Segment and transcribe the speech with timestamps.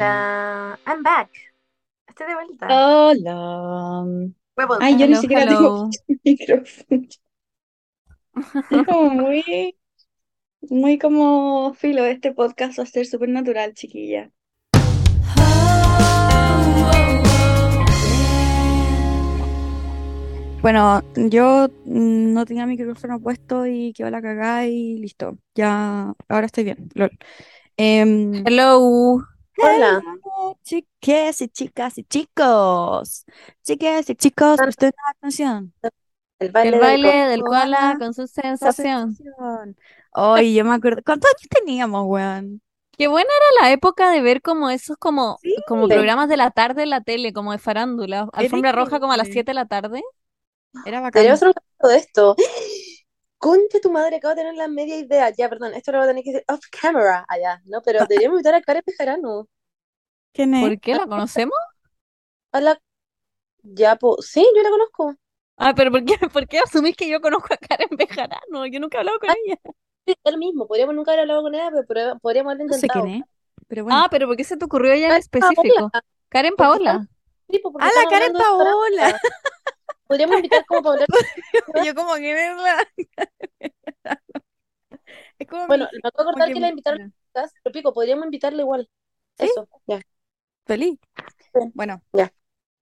[0.00, 1.28] Hola, I'm back.
[2.08, 2.68] Estoy de vuelta.
[2.70, 4.32] Hola.
[4.56, 4.78] Huevos.
[4.80, 5.90] Ay, yo ni Hello, siquiera tengo
[6.24, 7.02] micrófono.
[8.70, 9.76] Es como muy,
[10.62, 14.30] muy como filo, este podcast va a ser súper natural, chiquilla.
[20.62, 25.36] Bueno, yo mm, no tenía micrófono puesto y quedó la cagada y listo.
[25.54, 26.88] Ya, ahora estoy bien.
[26.94, 27.10] lol.
[27.76, 29.26] Em, Hello.
[29.62, 30.02] Hola.
[30.02, 33.24] hello, chiques y chicas y chicos.
[33.62, 35.72] Chiques y chicos, presten atención.
[36.38, 39.16] El baile El del baile del koala koala con su sensación.
[40.12, 41.02] Ay, yo me acuerdo.
[41.04, 42.62] ¿Cuántos años teníamos, weón?
[42.96, 45.54] Qué buena era la época de ver como esos como, Sí.
[45.66, 45.94] como Sí.
[45.94, 48.28] programas de la tarde en la tele, como de farándula.
[48.32, 49.32] Alfombra roja como a las increíble.
[49.32, 50.02] 7 de la tarde.
[50.84, 51.26] Era bacán.
[51.28, 52.36] Hacer un de esto.
[53.44, 55.30] Concha tu madre, acabo de tener la media idea.
[55.30, 57.80] Ya, perdón, esto lo voy a tener que decir off camera allá, ¿no?
[57.82, 59.48] Pero deberíamos invitar a Karen Pejarano.
[60.32, 60.68] ¿Quién es?
[60.68, 61.56] ¿Por qué la conocemos?
[62.52, 62.78] A la...
[63.62, 65.14] Ya, pues, sí, yo la conozco.
[65.56, 68.66] Ah, pero ¿por qué, por qué asumís que yo conozco a Karen Bejarano?
[68.66, 69.58] Yo nunca he hablado con ella.
[70.06, 72.72] Sí, es lo mismo, podríamos nunca haber hablado con ella, pero podríamos- podríamos haberlo No
[72.74, 73.04] sé intentado.
[73.04, 73.28] quién es,
[73.68, 74.00] pero bueno.
[74.00, 75.90] Ah, pero ¿por qué se te ocurrió ella en Karen específico?
[75.90, 76.04] Paola.
[76.28, 77.08] Karen Paola.
[77.80, 79.20] ¡Ah, la Karen Paola!
[80.10, 81.08] Podríamos invitar como para hablar.
[81.84, 82.76] Yo como que verla.
[85.38, 86.98] Es como Bueno, mi- me acabo de acordar que que la invitaron
[87.62, 88.90] pero pico, podríamos invitarla igual.
[89.36, 89.46] ¿Sí?
[89.46, 90.00] Eso, ya.
[90.66, 90.98] Feliz.
[91.52, 91.72] Sí.
[91.74, 92.02] Bueno.
[92.12, 92.32] Ya.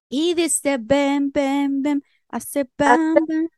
[0.08, 3.48] Y dice bam, bam, bam, hace bam, bam.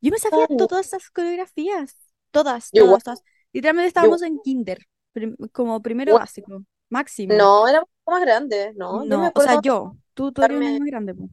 [0.00, 1.96] Yo me sabía todas esas coreografías.
[2.32, 3.24] Todas, Yo todas, todas.
[3.52, 4.80] Literalmente estábamos en kinder,
[5.12, 7.34] prim- como primero básico, máximo.
[7.38, 9.04] No, era un poco más grande, ¿no?
[9.06, 9.96] Me No, o sea, yo.
[10.14, 11.28] Tú, tú eres más grande, po.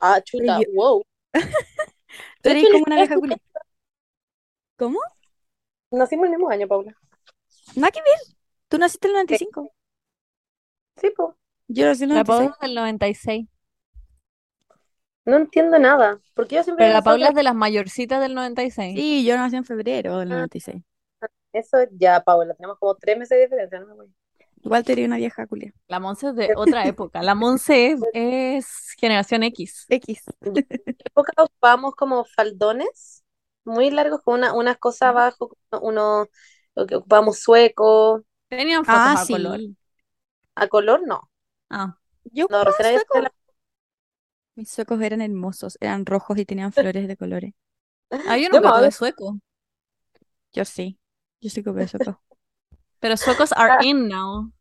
[0.00, 1.02] Ah, chuta, yo- wow.
[2.42, 3.36] Tú eres como una vieja culia.
[4.76, 4.98] ¿Cómo?
[5.90, 6.96] Nacimos el mismo año, Paula.
[7.76, 8.36] Nada que ver.
[8.68, 9.72] Tú naciste en el 95.
[11.00, 11.34] Sí, pues.
[11.68, 12.26] Yo nací en el La 96.
[12.26, 13.46] Paula es del 96.
[15.24, 16.20] No entiendo nada.
[16.34, 18.94] Porque yo siempre Pero la pensaba Paula es que de las mayorcitas del 96.
[18.96, 20.36] Sí, yo nací en febrero del Ah.
[20.36, 20.82] 96.
[21.52, 22.54] eso ya, Paula.
[22.54, 23.94] Tenemos como tres meses de diferencia, ¿no?
[23.94, 24.08] güey?
[24.62, 25.72] Igual te una vieja culia.
[25.88, 27.22] La Monse es de otra época.
[27.22, 28.66] La Monse es, es
[28.98, 29.86] generación X.
[29.88, 30.22] X.
[30.44, 33.24] En época ocupábamos como faldones
[33.64, 36.26] muy largos con una, unas cosas abajo, uno,
[36.74, 38.22] lo que ocupábamos sueco.
[38.50, 39.26] Tenían fotos Ah, a sí.
[39.26, 39.64] color.
[40.56, 41.30] A color, no.
[41.70, 41.98] Ah,
[42.32, 43.22] Yo No, suecos.
[43.22, 43.32] la-
[44.56, 47.54] Mis suecos eran hermosos, eran rojos y tenían flores de colores.
[48.24, 49.38] ah yo me tuve sueco.
[50.52, 50.98] Yo sí,
[51.40, 52.16] yo sí ocupé suecos.
[53.00, 54.52] Pero suecos are in now.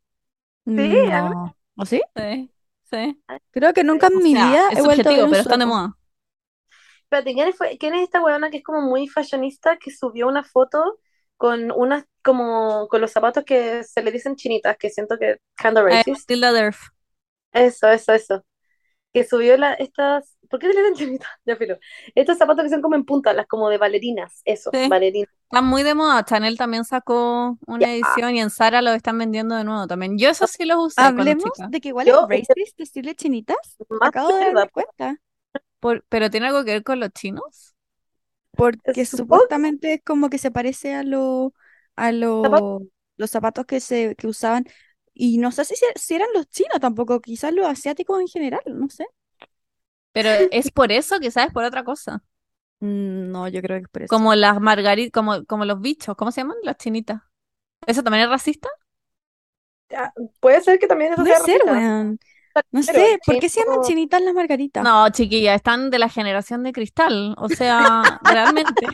[0.76, 1.30] Sí, ¿ah?
[1.34, 1.58] No.
[1.78, 2.02] ¿O sí?
[2.16, 2.52] Sí,
[2.92, 3.24] sí.
[3.52, 5.32] Creo que nunca en O mi sea, vida es he vuelto a ver subjetivo, un
[5.32, 5.98] pero están de moda.
[7.04, 10.44] Espérate, ¿quién fue- quién es esta weona que es como muy fashionista que subió una
[10.44, 11.00] foto
[11.38, 15.82] con unas como con los zapatos que se le dicen chinitas, que siento que kinda
[15.90, 16.28] Eh, racist.
[16.28, 16.90] Tilda Derf.
[17.52, 18.46] Eso, eso, eso.
[19.14, 21.30] Que subió la, estas, ¿por qué se le dicen chinitas?
[21.46, 21.78] Ya filo.
[22.16, 24.80] Estos zapatos que son como en punta, las como de bailarinas, eso, Sí.
[24.84, 25.30] bailarinas.
[25.50, 26.26] Están muy de moda.
[26.26, 30.18] Chanel también sacó una edición y en Zara los están vendiendo de nuevo también.
[30.18, 31.68] Yo esos sí los usé cuando Hablemos chica.
[31.70, 33.78] de que igual Yo- es racist decirle chinitas.
[34.02, 35.22] Acabo de darme cuenta.
[35.80, 37.76] Por- pero tiene algo que ver con los chinos.
[38.52, 41.54] Porque supuestamente es como que se parece a lo,
[41.96, 42.82] a lo- Zapatos.
[43.16, 44.66] los zapatos que se que usaban.
[45.14, 48.90] Y no sé si, si eran los chinos tampoco, quizás los asiáticos en general, no
[48.90, 49.06] sé.
[50.12, 52.22] Pero es por eso, quizás es por otra cosa.
[52.80, 54.16] Mm, No, yo creo que es por eso.
[54.16, 56.58] Como las margaritas, como, como los bichos, ¿cómo se llaman?
[56.64, 57.22] Las chinitas.
[57.88, 58.70] ¿Eso también es racista?
[59.90, 61.72] Ya, Puede ser que también eso Puede sea ser, racista.
[61.72, 62.20] weón.
[62.72, 64.84] No Pero sé, ¿por qué se llaman chinitas las margaritas?
[64.84, 67.34] No, chiquilla, están de la generación de cristal.
[67.38, 68.86] O sea, realmente.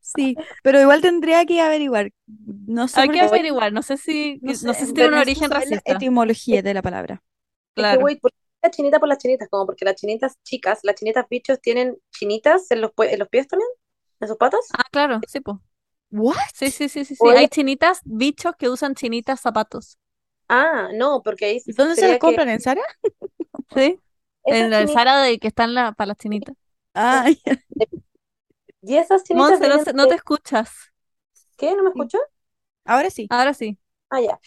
[0.00, 2.10] Sí, pero igual tendría que averiguar.
[2.26, 3.72] No sé Hay que averiguar.
[3.72, 5.92] No sé si, no no sé, sé si tiene un origen saber la racista.
[5.92, 7.22] etimología de la palabra.
[7.76, 8.06] Es que, Claro.
[8.68, 9.48] ¿Por qué la chinita por las chinitas?
[9.48, 13.48] Como porque las chinitas chicas, las chinitas bichos tienen chinitas en los, en los pies
[13.48, 13.70] también,
[14.20, 14.78] en sus patas.
[14.78, 15.58] Ah, claro, sí, pues.
[16.10, 16.36] ¿What?
[16.54, 17.30] Sí, sí, sí, sí, sí.
[17.34, 19.98] Hay chinitas, bichos que usan chinitas zapatos.
[20.48, 22.48] Ah, no, porque ahí ¿Y dónde se las que compran?
[22.48, 22.82] ¿En Zara?
[23.74, 24.00] Sí.
[24.48, 26.56] En la Zara de que están la, para las chinitas.
[26.94, 27.28] Ah,
[28.82, 30.70] y esas chinitas Monse, no, se- no te escuchas.
[31.56, 31.74] ¿Qué?
[31.76, 32.18] ¿No me escuchó?
[32.84, 33.30] Ahora sí.
[33.30, 33.78] Ahora sí.
[34.10, 34.40] Ah, ya.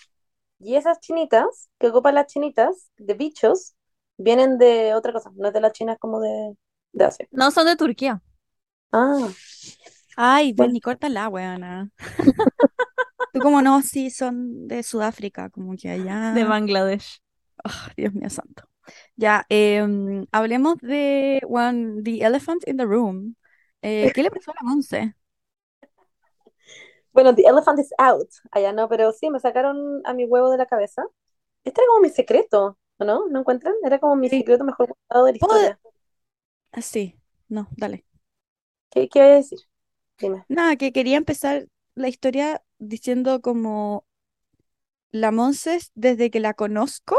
[0.60, 3.76] Y esas chinitas que ocupan las chinitas de bichos
[4.22, 6.56] vienen de otra cosa, no es de las chinas como de,
[6.94, 7.28] de Asia.
[7.32, 8.22] No, son de Turquía.
[8.94, 9.34] Ah,
[10.16, 10.74] Ay, Bueno.
[10.76, 11.90] y córtala, weona.
[13.32, 16.34] Tú como no, sí, son de Sudáfrica, como que allá.
[16.34, 17.22] De Bangladesh.
[17.64, 18.64] Ah, Dios mío santo.
[19.16, 23.36] Ya, em, hablemos de one, The Elephant in the Room.
[23.82, 25.16] Eh, ¿qué le pasó a la Monse?
[27.14, 28.30] bueno, the elephant is out.
[28.52, 31.04] Allá no, pero sí, me sacaron a mi huevo de la cabeza.
[31.64, 33.28] Este era como mi secreto, ¿o no?
[33.28, 33.74] ¿No encuentran?
[33.84, 34.40] Era como mi Sí.
[34.40, 35.80] secreto mejor guardado de la ¿Puedo- historia.
[36.72, 37.18] Ah, Sí,
[37.50, 38.06] no, dale.
[38.90, 39.60] ¿Qué, qué voy a decir?
[40.20, 40.46] Dime.
[40.48, 44.06] Nada, que quería empezar la historia diciendo como
[45.12, 47.18] la Monses, desde que la conozco,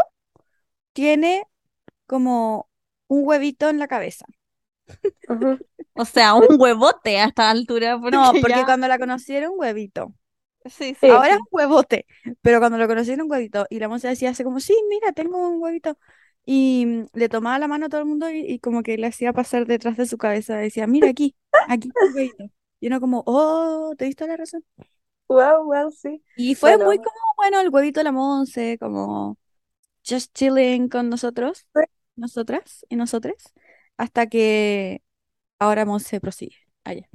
[0.93, 1.45] tiene
[2.07, 2.69] como
[3.09, 4.27] un huevito en la cabeza.
[5.95, 7.99] O sea, un huevote a esta altura.
[8.01, 10.15] Porque No, porque ya- cuando la conocí era un huevito.
[10.65, 10.97] Sí, sí.
[11.01, 11.09] Sí.
[11.09, 12.07] Ahora es un huevote,
[12.41, 13.67] pero cuando lo conocí era un huevito.
[13.71, 15.99] Y la Monse decía así como, sí, mira, tengo un huevito.
[16.45, 19.07] Y mm, le tomaba la mano a todo el mundo y, y como que le
[19.09, 20.57] hacía pasar detrás de su cabeza.
[20.57, 21.37] Decía, mira aquí,
[21.67, 22.45] aquí está el huevito.
[22.81, 24.65] Y uno como, oh, te diste la razón.
[25.29, 26.23] Wow, wow, sí.
[26.35, 29.39] Y fue muy como, bueno, el huevito de la Monse, como
[30.09, 31.83] just chilling con nosotros, Sí.
[32.17, 33.53] nosotras y nosotres,
[33.99, 35.03] hasta que
[35.59, 36.57] ahora Monse prosigue.
[36.85, 37.09] Allá.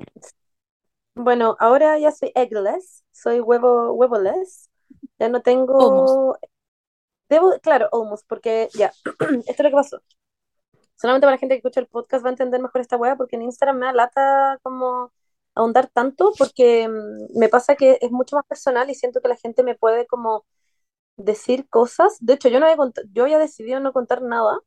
[1.17, 4.69] Bueno, ahora ya soy eggless, soy huevo, huevoless.
[5.19, 5.79] Ya no tengo.
[5.79, 6.43] Almost.
[7.29, 8.91] Debo, claro, almost, porque ya,
[9.47, 10.01] esto es lo que pasó.
[10.95, 13.35] Solamente para la gente que escucha el podcast va a entender mejor esta wea, porque
[13.35, 15.11] en Instagram me da lata como
[15.55, 19.35] ahondar tanto, porque mm, me pasa que es mucho más personal y siento que la
[19.35, 20.45] gente me puede como
[21.17, 22.17] decir cosas.
[22.21, 22.77] De hecho, yo no había
[23.11, 24.59] yo había decidido no contar nada,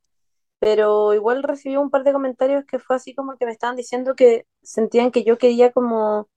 [0.59, 4.15] pero igual recibí un par de comentarios que fue así como que me estaban diciendo
[4.15, 6.29] que sentían que yo quería como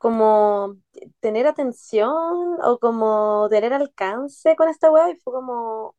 [0.00, 0.78] como
[1.20, 2.10] tener atención
[2.64, 5.96] o como tener alcance con esta wea y fue como,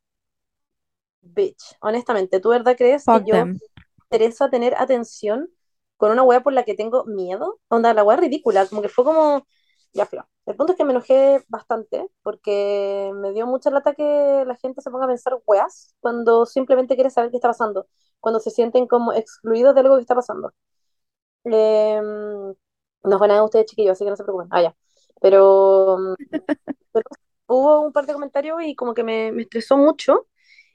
[1.20, 3.60] bitch, honestamente, ¿tú verdad crees que Fuck yo them.
[3.60, 3.66] me
[4.06, 5.48] interesa tener atención
[5.96, 7.60] con una wea por la que tengo miedo?
[7.68, 9.46] Onda, la es ridícula, como que fue como,
[9.92, 10.20] ya fue.
[10.46, 14.80] El punto es que me enojé bastante porque me dio mucha lata que la gente
[14.80, 17.86] se ponga a pensar weas cuando simplemente quiere saber qué está pasando,
[18.20, 20.52] cuando se sienten como excluidos de algo que está pasando.
[21.44, 22.54] Em,
[23.04, 24.48] no fue nada de ustedes, chiquillos, así que no se preocupen.
[24.50, 24.76] Ah, ya.
[25.20, 26.14] Pero, mm,
[26.92, 27.04] pero
[27.46, 30.26] hubo un par de comentarios y como que me, me estresó mucho.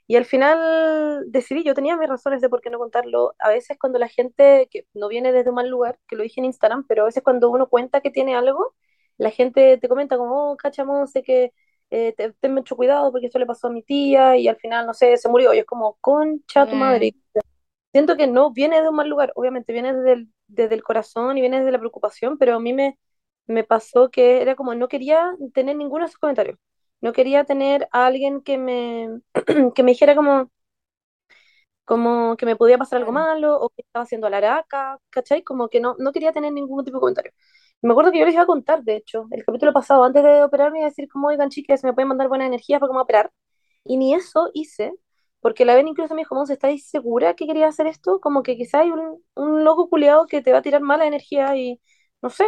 [0.08, 3.36] Y al final decidí, yo tenía mis razones de por qué no contarlo.
[3.40, 6.40] A veces cuando la gente, que no viene desde un mal lugar, que lo dije
[6.42, 8.76] en Instagram, pero a veces cuando uno cuenta que tiene algo,
[9.18, 11.54] la gente te comenta como, oh, cachamos, sé que
[11.92, 14.86] eh, te- ten mucho cuidado porque esto le pasó a mi tía y al final,
[14.88, 15.54] no sé, se murió.
[15.54, 17.16] Y es como, concha tu madre.
[17.94, 21.38] Siento que no viene de un mal lugar, obviamente viene desde el, desde el corazón
[21.38, 22.98] y viene desde la preocupación, pero a mí me,
[23.48, 26.58] me pasó que era como, no quería tener ninguno de esos comentarios.
[27.02, 29.22] No quería tener a alguien que me,
[29.76, 30.52] que me dijera como,
[31.86, 35.44] como que me podía pasar algo malo o que estaba haciendo la araca, ¿cachai?
[35.44, 37.32] Como que no, no quería tener ningún tipo de comentario.
[37.82, 40.44] Me acuerdo que yo les iba a contar, de hecho, el capítulo pasado, antes de
[40.44, 43.32] operarme, iba a decir como, oigan, chicas, me pueden mandar buenas energías para cómo operar.
[43.86, 44.94] Y ni eso hice,
[45.42, 48.20] porque la ven incluso me dijo, Monse, ¿estáis segura que quería hacer esto?
[48.22, 51.56] Como que quizá hay un, un loco culiado que te va a tirar mala energía
[51.58, 51.82] y
[52.22, 52.46] no sé,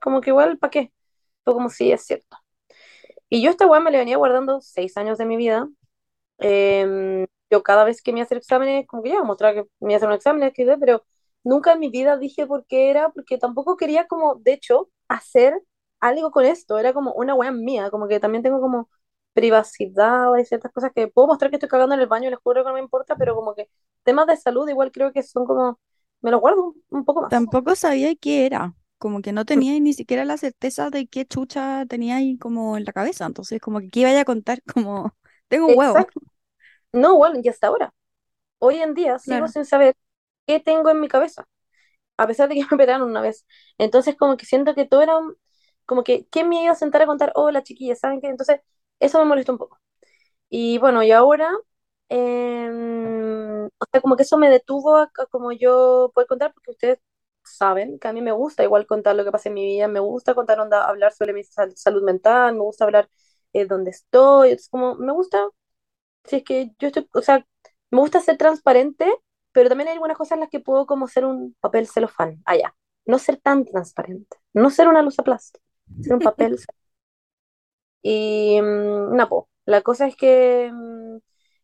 [0.00, 0.92] como que igual, ¿para qué?
[1.44, 2.36] Fue como, sí, es cierto.
[3.28, 5.68] Y yo esta weá me la venía guardando seis años de mi vida.
[6.38, 9.62] Em, yo cada vez que me iba a hacer exámenes, como que ya mostrar que
[9.80, 11.04] me iba a hacer un examen, pero
[11.44, 15.62] nunca en mi vida dije por qué era, porque tampoco quería como, de hecho, hacer
[16.00, 16.78] algo con esto.
[16.78, 18.88] Era como una weá mía, como que también tengo como
[19.32, 22.62] privacidad, hay ciertas cosas que puedo mostrar que estoy cagando en el baño, les juro
[22.64, 23.68] que no me importa, pero como que
[24.04, 25.80] temas de salud igual creo que son como,
[26.20, 27.48] me los guardo un, un poco más.
[27.48, 31.86] Tampoco sabía qué era, como que no tenía ni siquiera la certeza de qué chucha
[31.86, 35.16] tenía ahí como en la cabeza, entonces como que qué iba a contar, como
[35.48, 35.96] tengo un huevo.
[35.96, 36.20] Exacto.
[36.92, 37.94] No, bueno, y hasta ahora.
[38.58, 39.48] Hoy en día sigo Claro.
[39.48, 39.96] sin saber
[40.46, 41.46] qué tengo en mi cabeza,
[42.18, 43.46] a pesar de que me operaron una vez.
[43.78, 45.36] Entonces, como que siento que todo era un-
[45.86, 47.32] como que, ¿quién me iba a sentar a contar?
[47.36, 48.28] Hola, chiquillas, ¿saben qué?
[48.28, 48.60] Entonces,
[49.06, 49.80] eso me molestó un poco.
[50.50, 51.50] Y bueno, y ahora,
[52.08, 56.72] em, o sea, como que eso me detuvo a, a como yo poder contar, porque
[56.72, 56.98] ustedes
[57.44, 60.00] saben que a mí me gusta igual contar lo que pasa en mi vida, me
[60.00, 63.08] gusta contar, onda, hablar sobre mi sal- salud mental, me gusta hablar
[63.52, 65.48] eh, dónde estoy, es como, me gusta
[66.24, 67.46] si es que yo estoy, o sea,
[67.90, 69.12] me gusta ser transparente,
[69.52, 72.74] pero también hay algunas cosas en las que puedo como ser un papel celofán, allá,
[73.06, 75.64] no ser tan transparente, no ser una luz a plástico,
[76.00, 76.58] ser un papel.
[78.02, 81.18] Y mm, no, po, la cosa es que mm,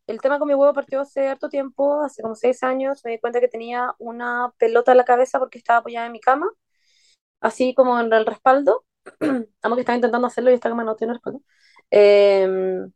[0.07, 3.19] el tema con mi huevo partió hace harto tiempo, hace como seis años, me di
[3.19, 6.47] cuenta que tenía una pelota en la cabeza porque estaba apoyada en mi cama,
[7.41, 8.85] así como en el respaldo,
[9.61, 11.41] amo que estaba intentando hacerlo y esta cama no tiene respaldo.
[11.91, 12.91] Em,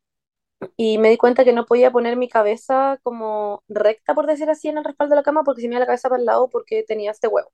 [0.78, 4.70] y me di cuenta que no podía poner mi cabeza como recta, por decir así,
[4.70, 6.50] en el respaldo de la cama porque se me iba la cabeza para el lado
[6.50, 7.52] porque tenía este huevo.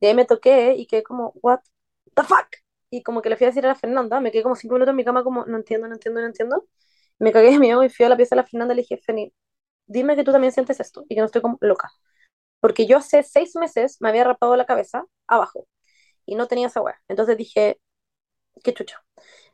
[0.00, 1.60] Y ahí me toqué y quedé como, what
[2.14, 2.48] the fuck?
[2.90, 4.92] Y como que le fui a decir a la Fernanda, me quedé como cinco minutos
[4.92, 6.66] en mi cama como, no entiendo, no entiendo, no entiendo.
[7.18, 8.98] Me cagué de miedo y fui a la pieza de la Fernanda y le dije,
[8.98, 9.32] Feni,
[9.86, 11.90] dime que tú también sientes esto y que no estoy como loca.
[12.60, 15.66] Porque yo hace seis meses me había rapado la cabeza abajo
[16.26, 17.00] y no tenía esa hueá.
[17.08, 17.80] Entonces dije,
[18.64, 18.96] qué chucho.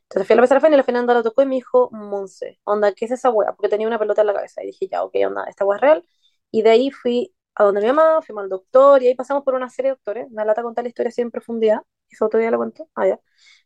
[0.04, 1.56] Entonces fui a la pesa de la Fena y la Fernanda la tocó y me
[1.56, 3.52] dijo, Monse, onda, ¿qué es esa wea?
[3.54, 4.62] Porque tenía una pelota en la cabeza.
[4.62, 6.04] Y dije, ya, ok, onda, esta wea es real.
[6.50, 9.54] Y de ahí fui a donde mi mamá, fuimos al doctor y ahí pasamos por
[9.54, 10.30] una serie de doctores.
[10.30, 11.80] Me lata contar la historia así en profundidad.
[12.12, 12.88] Eso todavía lo cuento.
[12.94, 13.20] Ah, ya.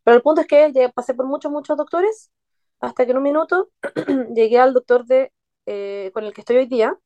[0.05, 2.33] Pero el punto es que ya pasé por muchos, muchos doctores
[2.81, 3.71] hasta que en un minuto
[4.35, 5.33] llegué al doctor de,
[5.67, 6.99] eh, con el que estoy hoy día.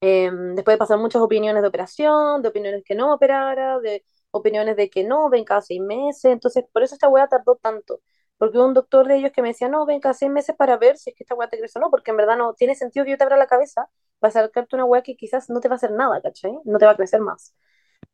[0.00, 4.76] eh, después de pasar muchas opiniones de operación, de opiniones que no operara, de opiniones
[4.76, 6.24] de que no, ven cada seis meses.
[6.32, 8.00] Entonces, por eso esta weá tardó tanto.
[8.38, 10.76] Porque hubo un doctor de ellos que me decía, no, ven cada seis meses para
[10.76, 12.74] ver si es que esta weá te crece o no, porque en verdad no tiene
[12.74, 13.88] sentido que yo te abra la cabeza
[14.18, 16.52] para sacarte una weá que quizás no te va a hacer nada, ¿cachai?
[16.64, 17.54] No te va a crecer más.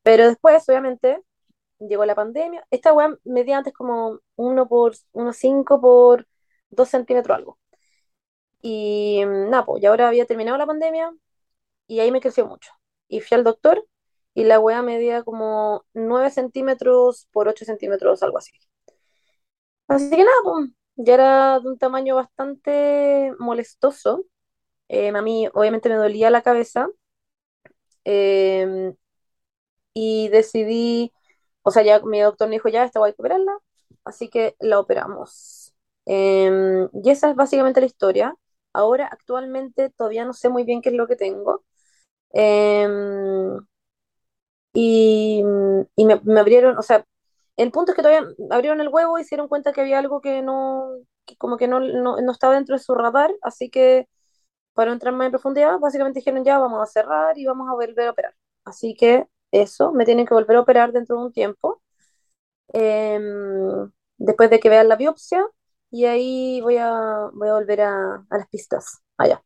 [0.03, 1.23] Pero después, obviamente,
[1.89, 2.67] llegó la pandemia.
[2.71, 6.27] Esta weá medía antes como uno por, uno cinco por
[6.71, 7.59] dos centímetros algo.
[8.63, 11.13] Y mm, nada, pues, y ahora había terminado la pandemia
[11.89, 12.73] y ahí me creció mucho.
[13.09, 13.87] Y fui al doctor
[14.35, 18.53] y la weá medía como 9 centímetros por 8 centímetros, algo así.
[19.89, 24.25] Así que nada, pues, ya era de un tamaño bastante molestoso.
[24.89, 26.89] Eh, a mí obviamente me dolía la cabeza
[28.05, 28.95] eh,
[29.95, 31.13] y decidí,
[31.63, 33.53] o sea, ya mi doctor me dijo, ya, esta voy a operarla,
[34.05, 35.75] así que la operamos.
[36.07, 38.35] Eh, y esa es básicamente la historia.
[38.73, 41.65] Ahora, actualmente, todavía no sé muy bien qué es lo que tengo.
[42.35, 42.89] Eh,
[44.73, 45.43] y,
[45.97, 47.05] y me, me abrieron, o sea,
[47.57, 50.21] el punto es que todavía abrieron el huevo y se dieron cuenta que había algo
[50.21, 50.89] que no,
[51.27, 54.09] que como que no, no, no estaba dentro de su radar, así que
[54.75, 58.09] para entrar más en profundidad, básicamente dijeron ya vamos a cerrar y vamos a volver
[58.09, 58.35] a operar.
[58.65, 61.83] Así que eso, me tienen que volver a operar dentro de un tiempo,
[62.73, 65.47] em, después de que vean la biopsia,
[65.91, 69.43] y ahí voy a, voy a volver a, a las pistas, allá.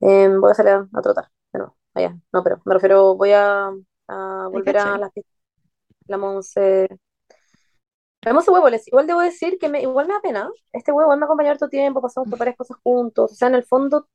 [0.00, 3.70] Em, voy a salir a, a trotar, pero allá, no, pero me refiero, voy a,
[4.50, 5.32] volver a las pistas.
[6.06, 6.88] La Monse
[8.24, 10.50] Vemos huevo, les igual debo decir que me, igual me da pena.
[10.72, 13.32] Este huevo me ha acompañado harto tiempo, pasamos por varias cosas juntos.
[13.32, 14.08] O sea, en el fondo,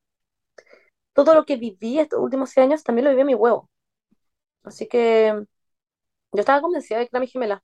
[1.14, 3.70] todo lo que viví estos últimos seis años también lo vivió mi huevo.
[4.64, 5.34] Así que
[6.34, 7.64] yo estaba convencida de que era mi gemela.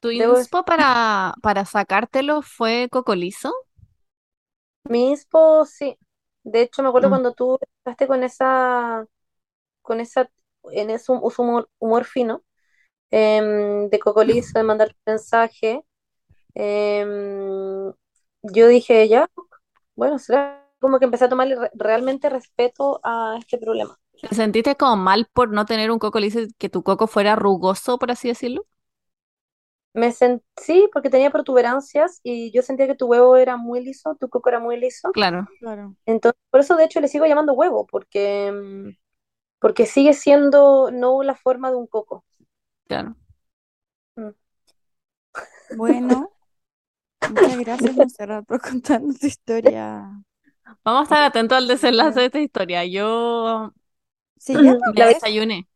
[0.00, 3.52] ¿Tu Debo inspo para, para sacártelo fue cocolizo?
[4.84, 5.98] mi inspo, sí.
[6.44, 7.10] De hecho, me acuerdo Mm.
[7.10, 9.06] cuando tú estás con esa,
[9.82, 10.30] con esa,
[10.72, 12.44] en ese humor, humor fino,
[13.10, 15.84] em, de cocolizo, de mandar mensaje.
[16.54, 17.92] em,
[18.42, 19.28] yo dije, ya,
[19.96, 23.98] bueno, será como que empecé a tomarle re- realmente respeto a este problema.
[24.20, 27.98] ¿Te sentiste como mal por no tener un cocolizo y que tu coco fuera rugoso,
[27.98, 28.66] por así decirlo?
[29.94, 34.16] Me sentí, sí, porque tenía protuberancias y yo sentía que tu huevo era muy liso,
[34.20, 35.10] tu coco era muy liso.
[35.12, 35.48] Claro.
[35.58, 35.96] Claro.
[36.06, 38.90] Entonces, por eso de hecho le sigo llamando huevo, porque, mm,
[39.60, 42.24] porque sigue siendo no la forma de un coco.
[42.88, 43.16] Claro.
[44.18, 44.32] Mm.
[45.70, 46.32] Bueno,
[47.28, 50.10] muchas gracias, Monserrat, por contarnos tu historia.
[50.84, 52.84] Vamos a estar atentos al desenlace de esta historia.
[52.84, 53.72] Yo
[54.38, 55.68] Sí, ya me La vez- desayuné.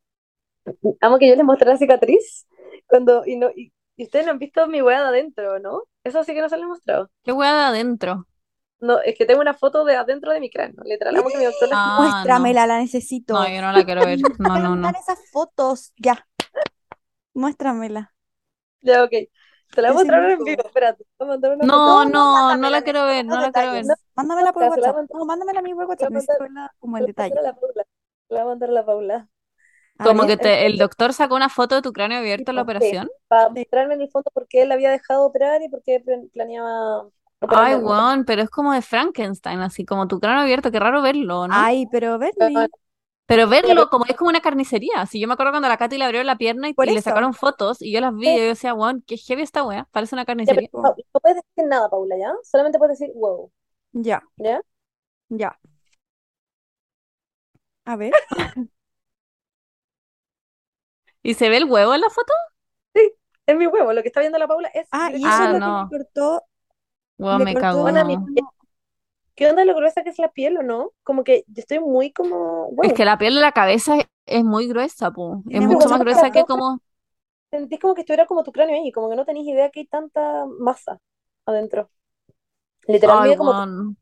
[1.00, 2.46] amo que yo les mostré la cicatriz
[2.86, 5.82] cuando, y, no, y, y ustedes no han visto mi hueá de adentro, ¿no?
[6.04, 7.10] Eso sí que no se les he mostrado.
[7.24, 8.26] ¿Qué hueá de adentro?
[8.80, 10.82] No, es que tengo una foto de adentro de mi cráneo.
[10.84, 13.34] Literal, amo que mi doctor la Ah, Muéstramela, la necesito.
[13.34, 14.20] No, yo no la quiero ver.
[14.38, 14.98] No, no, no.
[15.00, 15.92] esas fotos.
[15.96, 16.26] Ya.
[17.40, 18.02] Muéstramela.
[18.82, 19.12] Ya, ok.
[19.74, 21.04] Te la voy a mostrar en vivo, espérate.
[21.18, 23.84] Voy a mandar una No, no, no la quiero ver, no la quiero ver.
[24.14, 24.96] Mándamela por WhatsApp.
[25.12, 26.10] No, mándamela a mi por WhatsApp.
[26.10, 26.48] voy a Necesito mandar.
[26.56, 27.34] verla como a detalle.
[27.34, 27.52] la
[28.28, 29.28] voy a mandar a la Paula.
[29.98, 33.08] Como que te- el doctor sacó una foto de tu cráneo abierto en la operación.
[33.28, 36.28] Para mostrarme en el fondo por qué él había dejado operar y por qué plan-
[36.32, 37.06] planeaba
[37.48, 41.48] Ay, weón, pero es como de Frankenstein, así como tu cráneo abierto, qué raro verlo,
[41.48, 41.54] ¿no?
[41.54, 42.68] Ay, pero Bernie,
[43.32, 45.06] Pero verlo como es como una carnicería.
[45.06, 47.32] Si yo me acuerdo cuando a la Katy le abrió la pierna y, le sacaron
[47.32, 50.24] fotos y yo las vi y yo decía, weón, qué heavy esta wea, parece una
[50.44, 50.68] Ya, pero carnicería.
[50.72, 50.82] no,
[51.14, 52.32] no puedes decir nada, Paula, ¿ya?
[52.42, 53.50] Solamente puedes decir wow,
[53.94, 54.60] ya, ¿ya?
[55.30, 55.56] ya.
[57.86, 58.12] A ver,
[61.22, 62.32] ¿Y se ve el huevo en la foto?
[63.46, 65.50] Es mi huevo, lo que está viendo la Paula es ah, y eso Ah, es
[65.50, 65.66] lo no.
[65.88, 66.44] que le cortó,
[67.18, 68.51] Weón, le me cortó mi- como-
[69.34, 70.92] ¿Qué onda lo gruesa que es la piel o no?
[71.02, 74.44] Como que yo estoy muy como Es que la piel de la cabeza es, es
[74.44, 75.42] muy gruesa, po.
[75.48, 76.80] Es mucho más gruesa que como...
[77.50, 79.86] Sentís como que estuviera como tu cráneo ahí, como que no tenéis idea que hay
[79.86, 80.98] tanta masa
[81.44, 81.90] adentro.
[82.86, 83.94] Literal, Ay, mide como.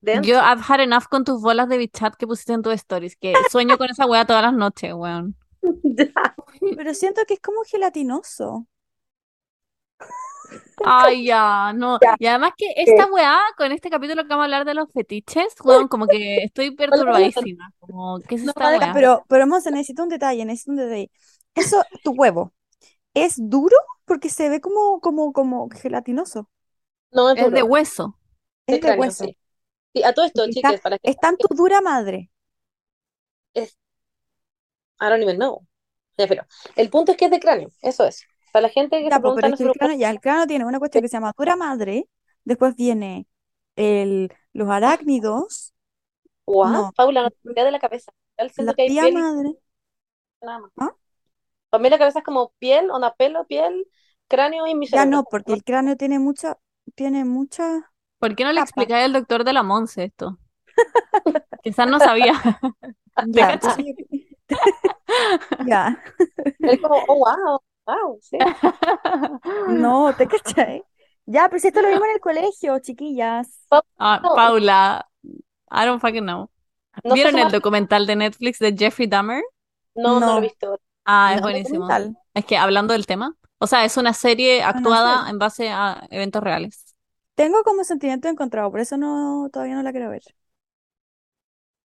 [0.00, 3.32] Yo I've had enough con tus bolas de bichat que pusiste en tus stories, que
[3.50, 5.36] sueño con esa wea todas las noches, weón.
[5.82, 6.12] Ya.
[6.76, 8.66] Pero siento que es como gelatinoso.
[10.84, 11.98] Ay, ya, no.
[12.18, 15.54] Y además que esta weá, con este capítulo que vamos a hablar de los fetiches,
[15.64, 17.72] weón, como que estoy perturbadísima.
[17.80, 18.92] Como, ¿qué es No, esta weá?
[18.94, 21.10] Pero, pero Monse, necesito un detalle, necesito un detalle.
[21.54, 22.52] Eso, tu huevo,
[23.14, 23.76] ¿es duro?
[24.04, 26.48] Porque se ve como, como, como gelatinoso.
[27.12, 28.18] No, es Es de hueso.
[28.66, 29.24] Es de cráneo, hueso.
[29.24, 29.36] sí.
[29.94, 32.30] Sí, a todo esto, está, chicas, para que está en tu dura madre.
[33.54, 33.76] es,
[35.00, 35.66] I don't even know.
[36.18, 36.44] Ya, pero
[36.76, 38.24] el punto es que es de cráneo, eso es.
[38.52, 40.20] Para la gente que Ya, se pues, pero pregunta, es que el cráneo, ya, el
[40.20, 42.08] cráneo tiene una cuestión que se llama dura madre,
[42.44, 43.26] después viene
[43.76, 45.74] el, los arácnidos,
[46.46, 46.74] What?
[46.74, 48.12] no, Paula, no te de la cabeza.
[48.58, 49.56] La que hay piel y madre,
[50.42, 50.72] nada más.
[50.76, 50.92] ¿ah?
[51.70, 53.86] Para mí la cabeza es como piel, onda pelo, piel,
[54.28, 55.06] cráneo y mi Ya cerebro.
[55.06, 56.58] no, porque el cráneo tiene mucha,
[56.94, 57.90] tiene mucha
[58.20, 60.38] ¿Por qué no le explicáis al doctor de la Monse esto?
[61.62, 62.34] Quizás no sabía.
[63.32, 63.94] ¿Te Ya, yo-
[65.58, 65.96] ya,
[66.64, 68.38] Es como, oh, wow, wow, sí.
[69.68, 70.82] no, ¿te cachai?
[71.26, 73.60] Ya, pero si esto lo vimos en el colegio, chiquillas.
[73.98, 75.08] Ah, Paula,
[75.70, 76.48] I don't fucking know.
[77.04, 79.42] no ¿Vieron el documental de Netflix de Jeffrey Dahmer?
[79.94, 80.80] no, no lo he visto.
[81.04, 81.88] Ah, es no, buenísimo.
[82.34, 86.42] Es que hablando del tema, o sea, es una serie actuada en base a eventos
[86.42, 86.94] reales.
[87.34, 90.22] Tengo como sentimiento encontrado, por eso no, todavía no la quiero ver.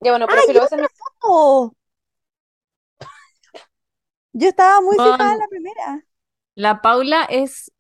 [0.01, 0.87] Ya bueno, pero ¡Ay, filo, ese es mi...
[4.39, 6.05] Yo estaba muy fijada en la primera.
[6.55, 7.71] la Paula es...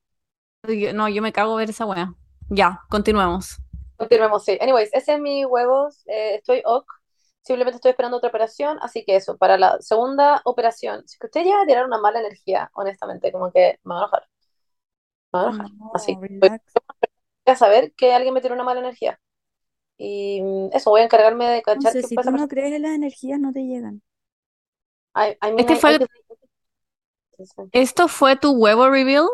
[0.69, 2.15] yo- No, yo me cago ver esa wea.
[2.51, 3.59] Ya, continuemos.
[3.97, 4.59] Continuemos, sí.
[4.61, 6.03] Anyways, ese es mi huevos.
[6.07, 6.87] eh, estoy ok.
[7.43, 8.79] Simplemente estoy esperando otra operación.
[8.83, 11.99] Así que eso, para la segunda operación, si es que usted llega a tirar una
[11.99, 14.23] mala energía, honestamente, como que me va a enojar.
[15.33, 15.71] Me va a enojar.
[15.95, 16.59] Así que voy
[17.47, 19.19] a saber que alguien me tiró una mala energía.
[19.99, 22.31] Y mm, eso, voy a encargarme de cachar qué si pasa.
[22.31, 24.03] tú no crees en las energías, no te llegan.
[25.17, 26.11] I, I mean, Este I- fue, just-
[27.73, 29.27] esto fue tu huevo reveal.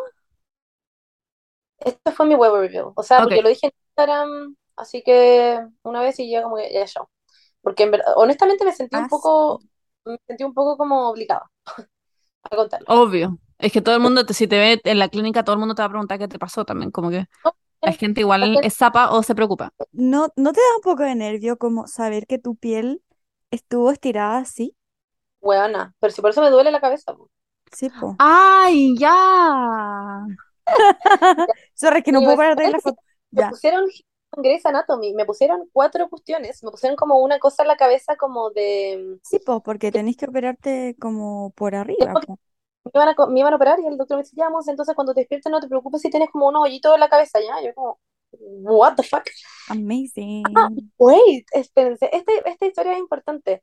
[1.79, 2.93] Este fue mi huevo review.
[2.97, 6.73] O sea, porque lo dije en Instagram, así que una vez y ya como que
[6.73, 7.11] ya yo.
[7.63, 9.65] Porque en verdad, honestamente me sentí un Ah, poco,
[10.05, 11.51] me sentí un poco como obligada
[12.45, 12.89] a contarlo.
[12.89, 13.39] Obvio.
[13.59, 15.75] Es que todo el mundo, te- si te ve en la clínica, todo el mundo
[15.75, 16.90] te va a preguntar qué te pasó también.
[16.90, 19.73] Como que No, la gente igual es zapa o se preocupa.
[19.93, 23.03] ¿No, no te da un poco de nervio como saber que tu piel
[23.51, 24.77] estuvo estirada así?
[25.40, 27.14] Weona, pero si por eso me duele la cabeza.
[27.75, 28.19] Sí, po.
[28.19, 30.27] ¡Ay, ya!
[31.75, 33.03] Sorry, que no puedo me- parar de la foto.
[33.35, 33.49] Me Ya.
[33.49, 33.87] pusieron
[34.37, 38.51] Grey's Anatomy, me pusieron cuatro cuestiones, me pusieron como una cosa en la cabeza como
[38.51, 42.39] de, Sí, po, porque tenés que operarte como por arriba, po.
[42.85, 44.95] me iban a, me iban a operar y el doctor me dice, ya, Monse, entonces
[44.95, 47.61] cuando te despiertes no te preocupes si tienes como unos hoyitos en la cabeza, ya,
[47.63, 47.99] yo como,
[48.33, 49.25] what the fuck?
[49.69, 50.93] Amazing.
[50.99, 53.63] Wait, espérense, este, esta historia es importante.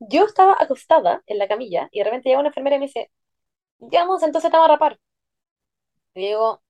[0.00, 3.10] Yo estaba acostada en la camilla y de repente llega una enfermera y me dice,
[3.80, 4.98] ya, Monse, entonces te vamos a rapar.
[6.14, 6.62] Y digo,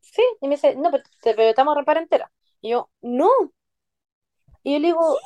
[0.00, 2.32] sí, y me dice, no, pero te, pero te vamos a rapar entera.
[2.60, 3.30] Y yo, no.
[4.62, 5.18] Y yo le digo,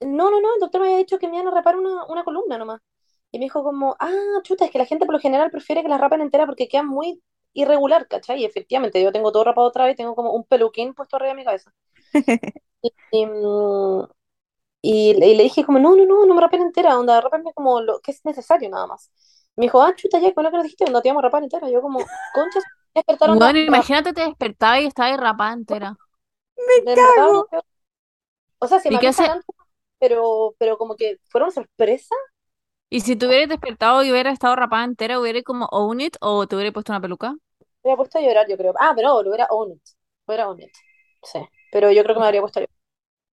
[0.00, 2.24] no, no, no, el doctor me había dicho que me iban a rapar una, una
[2.24, 2.80] columna nomás.
[3.32, 4.10] Y me dijo como, ah,
[4.44, 6.82] chuta, es que la gente por lo general prefiere que la rapen entera porque queda
[6.84, 7.22] muy
[7.54, 8.40] irregular, ¿cachai?
[8.42, 11.36] Y efectivamente, yo tengo todo rapado otra vez, tengo como un peluquín puesto arriba de
[11.36, 11.72] mi cabeza.
[12.82, 12.92] Y,
[13.22, 13.26] y,
[14.82, 18.00] y le, dije como, no, no, no, no me rapen entera, onda, rápenme como lo
[18.00, 19.10] que es necesario nada más.
[19.60, 20.84] Me dijo, ah, chuta, ya, ¿cuál es lo que nos dijiste?
[20.86, 21.68] Onda, te íbamos a rapar entera.
[21.70, 21.98] Yo como,
[22.34, 22.60] concha,
[22.94, 25.96] me despertaron Bueno, imagínate te despertabas y estabas rapada entera.
[26.84, 27.46] verdad, cago.
[27.52, 27.62] no-
[28.58, 29.24] O sea, se ¿Y me hace?
[29.30, 29.56] antes,
[29.98, 32.14] pero, pero como que fueron sorpresa.
[32.88, 36.46] Y si te hubieras despertado y hubieras estado rapada entera, ¿hubieras como own it o
[36.46, 37.34] te hubieras puesto una peluca?
[37.82, 38.74] Me había puesto a llorar, yo creo.
[38.78, 39.82] Ah, pero no, lo hubiera own it.
[40.26, 40.72] Lo hubiera own it.
[41.22, 41.38] Sí.
[41.72, 42.76] Pero yo creo que me habría puesto a llorar.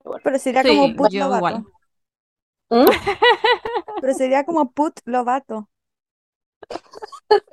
[0.04, 0.22] Igual.
[0.22, 1.64] Pero sería como Put yo igual.
[2.70, 2.86] ¿Mm?
[4.00, 5.70] Pero sería como Put Lovato.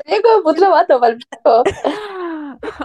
[0.05, 1.69] Sería como puto vato, pa'l pico.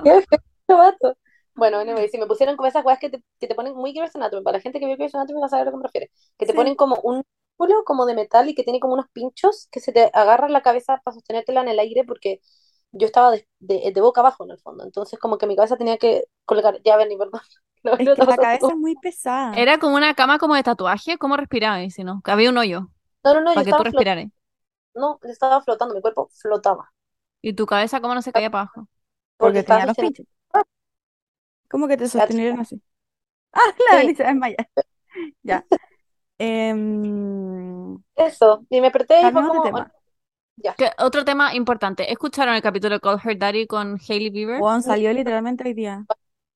[0.02, 0.24] Qué
[0.66, 1.16] feo vato.
[1.54, 4.14] Bueno, anyway, si me pusieron como esas weas que te, que te ponen muy Grey's
[4.16, 5.84] Anatomy, para la gente que vio Grey's Anatomy va a saber a lo que me
[5.84, 6.06] refiero.
[6.38, 6.58] Que te Sí.
[6.58, 7.22] ponen como un
[7.56, 10.62] círculo como de metal y que tiene como unos pinchos que se te agarran la
[10.62, 12.40] cabeza para sostenértela en el aire porque
[12.92, 14.84] yo estaba de, de- de boca abajo en el fondo.
[14.84, 16.80] Entonces como que mi cabeza tenía que colgar.
[16.84, 17.40] Ya ven, perdón.
[17.84, 19.62] No, Es no que está la cabeza es muy pesada.
[19.62, 21.18] Era como una cama como de tatuaje.
[21.18, 21.94] ¿Cómo respirabas?
[21.94, 22.90] Si no, había un hoyo
[23.24, 24.28] No, no, no, yo para que tú respiraras.
[24.94, 26.90] No, estaba flotando, mi cuerpo flotaba.
[27.42, 28.88] Y tu cabeza, ¿cómo no se caía para abajo?
[29.36, 30.26] Porque Porque tenía los pinchos.
[31.68, 32.80] ¿Cómo que te sostenieron así?
[33.52, 33.96] Ah, la Sí.
[33.98, 34.68] Benita desmayar.
[35.42, 35.64] Ya.
[36.38, 38.66] Em, Eso.
[38.70, 39.92] Y me desperté y fue cambiamos de como, tema.
[40.56, 40.74] ya.
[40.78, 42.10] Que- otro tema importante.
[42.12, 44.60] ¿Escucharon el capítulo de Call Her Daddy con Hailey Bieber?
[44.60, 46.06] Juan salió literalmente hoy día.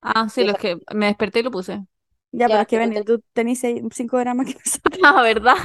[0.00, 1.84] Ah, sí, los que me desperté y lo puse.
[2.32, 3.60] Ya, pero Ya, es que pero ven, tú tenés
[3.92, 4.98] 5 gramos que nosotros.
[5.02, 5.56] Ah, ¿verdad?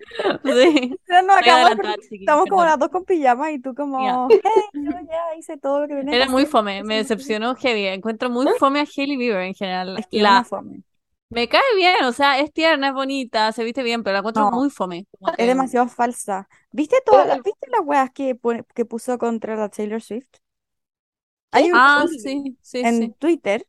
[0.44, 0.94] Sí.
[1.06, 1.78] Pero no, acabamos
[2.10, 4.40] Estamos como las dos con pijama y tú como, hey,
[4.74, 7.86] yo ya hice todo lo que tenía que Era muy fome, me decepcionó heavy.
[7.86, 9.98] Encuentro muy fome a Hailey Bieber en general.
[9.98, 10.82] Es que La, fome.
[11.30, 14.44] me cae bien, o sea, es tierna, es bonita, se viste bien, pero la encuentro
[14.44, 14.50] No.
[14.52, 15.06] muy fome.
[15.20, 16.48] Es que- demasiado falsa.
[16.72, 18.38] ¿Viste todas las, ¿viste las weas que,
[18.74, 20.26] que puso contra la Taylor Swift?
[21.50, 23.14] Hay un Ah, sí, sí, en sí.
[23.18, 23.66] Twitter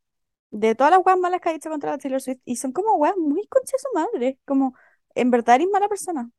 [0.52, 2.94] de todas las weas malas que ha dicho contra la Taylor Swift y son como
[2.96, 4.40] weas muy concha de su madre.
[4.46, 4.76] Como,
[5.15, 6.30] en verdad eres mala persona.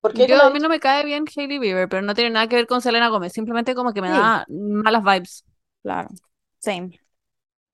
[0.00, 0.26] ¿Por qué?
[0.26, 2.56] ¿Qué Yo, a mí no me cae bien Hailey Bieber, pero no tiene nada que
[2.56, 3.32] ver con Selena Gómez.
[3.32, 4.14] Simplemente como que me Sí.
[4.14, 5.44] da malas vibes.
[5.82, 6.08] Claro,
[6.58, 6.98] same.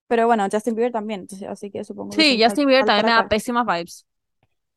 [0.06, 3.28] Pero bueno, Justin Bieber también, entonces, así que supongo Sí, Justin Bieber también me da
[3.28, 4.06] pésimas vibes.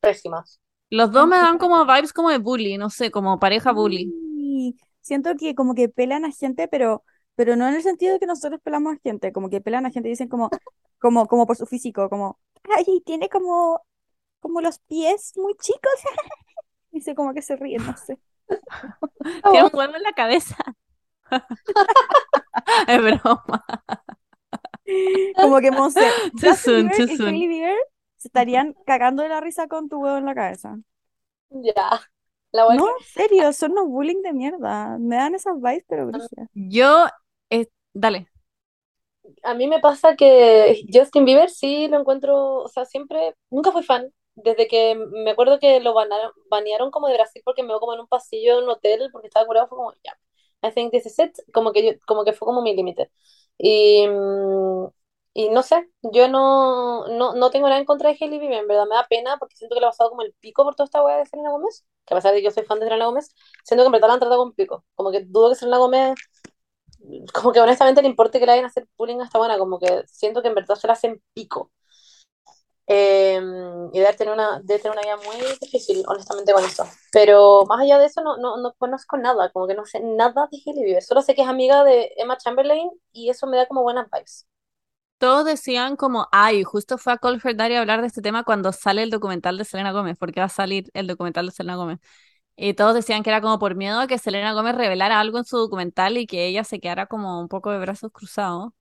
[0.00, 0.60] Pésimas.
[0.90, 4.12] Los dos me dan como vibes como de bully, no sé, como pareja bully.
[4.12, 8.20] Y siento que como que pelan a gente, pero, pero no en el sentido de
[8.20, 10.50] que nosotros pelamos a gente, como que pelan a gente y dicen como,
[10.98, 12.38] como, como por su físico, como,
[12.76, 13.80] ay, tiene como,
[14.42, 15.92] como los pies muy chicos.
[16.90, 18.18] Dice como que se ríen, no sé.
[19.50, 20.56] Tiene un huevo en la cabeza.
[22.86, 23.64] Es broma.
[25.40, 26.00] Como que Monse,
[26.38, 27.28] Too Justin soon, Bieber too y soon.
[27.28, 27.78] Hailey Bieber
[28.16, 30.76] se estarían cagando de la risa con tu huevo en la cabeza.
[31.50, 32.02] Ya.
[32.52, 34.98] La No, en serio, son unos bullying de mierda.
[34.98, 36.48] Me dan esas vibes, pero brígidas.
[36.52, 37.06] Yo,
[37.48, 38.28] eh, dale.
[39.42, 43.82] A mí me pasa que Justin Bieber sí lo encuentro, o sea, siempre, nunca fui
[43.82, 44.12] fan.
[44.34, 47.94] Desde que me acuerdo que lo banaron- banearon como de Brasil porque me veo como
[47.94, 50.18] en un pasillo de un hotel porque estaba curado, fue como, ya,
[50.62, 53.10] I think this is it, como que, yo, como que fue como mi límite.
[53.58, 54.86] Y, mm,
[55.34, 58.68] y no sé, yo no, no, no tengo nada en contra de Hailey Bieber, en
[58.68, 60.84] verdad me da pena porque siento que le ha pasado como el pico por toda
[60.86, 63.06] esta weá de Selena Gómez, que a pesar de que yo soy fan de Selena
[63.06, 65.78] Gómez, siento que en verdad la han tratado con pico, como que dudo que Selena
[65.78, 66.14] Gómez
[67.34, 69.78] como que honestamente le importe que le vayan a hacer bullying a esta buena, como
[69.78, 71.72] que siento que en verdad se la hacen pico.
[72.86, 73.40] Eh,
[73.92, 76.84] y debe tener una, debe tener una vida muy difícil, honestamente, con eso.
[77.12, 80.48] Pero más allá de eso, no, no, no conozco nada, como que no sé nada
[80.50, 81.02] de Hailey Bieber.
[81.02, 84.46] Solo sé que es amiga de Emma Chamberlain y eso me da como buenas vibes.
[85.18, 88.72] Todos decían como, ay, justo fue a Colfer Diary a hablar de este tema cuando
[88.72, 92.00] sale el documental de Selena Gómez, porque va a salir el documental de Selena Gómez.
[92.56, 95.44] Y todos decían que era como por miedo a que Selena Gómez revelara algo en
[95.44, 98.72] su documental y que ella se quedara como un poco de brazos cruzados.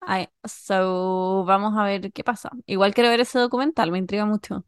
[0.00, 2.50] Ay, so, vamos a ver qué pasa.
[2.66, 4.64] Igual quiero ver ese documental, me intriga mucho.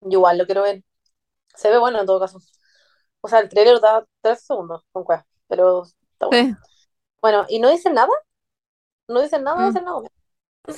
[0.00, 0.82] Yo igual lo quiero ver.
[1.56, 2.40] Se ve bueno en todo caso.
[3.22, 6.44] O sea, el trailer da tres segundos con cueva, pero está bueno.
[6.46, 6.56] Sí.
[7.22, 8.10] Bueno, ¿y no dicen nada?
[9.08, 9.72] No dicen nada de Mm.
[9.72, 10.10] Selena Gómez.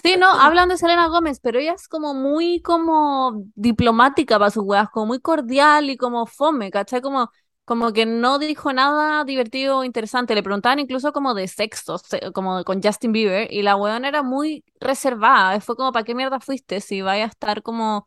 [0.03, 4.65] Sí, no, hablan de Selena Gómez, pero ella es como muy como diplomática para sus
[4.65, 7.03] weas, como muy cordial y como fome, ¿cachai?
[7.03, 7.31] Como,
[7.67, 10.35] como que no dijo nada divertido o interesante.
[10.37, 14.23] Le preguntaban incluso como de sexo, se- como con Justin Bieber, y la weona era
[14.25, 15.61] muy reservada.
[15.61, 18.07] Fue como, ¿para qué mierda fuiste si vaya a estar como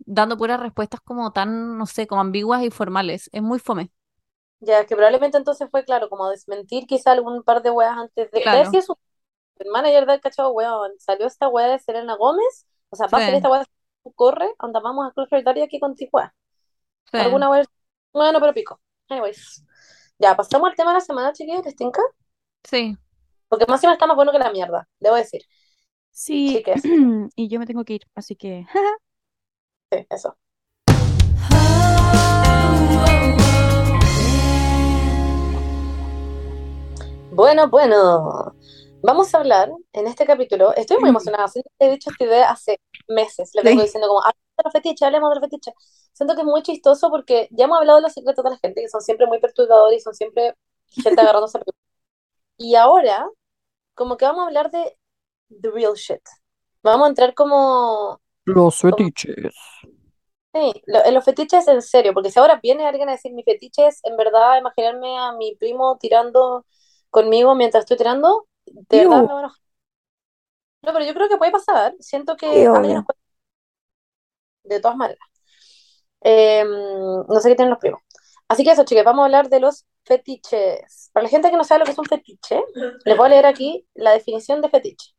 [0.00, 3.30] dando puras respuestas como tan, no sé, como ambiguas y formales?
[3.32, 3.92] Es muy fome.
[4.60, 8.68] Ya, que probablemente entonces fue, claro, como desmentir quizá algún par de weas antes de...
[9.58, 13.22] El manager del cachado, weón, salió esta wea de Selena Gómez, o sea, va a
[13.22, 16.34] salir esta wea de corre, anda, vamos a Closer Daria aquí contigo, wea.
[17.12, 17.18] Sí.
[17.18, 17.64] Alguna wea,
[18.12, 18.80] bueno, pero pico.
[19.08, 19.64] Anyways.
[20.18, 22.02] Ya, pasamos al tema de la semana, chiquillos, ¿les tinca?
[22.64, 22.96] Sí.
[23.48, 25.42] Porque más encima está más bueno que la mierda, debo decir.
[26.10, 26.82] Sí, Chiques.
[27.36, 28.66] y yo me tengo que ir, así que...
[29.90, 30.36] Sí, eso.
[37.32, 38.54] Bueno, bueno.
[39.02, 40.74] Vamos a hablar en este capítulo.
[40.74, 41.46] Estoy muy emocionada.
[41.48, 43.50] Siento que he dicho esta idea hace meses.
[43.54, 43.86] Le vengo Sí.
[43.86, 45.74] diciendo como, hablemos de los fetiches, hablemos de los fetiches.
[46.18, 48.82] Siento que es muy chistoso porque ya hemos hablado de los secretos de la gente,
[48.82, 50.54] que son siempre muy perturbadores y son siempre
[51.02, 51.58] gente agarrándose.
[51.58, 51.62] a
[52.58, 53.28] Y ahora,
[53.94, 54.98] como que vamos a hablar de
[55.62, 56.22] the real shit.
[56.82, 58.20] Vamos a entrar como
[58.86, 59.54] Los fetiches.
[60.54, 63.42] Sí, lo- en los fetiches en serio, porque si ahora viene alguien a decir mi
[63.44, 66.64] fetiche es en verdad imaginarme a mi primo tirando
[67.10, 69.58] conmigo mientras estoy tirando, de verdad me voy a enojar.
[70.82, 71.94] No, pero yo creo que puede pasar.
[72.00, 73.18] Siento que alguien nos puede-
[74.64, 75.37] de todas maneras.
[76.22, 78.00] Eh, no sé qué tienen los primos.
[78.48, 81.10] Así que eso, chicas, vamos a hablar de los fetiches.
[81.12, 82.62] Para la gente que no sabe lo que es un fetiche,
[83.04, 85.14] les voy a leer aquí la definición de fetiche.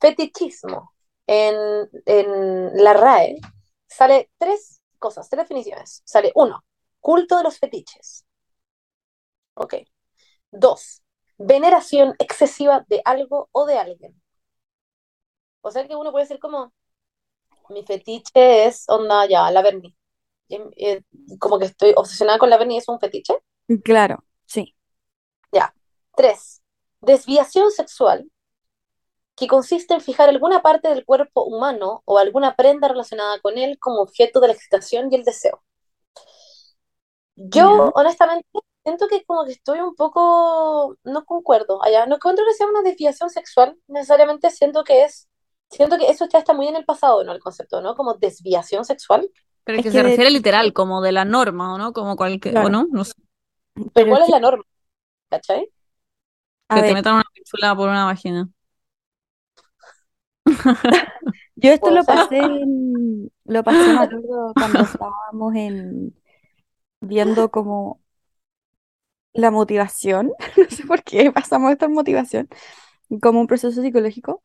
[0.00, 0.92] Fetichismo.
[1.26, 1.54] En,
[2.06, 3.40] en la RAE
[3.86, 6.02] sale tres cosas, tres definiciones.
[6.04, 6.64] Sale uno,
[7.00, 8.26] culto de los fetiches.
[9.54, 9.74] Ok.
[10.50, 11.02] Dos,
[11.38, 14.20] veneración excesiva de algo o de alguien.
[15.62, 16.72] O sea que uno puede decir como,
[17.70, 19.96] mi fetiche es onda ya, la Berni.
[20.50, 21.02] Eh,
[21.38, 23.34] Como que estoy obsesionada con la Berni, ¿es un fetiche?
[23.84, 24.74] Claro, sí.
[25.52, 25.72] Ya.
[26.16, 26.62] Tres,
[27.00, 28.28] desviación sexual,
[29.34, 33.76] que consiste en fijar alguna parte del cuerpo humano o alguna prenda relacionada con él
[33.80, 35.62] como objeto de la excitación y el deseo.
[37.36, 37.90] Yo, Ya.
[37.94, 38.46] honestamente,
[38.84, 42.82] siento que como que estoy un poco, no concuerdo allá, no encuentro que sea una
[42.82, 45.28] desviación sexual, necesariamente siento que es,
[45.70, 47.32] siento que eso ya está muy en el pasado, ¿no?
[47.32, 47.94] El concepto, ¿no?
[47.94, 49.30] Como desviación sexual.
[49.72, 51.92] Pero Es que que se de- refiere literal, como de la norma, ¿o no?
[51.92, 52.70] Como cualquier, ¿o Claro.
[52.70, 52.86] no?
[52.90, 53.14] No sé,
[53.92, 54.64] Pero ¿cuál es que, la norma?
[55.30, 55.70] ¿Cachai?
[56.68, 58.48] a que te metan una encapsulada por una vagina.
[61.56, 66.14] Yo esto lo pasé en, lo pasé, me acuerdo, cuando estábamos en
[67.00, 68.02] viendo como
[69.32, 72.48] la motivación, no sé por qué pasamos esto en motivación,
[73.22, 74.42] como un proceso psicológico,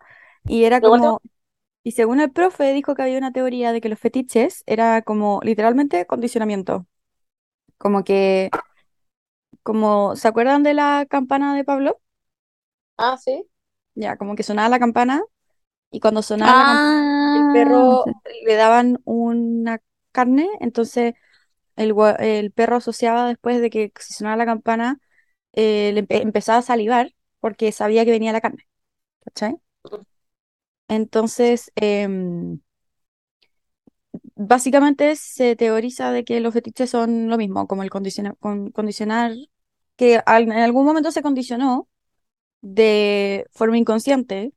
[0.48, 1.22] y era como,
[1.86, 5.42] y según el profe dijo que había una teoría de que los fetiches era como
[5.46, 6.88] literalmente condicionamiento,
[7.78, 8.56] como que,
[9.64, 12.00] como, ¿se acuerdan de la campana de Pablo?
[12.98, 13.50] Ah, sí.
[13.96, 15.24] Ya, como que sonaba la campana,
[15.92, 16.94] y cuando sonaba la campana,
[17.34, 18.12] el Ah, perro sí.
[18.46, 21.16] le daban una carne, entonces
[21.78, 21.94] el,
[22.54, 25.00] perro asociaba después de que si sonaba la campana,
[25.54, 28.68] eh, le empe- empezaba a salivar porque sabía que venía la carne,
[29.26, 29.58] ¿cachai?
[30.88, 32.60] Entonces, em,
[34.36, 39.34] básicamente se teoriza de que los fetiches son lo mismo, como el condiciona- con- condicionar,
[39.96, 41.88] que al- en algún momento se condicionó
[42.62, 44.54] de forma inconsciente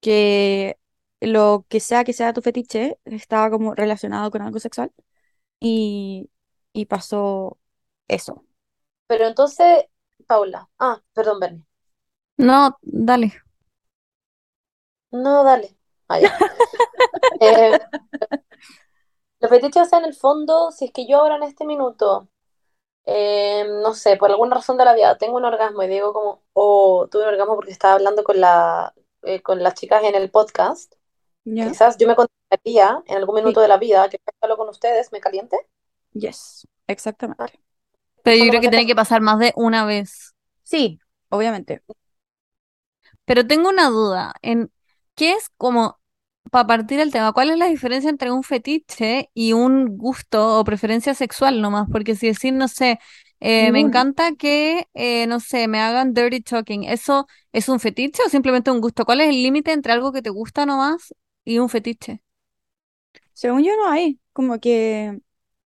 [0.00, 0.78] que
[1.20, 4.92] lo que sea que sea tu fetiche estaba como relacionado con algo sexual
[5.60, 6.30] y,
[6.72, 7.58] y pasó
[8.08, 8.44] eso.
[9.06, 9.84] Pero entonces,
[10.26, 10.68] Paula.
[10.78, 11.64] Ah, perdón, Bernie.
[12.36, 13.32] No, dale.
[15.12, 15.76] No, dale.
[16.08, 16.32] Ah, ya.
[17.40, 17.78] Eh,
[19.40, 22.28] los fetiches, o sea, en el fondo, si es que yo ahora en este minuto,
[23.06, 26.42] eh, no sé, por alguna razón de la vida, tengo un orgasmo y digo como,
[26.54, 30.30] oh, tuve un orgasmo porque estaba hablando con la, eh, con las chicas en el
[30.30, 30.94] podcast,
[31.44, 31.68] ¿Ya?
[31.70, 33.42] quizás yo me contaría en algún Sí.
[33.42, 35.58] minuto de la vida que hablo con ustedes, me caliente.
[36.12, 37.60] Yes, exactamente.
[38.22, 40.34] Pero yo creo que tiene que pasar más de una vez.
[40.62, 41.82] Sí, obviamente.
[43.24, 44.70] Pero tengo una duda en
[45.22, 46.00] qué es como,
[46.50, 50.64] para partir el tema, ¿cuál es la diferencia entre un fetiche y un gusto o
[50.64, 51.88] preferencia sexual nomás?
[51.90, 52.98] Porque si decir, no sé,
[53.40, 58.22] eh, me encanta que, eh, no sé, me hagan dirty talking, ¿eso es un fetiche
[58.26, 59.04] o simplemente un gusto?
[59.04, 62.22] ¿Cuál es el límite entre algo que te gusta nomás y un fetiche?
[63.32, 65.18] Según yo no hay, como que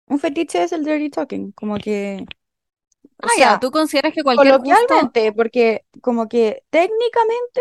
[0.07, 2.27] un fetiche es el dirty talking, como que,
[3.23, 5.13] o Ah, ya, sea, ¿tú consideras que cualquier gusto...
[5.13, 7.61] coloquialmente, porque como que técnicamente,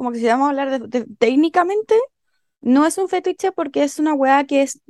[0.00, 1.94] como que si vamos a hablar de, de- técnicamente,
[2.62, 4.82] no es un fetiche porque es una weá que es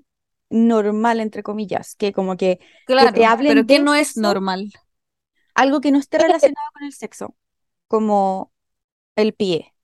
[0.51, 2.61] normal, entre comillas, que como que,
[2.97, 4.73] que te pero hablen ¿qué de no es normal?
[5.55, 7.37] algo que no esté relacionado con el sexo,
[7.89, 8.53] como
[9.17, 9.75] el pie.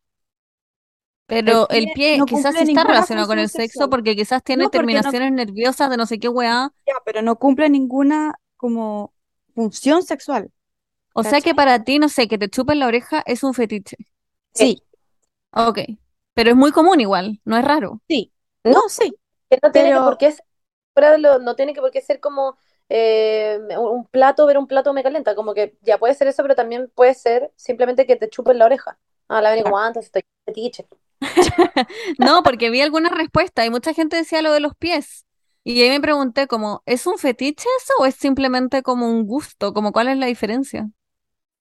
[1.27, 4.71] Pero el pie pie no quizás está relacionado con el sexo porque quizás tiene No,
[4.73, 6.73] porque no, terminaciones nerviosas de no sé qué weá.
[6.87, 9.13] ya, pero no cumple ninguna como
[9.55, 10.51] función sexual,
[11.15, 13.97] O sea que para ti, no sé, que te chupen la oreja es un fetiche.
[14.55, 14.83] Sí,
[15.57, 15.79] Ok.
[16.35, 18.03] Pero es muy común igual, no es raro.
[18.09, 18.33] sí,
[18.65, 19.19] No, no, sí,
[19.51, 20.45] que no tiene que por qué ser,
[21.43, 25.35] no tiene que por qué ser como eh, un plato, ver un plato me calienta,
[25.35, 28.67] como que ya puede ser eso, pero también puede ser simplemente que te chupen la
[28.67, 28.99] oreja.
[29.29, 29.79] Ah, la ven como claro.
[29.79, 30.87] antes, estoy fetiche.
[32.19, 35.25] No, porque vi alguna respuesta y mucha gente decía lo de los pies.
[35.65, 39.73] Y ahí me pregunté como, ¿es un fetiche eso o es simplemente como un gusto?
[39.75, 40.89] Como cuál es la diferencia?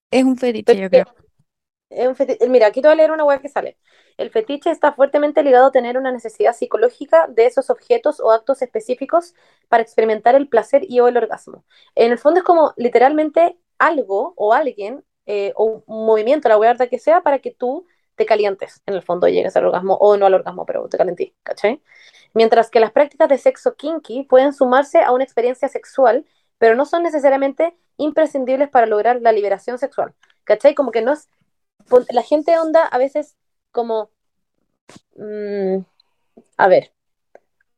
[0.09, 1.05] Es un fetiche, yo creo.
[2.49, 3.77] Mira, aquí te voy a leer una web que sale.
[4.17, 8.61] El fetiche está fuertemente ligado a tener una necesidad psicológica de esos objetos o actos
[8.61, 9.33] específicos
[9.67, 11.65] para experimentar el placer y o el orgasmo.
[11.95, 16.75] En el fondo es como literalmente algo o alguien eh, o un movimiento, la hueá
[16.75, 20.25] que sea, para que tú te calientes, en el fondo llegues al orgasmo o no
[20.25, 21.81] al orgasmo, pero te calentís, ¿cachai?
[22.33, 26.25] Mientras que las prácticas de sexo kinky pueden sumarse a una experiencia sexual,
[26.57, 30.75] pero no son necesariamente imprescindibles para lograr la liberación sexual, ¿cachai?
[30.75, 31.29] Como que no es
[32.09, 33.35] la gente onda a veces
[33.71, 34.11] como,
[35.15, 35.77] mm,
[36.57, 36.93] a ver,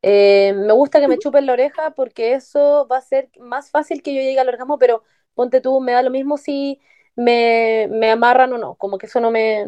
[0.04, 4.04] eh, me gusta que me chupen la oreja porque eso va a ser más fácil
[4.04, 5.04] que yo llegue al orgasmo, pero
[5.36, 6.82] ponte tú, me da lo mismo si
[7.16, 9.66] me, me amarran o no, como que eso no me,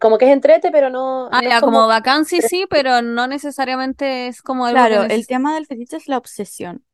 [0.00, 3.02] como que es entrete, pero no, Ah, no ya, como como, bacán sí, sí, pero
[3.02, 6.84] no necesariamente es como algo que Claro, el tema del fetiche es la obsesión,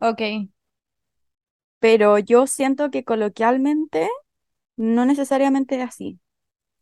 [0.00, 0.50] Ok.
[1.78, 4.08] pero yo siento que coloquialmente
[4.76, 6.20] no necesariamente es así.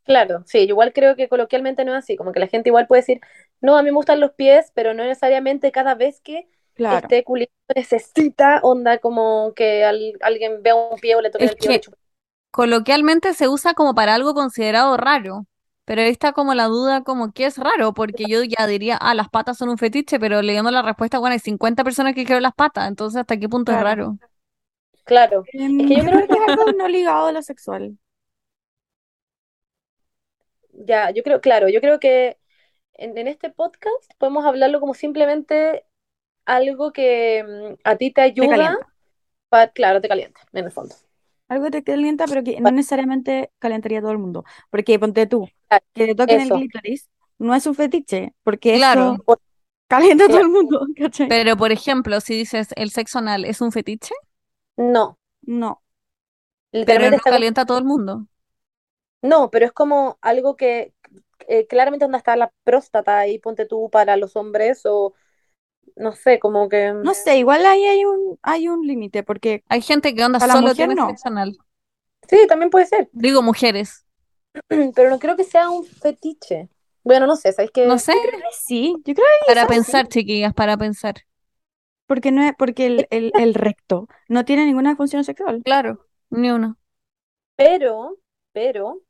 [0.04, 2.86] claro, sí, yo igual creo que coloquialmente no es así, como que la gente igual
[2.86, 3.20] puede decir,
[3.60, 7.24] no, a mí me gustan los pies, pero no necesariamente cada vez que Claro, esté
[7.24, 11.56] culiando necesita onda como que al- alguien vea un pie o le toque Es el
[11.58, 11.86] pie
[12.50, 15.46] coloquialmente se usa como para algo considerado raro,
[15.84, 19.14] pero ahí está como la duda como que es raro, porque yo ya diría, ah,
[19.14, 22.42] las patas son un fetiche, pero leyendo la respuesta, bueno, hay 50 personas que dijeron
[22.42, 24.18] las patas, entonces ¿hasta qué punto es raro?
[25.12, 25.48] Claro,
[25.78, 27.98] es que yo creo que es algo no ligado a lo sexual.
[30.72, 32.38] Ya, yo creo, claro, yo creo que
[32.94, 35.86] en, en este podcast podemos hablarlo como simplemente
[36.46, 38.74] algo que mm, a ti te ayuda
[39.50, 40.94] para, claro, te calienta, en el fondo.
[41.48, 44.44] algo te calienta, pero que no necesariamente calentaría a todo el mundo.
[44.70, 46.54] Porque ponte tú, Claro, que te toquen eso.
[46.54, 49.14] el clítoris no es un fetiche, porque Claro.
[49.14, 49.40] eso
[49.88, 51.28] calienta a todo el mundo, ¿cachai?
[51.28, 54.14] Pero, por ejemplo, si dices el sexo anal es un fetiche,
[54.76, 55.82] No, No,
[56.84, 58.26] pero literalmente no está como- calienta a todo el mundo.
[59.22, 60.94] No, pero es como algo que
[61.48, 65.14] eh, claramente donde está la próstata ahí, ponte tú para los hombres o
[65.96, 69.82] no sé, como que no sé, igual ahí hay un, hay un límite, porque Hay
[69.82, 71.06] gente que onda la solo mujer tiene no.
[71.06, 71.56] sexo anal.
[72.28, 74.04] sí, también puede ser, Digo mujeres.
[74.94, 76.68] pero no creo que sea un fetiche.
[77.04, 78.14] Bueno, no sé, ¿sabéis que No sé,
[78.50, 81.14] sí, yo creo que para pensar, chiquillas, para pensar.
[82.06, 85.62] Porque no es, porque el, el, el recto no tiene ninguna función sexual.
[85.64, 86.78] Claro, ni uno.
[87.56, 88.18] Pero,
[88.52, 89.02] pero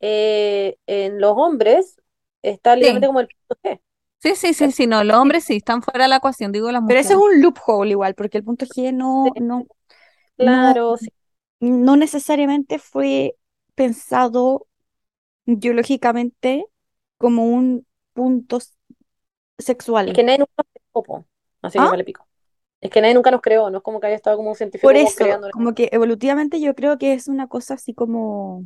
[0.00, 2.00] eh, en los hombres
[2.42, 3.08] está literalmente Sí.
[3.08, 3.80] como el punto G.
[4.18, 6.82] Sí, sí, sí, sí, no, los hombres sí están fuera de la ecuación, digo las
[6.84, 7.00] Pero mujeres.
[7.00, 9.66] eso es un loophole igual, porque el punto G no, no,
[10.36, 11.10] Claro, sí.
[11.60, 13.36] no necesariamente fue
[13.74, 14.68] pensado
[15.46, 16.66] biológicamente
[17.18, 18.58] como un punto
[19.58, 20.08] sexual.
[20.08, 21.26] Es que nunca nos creó, po.
[21.62, 21.88] así ¿Ah?
[21.88, 22.26] que vale pico.
[22.80, 24.86] Es que nadie nunca nos creó, no es como que haya estado como un científico
[24.86, 25.50] Por como eso, creando.
[25.50, 28.64] como que evolutivamente yo creo que es una cosa así como,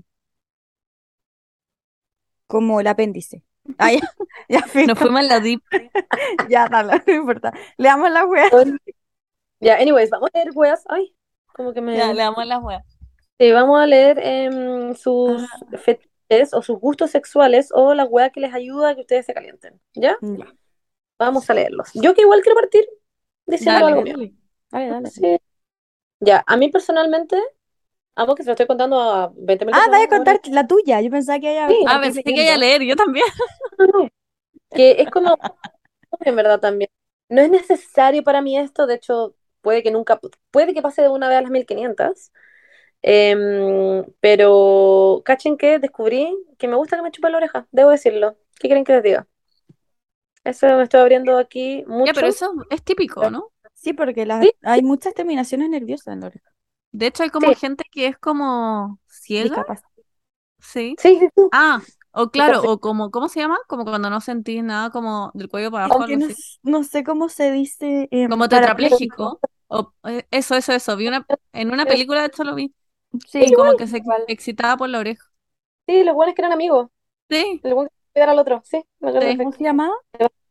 [2.46, 3.42] como el apéndice.
[3.78, 4.00] Ah, ya,
[4.48, 5.62] ya, filo, Nos fuimos en la deep.
[6.50, 7.52] ya, dale, no importa.
[7.76, 8.50] Le damos la wea.
[9.60, 10.82] Ya, anyways, vamos a leer weas.
[10.88, 11.14] Ay,
[11.54, 11.96] como que me.
[11.96, 12.84] Ya, le damos las weas.
[13.38, 15.76] Sí, vamos a leer em, sus Ah.
[15.78, 19.34] fetiches o sus gustos sexuales o la wea que les ayuda a que ustedes se
[19.34, 19.80] calienten.
[19.94, 20.16] ¿Ya?
[20.20, 20.52] Ya,
[21.18, 21.90] Vamos a leerlos.
[21.94, 22.86] Yo que igual quiero partir
[23.50, 24.16] diciendo Dale, algo mío.
[24.16, 24.34] dale,
[24.70, 25.10] dale, dale.
[25.10, 25.38] Sí.
[26.20, 27.38] Ya, a mí personalmente,
[28.16, 31.00] amo que se lo estoy contando a 20 mil Ah, vaya a contar la tuya.
[31.00, 31.84] Yo pensaba que ella Sí.
[31.88, 32.58] Ah, pensé que iba a leyendo.
[32.58, 33.24] leer, yo también.
[34.74, 35.36] Que es como,
[36.24, 36.90] en verdad también.
[37.30, 40.20] No es necesario para mí esto, de hecho, puede que nunca,
[40.52, 42.32] puede que pase de una vez a las 1500.
[43.02, 48.36] Em, pero cachen que descubrí que me gusta que me chupen la oreja, debo decirlo.
[48.60, 49.28] ¿Qué quieren que les diga?
[50.44, 52.06] Eso me estoy abriendo aquí mucho.
[52.06, 53.52] Ya, pero eso es típico, ¿no?
[53.74, 54.52] Sí, porque las- Sí.
[54.62, 56.50] hay muchas terminaciones nerviosas en la oreja.
[56.92, 57.54] De hecho, hay como Sí.
[57.54, 59.64] gente que es como ciega,
[60.60, 60.96] sí.
[60.98, 61.28] Sí.
[61.52, 63.58] Ah, o claro, o como, ¿cómo se llama?
[63.68, 66.34] Como cuando no sentís nada como del cuello para abajo, no, así.
[66.34, 68.08] s- no sé cómo se dice.
[68.10, 69.40] eh, Como tetrapléjico.
[69.68, 70.96] O, eh, eso, eso, eso.
[70.96, 72.74] Vi una, en una película, de hecho lo vi.
[73.28, 74.22] Sí, Y como que se igual.
[74.26, 75.30] excitaba por la oreja.
[75.86, 76.88] Sí, los buenos que eran amigos.
[77.30, 78.62] Sí, El buen que cuidar al otro.
[78.64, 79.36] Sí, me acuerdo Sí.
[79.36, 79.90] ¿cómo se llama?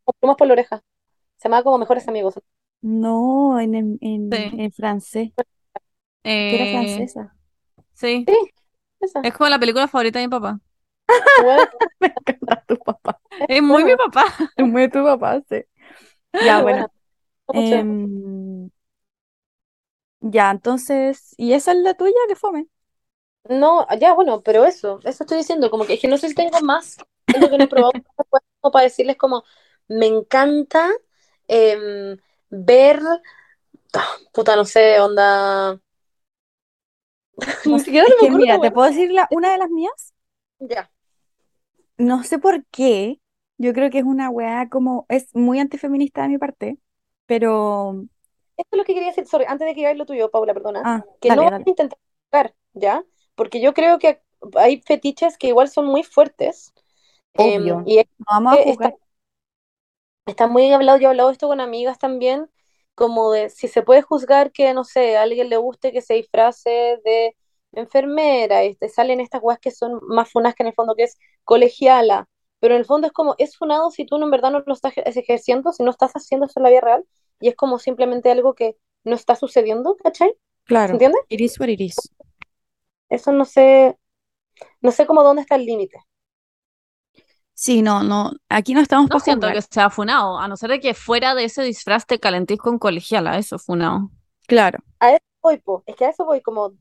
[0.04, 0.84] Con plumas por la oreja.
[1.38, 2.36] Se llamaba como mejores amigos.
[2.82, 4.60] No, en, en, en- Sí.
[4.60, 5.32] en francés.
[6.48, 7.36] Que era eh, francesa.
[7.94, 8.26] sí.
[9.02, 9.22] Esa.
[9.24, 10.60] Es como la película favorita de mi papá.
[12.00, 13.20] Me encanta tu papá.
[13.48, 14.26] Es muy mi papá.
[14.56, 15.64] Es muy tu papá, sí.
[16.40, 16.92] Ya, bueno.
[17.54, 18.70] em,
[20.22, 22.14] ya, entonces, ¿y esa es la tuya?
[22.28, 22.68] que fome?
[23.50, 26.36] No, ya, bueno, pero eso, eso estoy diciendo, como que es que no sé si
[26.36, 26.98] tengo más,
[27.30, 27.94] siento que no he probado
[28.62, 29.44] como para decirles como,
[29.88, 30.90] me encanta
[31.48, 32.18] em,
[32.50, 33.02] ver,
[33.94, 35.80] ah, puta, no sé, onda,
[37.66, 40.14] ni siquiera me mira, ¿te puedo decir la- una de las mías?
[40.60, 40.90] Ya,
[41.98, 43.20] No sé por qué.
[43.58, 46.78] Yo creo que es una weá como, es muy antifeminista de mi parte,
[47.26, 48.06] pero,
[48.58, 50.90] esto es lo que quería decir, sorry, antes de que digáis lo tuyo, Paula, perdona,
[50.90, 51.66] ah, que dale, no vamos dale.
[51.66, 52.00] a intentar
[52.74, 53.04] ¿ya?
[53.36, 54.22] Porque yo creo que
[54.56, 56.74] hay fetiches que igual son muy fuertes,
[57.40, 57.84] em, Obvio.
[57.88, 58.94] y No vamos a que
[60.26, 62.50] está muy hablado, yo he hablado esto con amigas también,
[62.96, 66.16] como de si se puede juzgar que, no sé, a alguien le guste que se
[66.16, 67.36] disfrace de
[67.72, 71.04] enfermera y te salen estas weas que son más funas que en el fondo que
[71.04, 72.28] es colegiala,
[72.60, 74.94] pero en el fondo es como, es funado si tú en verdad no lo estás
[74.98, 77.06] ejerciendo, si no estás haciendo eso en la vida real,
[77.40, 80.30] y es como simplemente algo que no está sucediendo, ¿cachai?
[80.30, 80.94] ¿Se Claro.
[80.94, 81.18] entiende?
[81.30, 81.96] It is what it is.
[83.10, 83.98] Eso no sé,
[84.82, 86.00] no sé cómo dónde está el límite.
[87.62, 89.56] Sí, no, no, aquí no estamos No para siento jugar.
[89.64, 92.80] que sea funado, a no ser de que fuera de ese disfraz te calentís con
[92.80, 94.12] colegiala, eso funado.
[94.48, 94.80] Claro.
[95.00, 95.84] A eso voy, po.
[95.86, 96.74] Es que a eso voy, como,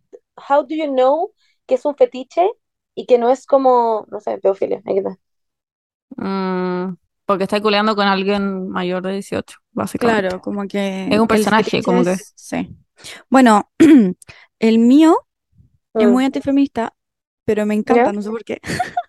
[0.48, 1.32] how do you know
[1.66, 2.48] que es un fetiche
[2.94, 5.18] y que no es como, no sé, pedofilia, ahí está.
[6.16, 6.94] Mm,
[7.26, 10.22] porque está culeando con alguien mayor de 18, básicamente.
[10.28, 12.12] Claro, como que Es un personaje, como que.
[12.12, 12.76] es- sí.
[13.30, 13.70] Bueno,
[14.58, 15.16] el mío
[15.98, 16.12] es Mm.
[16.12, 16.94] muy antifeminista,
[17.44, 18.12] pero me encanta, ¿Ya?
[18.12, 18.60] no sé por qué.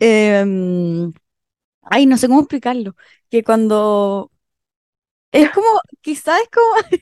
[0.00, 1.12] Em,
[1.82, 2.96] ay, no sé cómo explicarlo.
[3.30, 4.30] Que cuando
[5.32, 5.68] es como,
[6.00, 7.00] quizás es como,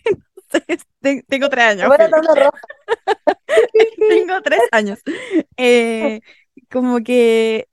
[1.29, 2.17] tengo tres años, Bueno.
[4.09, 4.99] Tengo tres años.
[5.57, 6.21] Eh,
[6.71, 7.69] como que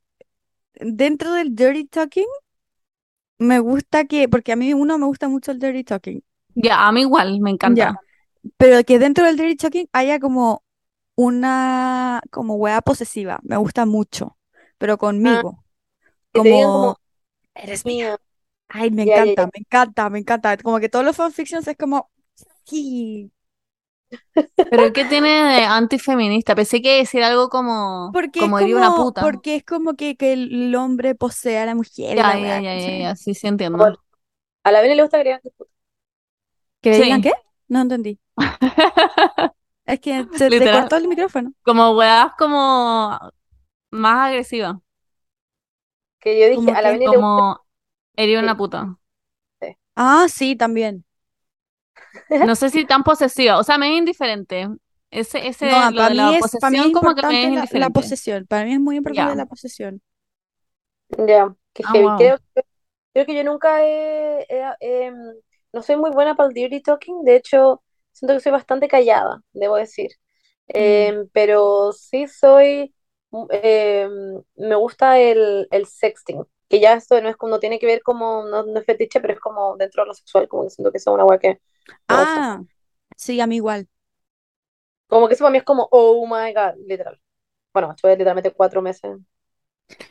[0.80, 2.28] dentro del dirty talking
[3.38, 6.24] me gusta que, porque a mí uno me gusta mucho el dirty talking.
[6.56, 8.00] Ya, a mí igual, me encanta.
[8.58, 10.64] Pero que dentro del dirty talking haya como
[11.16, 14.35] una como wea posesiva, me gusta mucho,
[14.78, 15.64] pero conmigo,
[16.34, 17.00] que te digan como, como
[17.56, 18.18] eres mía.
[18.70, 19.52] Ay, me encanta, ya.
[19.54, 20.58] me encanta, me encanta.
[20.58, 22.12] Como que todos los fanfictions es como,
[22.66, 23.32] sí,
[24.70, 26.56] ¿Pero qué tiene de antifeminista?
[26.56, 29.22] Pensé que decir algo como, porque es como diría una como, puta.
[29.22, 32.76] porque es como que, que el hombre posee a la mujer Ya, la ya, ya,
[32.80, 33.00] ya, ¿cachai?
[33.00, 33.78] ya, sí, sí entiendo.
[33.78, 33.98] Bueno.
[34.64, 35.72] A la Bene le gusta que digan que puta.
[36.82, 37.22] ¿Que le digan Sí.
[37.22, 37.32] qué?
[37.68, 38.20] No entendí.
[39.86, 40.82] Es que se te Literal.
[40.82, 41.54] cortó el micrófono.
[41.64, 43.20] Como weas como
[43.96, 44.78] más agresivas.
[46.20, 47.00] Que yo dije, Como a la que-.
[47.04, 47.66] Como
[48.16, 48.58] herir una Sí.
[48.58, 48.98] puta.
[49.96, 51.06] Ah, sí, también.
[52.40, 53.58] No sé si tan posesiva.
[53.60, 54.68] O sea, me es indiferente.
[55.12, 57.48] Ese, ese, No, lo para de mí la es, para mí es como que me
[57.48, 58.46] es la, posesión.
[58.48, 60.02] Para mí es muy importante la posesión.
[61.18, 62.14] Ya, que heavy.
[62.14, 62.16] wow.
[62.16, 62.38] Creo,
[63.14, 65.16] creo que yo nunca he, he- em,
[65.74, 67.24] no soy muy buena para el dirty talking.
[67.26, 67.84] De hecho,
[68.14, 70.12] siento que soy bastante callada, debo decir.
[70.70, 72.95] Em, pero sí soy,
[73.52, 76.46] em, me gusta el, el sexting.
[76.70, 79.20] Que ya esto no es como, no tiene que ver como, no, no es fetiche,
[79.22, 81.62] pero es como dentro de lo sexual, como que siento que es una weá que
[82.08, 82.48] gusta.
[82.48, 82.64] Ah,
[83.18, 83.88] sí, a mí igual.
[85.08, 87.20] Como que eso para mí es como, oh my god, literal.
[87.74, 89.18] Bueno, estuve literalmente cuatro meses.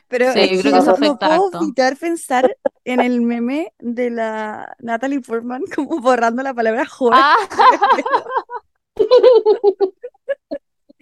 [0.09, 1.59] Pero Sí, es que creo que yo eso no afecta puedo harto.
[1.61, 6.87] evitar pensar en el meme de la Natalie Portman como borrando la palabra.
[7.11, 7.37] Ah,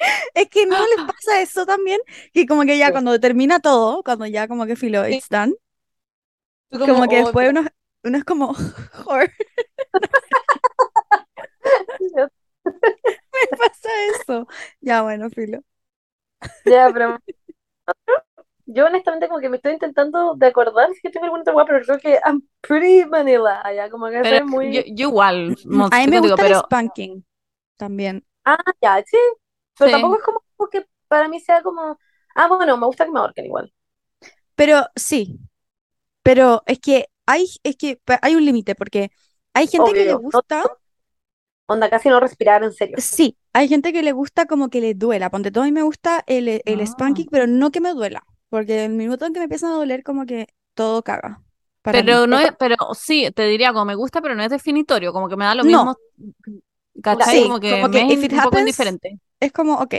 [0.34, 2.00] Es que no les pasa eso también,
[2.32, 2.92] que como que ya Sí.
[2.92, 5.54] cuando termina todo, cuando ya como que filo, it's done,
[6.70, 7.64] Tú como que oh, después uno,
[8.04, 8.54] uno es como,
[12.00, 13.88] me pasa
[14.20, 14.46] eso.
[14.80, 15.60] Ya bueno, filo.
[16.64, 17.18] Ya, pero
[18.66, 21.98] yo honestamente como que me estoy intentando de acordar si tengo alguna otra pero creo
[21.98, 24.72] que I'm pretty vanilla, ya, como que pero soy muy...
[24.72, 25.56] yo, yo igual,
[25.90, 27.24] A mí me gusta el pero spanking
[27.76, 28.24] también.
[28.44, 29.16] Ah, ya, sí,
[29.78, 29.92] pero Sí.
[29.92, 31.98] tampoco es como que para mí sea como...
[32.34, 33.72] Ah, bueno, me gusta que me ahorquen igual.
[34.54, 35.38] Pero sí,
[36.22, 39.10] pero es que hay, es que hay un límite, porque
[39.54, 40.64] hay gente que le no- gusta,
[41.66, 42.96] Onda, casi no respirar en serio.
[42.98, 45.30] sí, hay gente que le gusta como que le duela.
[45.30, 46.86] Ponte todo, a mí me gusta el, el Ah.
[46.86, 50.02] spanking, pero no que me duela, porque el minuto en que me empiezan a doler,
[50.02, 51.40] como que todo caga.
[51.84, 51.92] Mí.
[51.92, 55.28] Pero no es, pero sí, te diría como me gusta, pero no es definitorio, como
[55.28, 55.68] que me da lo No.
[55.68, 55.96] mismo,
[57.02, 57.36] ¿cachai?
[57.38, 59.18] Sí, como que como que me es un poco happens- indiferente.
[59.42, 59.94] Es como, ok,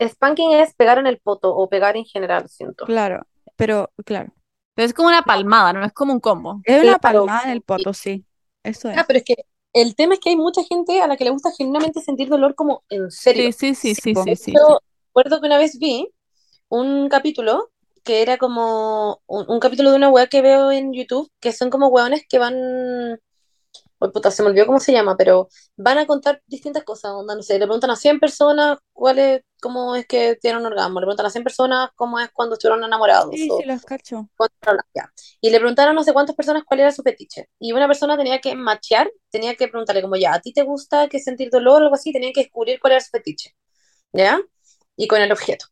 [0.00, 2.84] Spanking es pegar en el poto o pegar en general, siento.
[2.86, 3.26] claro,
[3.56, 4.32] pero claro.
[4.74, 6.60] Pero es como una palmada, no es como un combo.
[6.64, 7.24] Es una Claro.
[7.24, 8.24] palmada en el poto, sí.
[8.62, 8.96] Eso es.
[8.96, 9.34] Ah, pero es que
[9.72, 12.54] el tema es que hay mucha gente a la que le gusta genuinamente sentir dolor
[12.54, 13.50] como en serio.
[13.50, 14.24] Sí, sí, sí, Sí, sí, po.
[14.24, 14.52] sí, sí.
[14.54, 16.08] Yo recuerdo que una vez vi
[16.68, 17.70] un capítulo
[18.04, 21.70] que era como un, un capítulo de una web que veo en YouTube, que son
[21.70, 22.54] como hueones que van,
[23.98, 27.34] oh, puta, se me olvidó cómo se llama, pero van a contar distintas cosas, onda,
[27.34, 31.00] no sé, le preguntan a 100 personas cuál es, cómo es que tienen un orgasmo,
[31.00, 34.28] le preguntan a 100 personas cómo es cuando estuvieron enamorados, Sí, o sí, los cacho.
[35.40, 37.48] Y le preguntaron a no sé cuántas personas cuál era su fetiche.
[37.58, 41.08] Y una persona tenía que machear, tenía que preguntarle como, ya, ¿a ti te gusta
[41.08, 42.12] que sentir dolor o algo así?
[42.12, 43.54] Tenía que descubrir cuál era su fetiche,
[44.12, 44.40] ¿ya?
[44.96, 45.66] Y con el objeto.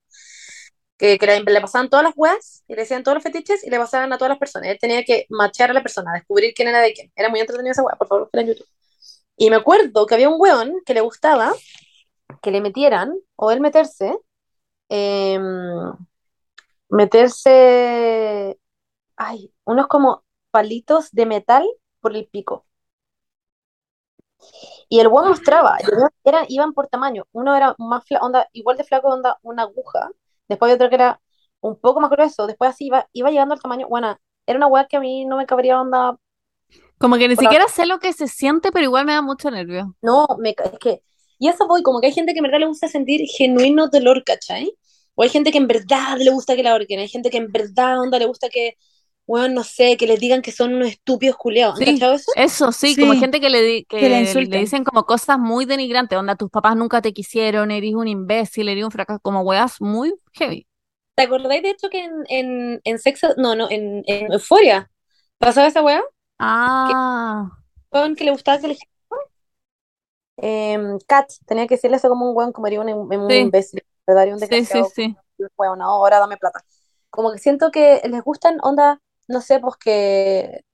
[0.98, 3.78] Que, que le, pasaban todas las weas y le decían todos los fetiches y le
[3.78, 4.70] pasaban a todas las personas.
[4.70, 7.12] Él tenía que machear a la persona, descubrir quién era de quién.
[7.14, 8.66] Era muy entretenido esa wea, por favor, en YouTube.
[9.36, 11.52] Y me acuerdo que había un weón que le gustaba
[12.42, 14.18] que le metieran, o él meterse,
[14.88, 15.92] em,
[16.88, 18.58] meterse
[19.16, 21.66] ay, unos como palitos de metal
[22.00, 22.66] por el pico.
[24.88, 25.78] Y el weón mostraba,
[26.24, 27.24] eran, iban por tamaño.
[27.32, 30.10] Uno era más onda, igual de flaco, onda, una aguja.
[30.48, 31.20] Después había otro que era
[31.60, 32.46] un poco más grueso.
[32.46, 33.88] Después así iba, iba llegando al tamaño.
[33.88, 34.16] Bueno,
[34.46, 36.16] era una weá que a mí no me cabría onda.
[36.98, 39.94] Como que ni siquiera sé lo que se siente, pero igual me da mucho nervio.
[40.02, 41.02] No, me, es que.
[41.38, 44.24] Y eso voy, como que hay gente que en verdad le gusta sentir genuino dolor,
[44.24, 44.72] ¿cachai?
[45.14, 47.00] O hay gente que en verdad le gusta que la ahorquen.
[47.00, 48.76] Hay gente que en verdad, onda, le gusta que,
[49.26, 51.76] bueno, no sé, que les digan que son unos estúpidos culeados.
[51.76, 52.00] ¿Han Sí.
[52.12, 52.32] eso?
[52.34, 53.20] Eso sí, como Sí.
[53.20, 56.76] gente que le, que Que le le dicen como cosas muy denigrantes, onda, tus papás
[56.76, 60.66] nunca te quisieron, eres un imbécil, eres un fracaso, como weas muy heavy.
[61.14, 64.90] ¿Te acordáis de hecho que en, en, en Sexo, no, no, en, en Euforia
[65.38, 66.02] pasaba esa weá?
[66.38, 67.50] Ah,
[67.92, 68.76] weón que le gustaba que le
[70.38, 73.36] eh, Kat tenía que decirle eso como un weón, como era un, un Sí.
[73.40, 74.24] imbécil, ¿verdad?
[74.24, 75.16] Era un sí, sí, sí.
[75.56, 76.64] weón, ahora dame plata.
[77.10, 80.64] Como que siento que les gustan onda, no sé, pues que,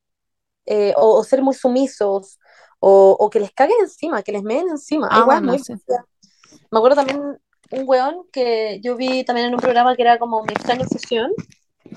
[0.66, 2.38] eh, o, o ser muy sumisos,
[2.80, 5.09] o, o que les caguen encima, que les meen encima.
[5.11, 5.74] Ah, bueno, sí.
[6.70, 7.20] Me acuerdo también
[7.70, 11.32] un weón que yo vi también en un programa que era como Mi extraña obsesión,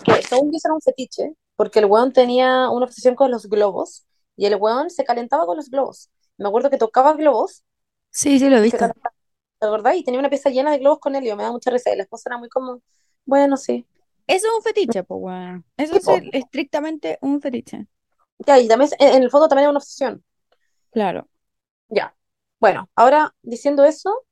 [0.03, 4.05] que según yo era un fetiche, porque el weón tenía una obsesión con los globos,
[4.37, 6.09] y el weón se calentaba con los globos.
[6.37, 7.63] Me acuerdo que tocaba globos
[8.11, 8.89] Sí, sí, lo he visto.
[9.59, 9.95] ¿te acordás?
[9.95, 11.91] Y tenía una pieza llena de globos con helio, me da mucha risa.
[11.93, 12.81] Y la esposa era muy como,
[13.25, 13.85] bueno, sí.
[14.27, 15.61] Eso es un fetiche, pues.
[15.77, 17.87] Eso es el- estrictamente un fetiche.
[18.39, 20.23] Ya, y también, en, el fondo también es una obsesión.
[20.91, 21.27] Claro.
[21.89, 22.15] Ya.
[22.59, 24.25] Bueno, ahora diciendo eso,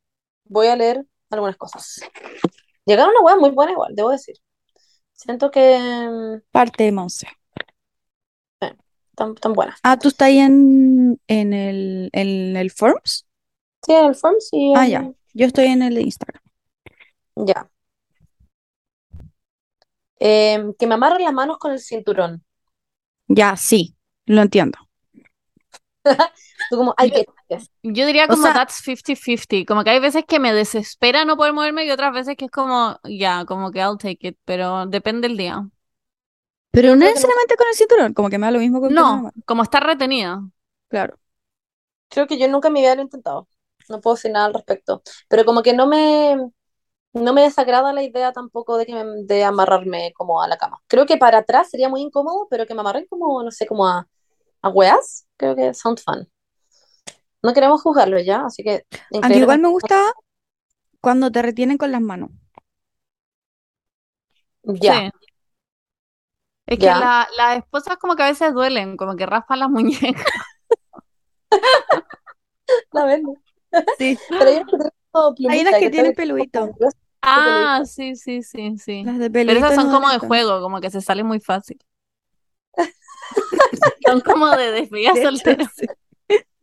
[0.46, 2.02] voy a leer algunas cosas.
[2.86, 4.36] Llegaron una hueá muy buena igual, debo decir.
[5.14, 7.28] Siento que mm, Parte de Monse.
[9.12, 9.80] están, están buenas.
[9.84, 13.28] Ah, ¿tú estás ahí en, en el, en el Forms?
[13.86, 15.12] Sí, en el Forms y Ah, en- ya.
[15.34, 16.42] Yo estoy en el de Instagram.
[17.36, 17.70] Ya.
[20.26, 22.44] Em, que me amarren las manos con el cinturón.
[23.28, 23.96] Ya, sí.
[24.26, 24.78] Lo entiendo.
[26.70, 27.12] Tú como, ay,
[27.84, 29.66] Yo- diría O como sea- that's 50-50.
[29.66, 32.52] Como que hay veces que me desespera no poder moverme y otras veces que es
[32.52, 35.68] como, ya, como que I'll take it, pero depende del día.
[36.72, 39.32] Pero no necesariamente con el cinturón, como que me da lo mismo con me No,
[39.46, 40.42] como está retenida.
[40.90, 41.20] Claro.
[42.10, 43.48] creo que yo nunca en mi vida lo he intentado.
[43.90, 45.02] No puedo decir nada al respecto.
[45.28, 46.38] Pero como que no me,
[47.14, 50.82] no me desagrada la idea tampoco de que me- de amarrarme como a la cama.
[50.88, 53.88] Creo que para atrás sería muy incómodo, pero que me amarren como, no sé, como
[53.88, 54.08] a,
[54.62, 56.28] a weas, creo que sound fun.
[57.42, 60.02] No queremos juzgarlo ya, así que Aunque igual me gusta
[61.02, 62.30] cuando te retienen con las manos.
[64.64, 65.12] Ya, Sí.
[66.66, 70.24] Es que la- las esposas como que a veces duelen, como que raspan las muñecas.
[72.94, 73.34] la vendo.
[73.98, 74.18] Sí.
[74.30, 74.66] Pero
[75.50, 76.94] hay unas que tienen como
[77.26, 79.06] Ah, sí, sí, sí, sí.
[79.06, 81.78] Las de Pero esas son no como de juego, como que se salen muy fácil.
[84.06, 85.72] Son como de despedida De soltera.
[85.76, 85.88] sí.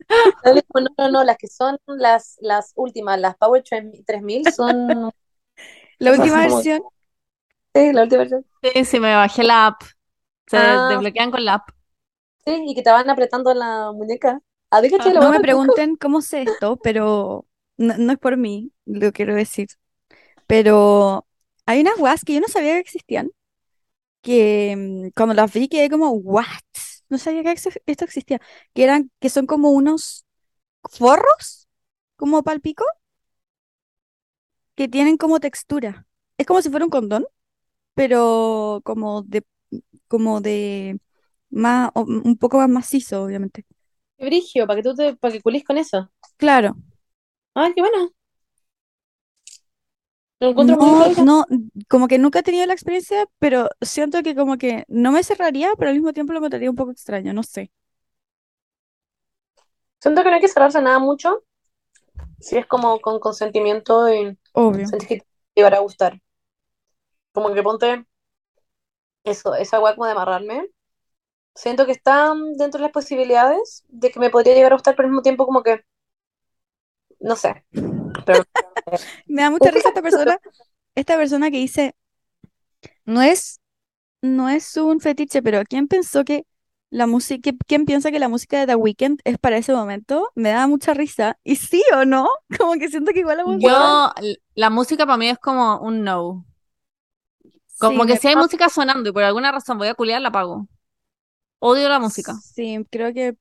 [0.44, 0.54] No,
[0.98, 5.10] no, no, las que son las, las últimas, las Power 3000 son,
[5.98, 6.82] La última versión,
[7.74, 8.46] sí, la última versión.
[8.62, 9.82] Sí, sí, me bajé la app.
[10.46, 10.80] Se Ah.
[10.80, 11.70] desbloquean con la app.
[12.44, 14.40] Sí, y que te van apretando la muñeca.
[14.70, 15.14] A ver, ¿cachai?
[15.14, 17.46] La no me pregunten cómo sé esto, pero
[17.76, 19.68] no, no es por mí, lo quiero decir.
[20.50, 21.26] Pero
[21.66, 23.30] hay unas weas que yo no sabía que existían,
[24.22, 26.46] que mm, cuando las vi quedé como, ¿what?
[27.10, 28.40] No sabía que esto existía.
[28.74, 30.26] Que eran, que son como unos
[30.84, 31.68] forros,
[32.16, 32.84] como palpico,
[34.74, 36.06] que tienen como textura.
[36.38, 37.26] Es como si fuera un condón,
[37.94, 39.44] pero como de,
[40.08, 41.00] como de
[41.50, 43.66] más, o- un poco más macizo, obviamente.
[44.18, 46.10] Brigio, para que tú te, para que culís con eso.
[46.36, 46.76] Claro.
[47.54, 48.10] Ay, qué bueno.
[50.40, 51.46] Lo encuentro muy No,
[51.88, 55.70] como que nunca he tenido la experiencia, pero siento que como que no me cerraría,
[55.78, 57.70] pero al mismo tiempo lo encontraría un poco extraño, no sé.
[60.00, 61.44] Siento que no hay que cerrarse nada mucho.
[62.40, 64.86] Si es como con consentimiento y Obvio.
[64.86, 65.26] sentís que te
[65.56, 66.20] llegará a gustar.
[67.34, 67.88] Como que ponte
[69.24, 70.68] eso, esa weá como de amarrarme.
[71.54, 75.06] Siento que está dentro de las posibilidades de que me podría llegar a gustar, pero
[75.08, 75.84] al mismo tiempo como que,
[77.20, 77.64] no sé.
[78.24, 78.44] Pero
[79.26, 80.38] Me da mucha risa esta persona,
[80.94, 81.94] esta persona que dice,
[83.04, 83.60] no es,
[84.22, 86.46] no es un fetiche, pero ¿quién pensó que
[86.90, 90.30] la música, quién piensa que la música de The Weeknd es para ese momento?
[90.34, 91.38] Me da mucha risa.
[91.44, 92.28] ¿Y sí o no?
[92.58, 93.68] Como que siento que igual la música...
[93.68, 94.12] Yo,
[94.54, 96.46] la música para mí es como un no.
[97.78, 100.28] Como Sí, que si hay música sonando y por alguna razón voy a culiar, la
[100.28, 100.68] apago.
[101.60, 102.34] Odio la música.
[102.54, 103.36] Sí, creo que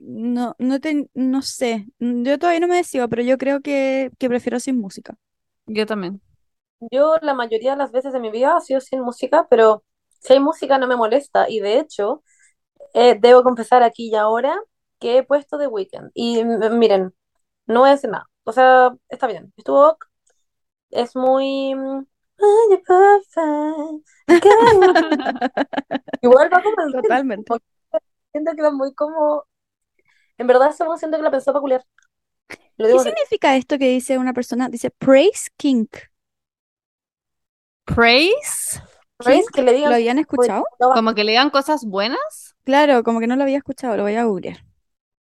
[0.00, 1.86] no, no, te- no sé.
[1.98, 5.16] Yo todavía no me decido, pero yo creo que, que prefiero sin música.
[5.66, 6.20] Yo también.
[6.90, 9.84] yo la mayoría de las veces de mi vida ha sido sin música, pero
[10.20, 11.48] si hay música no me molesta.
[11.48, 12.22] Y de hecho,
[12.94, 14.56] eh, debo confesar aquí y ahora
[15.00, 16.10] que he puesto The Weeknd.
[16.14, 17.14] Y miren,
[17.66, 18.26] no decir nada.
[18.44, 19.52] O sea, está bien.
[19.58, 20.06] Estuvo ok.
[20.90, 21.74] Es muy...
[21.74, 22.06] mm.
[26.22, 27.52] Igual va como el ritmo, Totalmente.
[28.32, 29.44] Siento que va muy como...
[30.40, 31.84] En verdad, según siento que la pensó para culiar.
[32.78, 34.70] Lo ¿Qué significa esto que dice una persona?
[34.70, 35.94] Dice praise kink.
[37.84, 38.80] Praise,
[39.24, 39.44] ¿Veis?
[39.50, 39.92] Que le ¿Lo digan...
[39.92, 40.64] habían escuchado?
[40.78, 42.56] como que le digan cosas buenas.
[42.64, 44.64] Claro, como que no lo había escuchado, lo voy a googlear.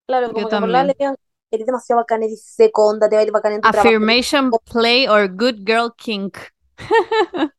[0.08, 0.88] Claro, Yo como que por la también.
[0.88, 1.16] le digan,
[1.52, 3.90] eres demasiado bacán, eres seco, onda, te va a ir bacán en tu trabajo.
[3.90, 6.38] Affirmation play or good girl kink.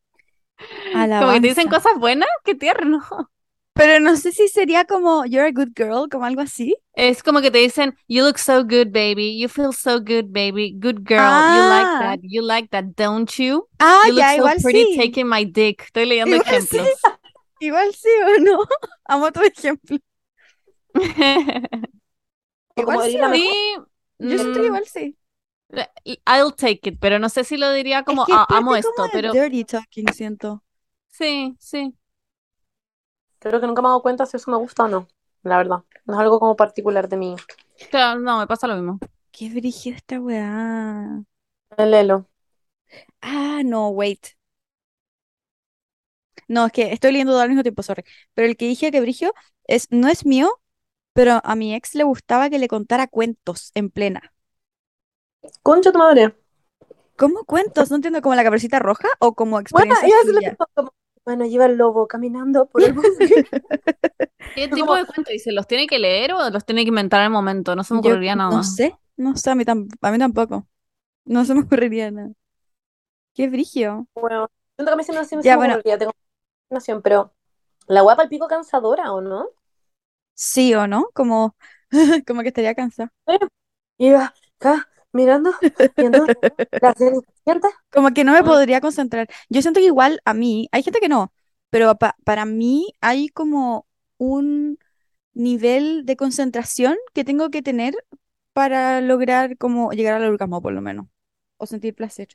[0.93, 3.01] Como que te dicen cosas buenas, qué tierno.
[3.73, 6.75] Pero no sé si sería como you're a good girl, como algo así.
[6.95, 9.39] Es como que te dicen, you look so good, baby.
[9.39, 10.73] You feel so good, baby.
[10.79, 11.43] Good girl.
[11.47, 11.97] You like Ah.
[11.97, 12.19] that.
[12.21, 13.67] You like that, don't you?
[13.79, 14.95] Ah, You look ya, so igual pretty sí.
[14.95, 15.85] taking my dick.
[15.87, 16.77] Estoy leyendo Igual sí.
[16.77, 16.89] ejemplos.
[17.59, 18.59] Igual sí o no.
[19.05, 19.97] Amo tu ejemplo.
[22.75, 23.35] Como Igual sí o no.
[23.35, 23.75] Sí,
[24.19, 25.17] Yo mm, igual sí.
[26.27, 28.75] I'll take it, pero no sé si lo diría como es que es "Ah, amo
[28.75, 30.63] esto, como pero dirty talking, siento.
[31.09, 31.93] sí, sí.
[33.43, 35.07] Creo que nunca me he dado cuenta si eso me gusta o no,
[35.43, 35.83] la verdad.
[36.05, 37.35] No es algo como particular de mí.
[37.89, 38.99] Claro, no, me pasa lo mismo.
[39.31, 41.23] Qué brígido esta weá.
[41.77, 42.25] Léelo.
[43.23, 44.35] Ah, no, wait.
[46.47, 48.03] No, es que estoy leyendo todo al mismo tiempo, sorry.
[48.33, 49.33] Pero el que dije que Brigio
[49.65, 50.49] es, no es mío,
[51.13, 54.33] pero a mi ex le gustaba que le contara cuentos en plena.
[55.63, 56.35] Concha tu madre.
[57.15, 57.89] ¿Cómo cuentos?
[57.89, 60.59] No entiendo, ¿como la caperucita roja o como Bueno, experiencia iba a decirle suya?
[60.75, 60.93] como,
[61.25, 63.35] bueno, lleva el lobo caminando por el bosque.
[64.55, 65.31] ¿Qué tipo como- de cuento?
[65.33, 67.75] ¿Y se los tiene que leer o los tiene que inventar al momento?
[67.75, 70.67] No se me Yo ocurriría nada no sé, no sé, a mí, a mí tampoco.
[71.25, 72.31] No se me ocurriría nada.
[73.33, 74.07] Qué brigio.
[74.15, 75.77] Bueno, siento que a mí sí no sí me Ya, se me bueno.
[75.77, 76.13] ocurriría, tengo
[76.69, 77.33] imaginación, pero
[77.87, 79.49] la guapa al pico cansadora, ¿o no?
[80.35, 81.55] Sí o no, como,
[82.27, 83.11] como que estaría cansada.
[84.07, 84.23] Iba
[84.59, 84.73] acá
[85.13, 85.51] mirando,
[85.97, 86.31] viendo
[86.81, 87.69] la cenicienta.
[87.91, 89.27] Como que no me podría concentrar.
[89.49, 91.33] Yo siento que igual a mí, hay gente que no,
[91.69, 93.87] pero pa- para mí hay como
[94.17, 94.77] un
[95.33, 97.95] nivel de concentración que tengo que tener
[98.53, 101.07] para lograr como llegar al orgasmo por lo menos,
[101.57, 102.29] o sentir placer.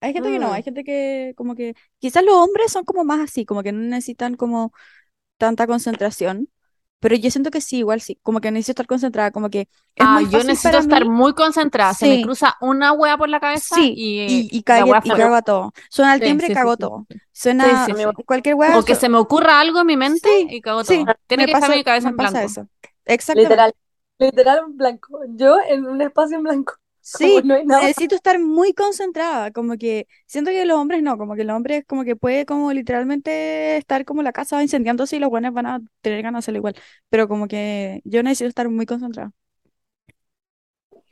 [0.00, 0.62] Hay gente que no, hay Mm.
[0.62, 4.34] gente que como que quizás los hombres son como más así, como que no necesitan
[4.36, 4.72] como
[5.38, 6.50] tanta concentración,
[7.00, 10.08] pero yo siento que sí, igual sí, como que necesito estar concentrada, como que es
[10.08, 11.06] Ah, muy yo necesito para estar mí.
[11.06, 11.94] muy concentrada.
[11.94, 15.34] Se me cruza una wea por la cabeza Sí, y, y, y, cague- y cago
[15.34, 15.72] a todo.
[15.90, 17.06] Suena el Sí, timbre, sí, cago sí, todo.
[17.08, 17.20] sí.
[17.32, 18.10] Suena Sí, sí, sí.
[18.26, 18.78] cualquier weá.
[18.78, 21.06] O que se me ocurra algo en mi mente Sí, y cago sí, todo.
[21.26, 22.44] Tiene me que estar mi cabeza me en pasa blanco.
[22.44, 22.68] eso.
[23.04, 23.40] Exactamente.
[23.40, 23.74] Literal,
[24.18, 25.20] literal en blanco.
[25.36, 26.74] Yo en un espacio en blanco.
[27.12, 31.42] Sí, no necesito estar muy concentrada, como que siento que los hombres no, como que
[31.44, 35.52] los hombres como que puede como literalmente estar como la casa incendiándose y los buenos
[35.52, 36.76] van a tener ganas de hacerlo igual,
[37.08, 39.32] pero como que yo necesito estar muy concentrada.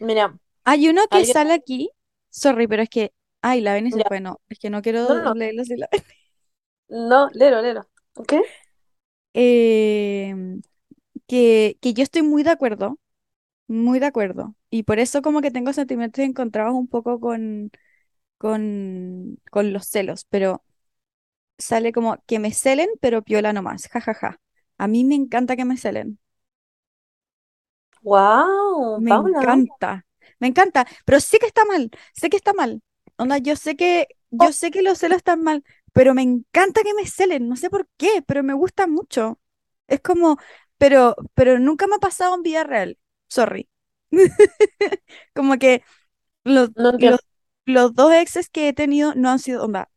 [0.01, 1.90] Mira, Hay uno que sale aquí,
[2.30, 5.34] sorry, pero es que, ay, la Beni se fue, no, es que no quiero No,
[5.34, 5.88] leerlo así la-
[6.88, 7.88] no, lero, lero.
[8.14, 8.32] ¿Ok?
[9.34, 10.62] Em,
[11.28, 12.99] que, que yo estoy muy de acuerdo,
[13.68, 14.56] muy de acuerdo.
[14.70, 17.70] Y por eso como que tengo sentimientos encontrados un poco con,
[18.38, 20.64] con, con los celos, pero
[21.58, 24.40] sale como que me celen, pero piola nomás, jajaja.
[24.78, 26.18] A mí me encanta que me celen,
[28.02, 29.44] Wow, me Paula.
[29.50, 30.06] encanta,
[30.40, 32.82] me encanta, pero sé que está mal, sé que está mal.
[33.16, 36.94] Onda, yo sé que, yo sé que los celos están mal, pero me encanta que
[36.94, 39.40] me celen, no sé por qué, pero me gusta mucho.
[39.86, 40.38] Es como,
[40.78, 42.98] pero, pero nunca me ha pasado en vida real,
[43.28, 43.68] sorry.
[45.34, 45.82] Como que
[46.44, 47.20] los, No los,
[47.66, 49.90] los dos exes que he tenido no han sido, onda,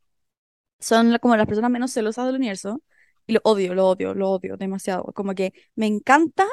[0.79, 2.81] son como las personas menos celosas del universo.
[3.27, 5.05] Y lo odio, lo odio, lo odio demasiado.
[5.15, 6.47] Como que me encanta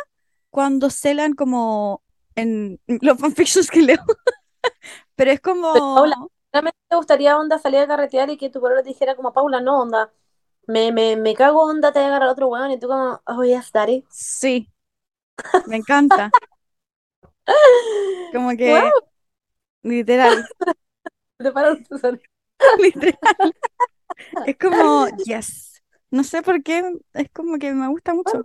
[0.51, 2.03] cuando celan como
[2.37, 3.99] en los fanfictions que leo.
[5.17, 5.73] Pero es como...
[5.75, 6.17] Paula,
[6.53, 9.61] Realmente te gustaría onda salir a carretear y que tu pueblo te dijera como Paula,
[9.61, 10.13] no, onda.
[10.67, 13.45] Me, me, me cago onda, te voy a agarrar otro weón y tú como, oh
[13.45, 14.05] yes, daddy.
[14.11, 14.71] Sí,
[15.67, 16.31] me encanta.
[18.33, 18.69] Como que...
[18.71, 19.09] Wow,
[19.83, 20.45] Literal,
[21.39, 21.97] te paro tu
[22.83, 23.19] literal.
[24.45, 25.83] Es como, yes.
[26.11, 26.83] No sé por qué,
[27.15, 28.43] es como que me gusta mucho.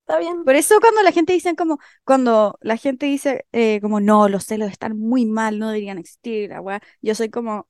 [0.00, 0.44] Está bien.
[0.44, 4.44] Por eso cuando la gente dice como, cuando la gente dice eh, como no, los
[4.44, 7.68] celos están muy mal, no deberían existir, la weá", yo soy como,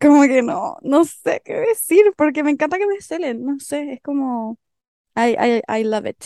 [0.00, 3.94] como que no, no sé qué decir, porque me encanta que me celen, no sé,
[3.94, 4.58] es como,
[5.16, 5.36] I,
[5.68, 6.24] I, I love it.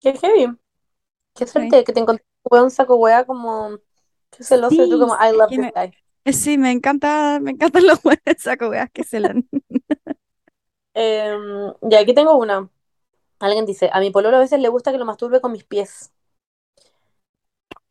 [0.00, 0.58] Qué heavy.
[1.38, 3.78] Qué suerte que te encontré un weón saco wea como,
[4.30, 5.94] qué celoso y tú Sí, como, I love que this me- guy.
[6.24, 9.48] Eh, Sí, me encanta, me encantan los buenos saco weas que celan.
[10.94, 12.68] Em, y aquí tengo una.
[13.40, 16.12] Alguien dice, a mi pololo a veces le gusta que lo masturbe con mis pies.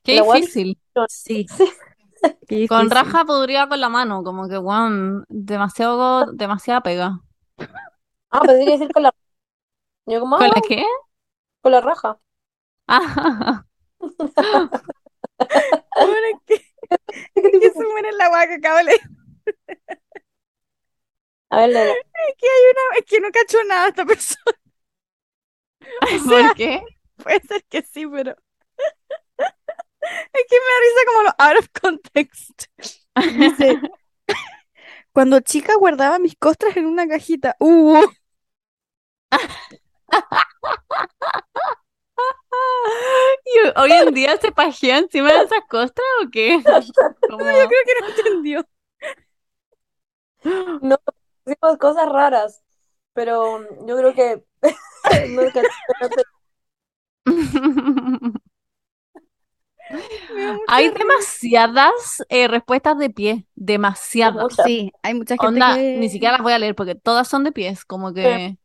[0.04, 0.80] Qué La difícil.
[1.06, 1.48] Sí,
[2.16, 2.38] Sí.
[2.48, 2.92] qué Con difícil.
[2.92, 7.22] raja podría con la mano, como que, weón, demasiado, demasiada pega.
[8.30, 9.14] Ah, pensé que decir con la...
[10.08, 10.84] Yo como, ah, ¿Con la bueno, qué?
[11.62, 12.20] con la raja.
[12.88, 13.64] Ah,
[16.46, 16.56] que,
[17.36, 17.72] ¿Qué que tipo?
[17.72, 19.00] se muere la que acabo de.
[21.50, 21.94] A ver, léela.
[21.94, 24.58] Es que hay una, es que no cacho nada esta persona.
[26.02, 26.82] O sea, ¿por qué?
[27.18, 28.36] Puede ser que sí, pero.
[30.34, 32.64] Es que me da risa como lo out of context.
[33.38, 33.80] Dice,
[35.14, 37.56] cuando chica guardaba mis costras en una cajita.
[37.60, 38.06] Uh,
[43.46, 46.62] ¿Y hoy en día se pajea encima de esas costras o qué?
[47.30, 48.66] Como- creo que no entendió.
[50.82, 50.98] No,
[51.46, 52.64] decimos cosas raras,
[53.14, 54.44] pero yo creo que...
[57.26, 58.32] no,
[60.54, 61.00] no Hay risa.
[61.00, 64.56] demasiadas eh, respuestas de pie, demasiadas.
[64.66, 65.98] Sí, hay mucha gente Onda, que.
[65.98, 68.58] ni siquiera las voy a leer porque todas son de pies, como que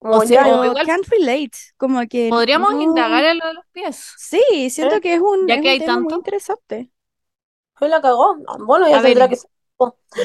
[0.00, 3.46] O sea, ya, o Pero igual can't relate, como que podríamos no- indagar en lo
[3.48, 4.04] de los pies.
[4.14, 5.00] Sí, siento ¿Eh?
[5.00, 6.14] que es un, Ya es que un hay tema muy tanto.
[6.14, 6.90] interesante.
[7.80, 8.36] hoy la cagó.
[8.66, 9.50] Bueno, ya A ver, tendrá que ser.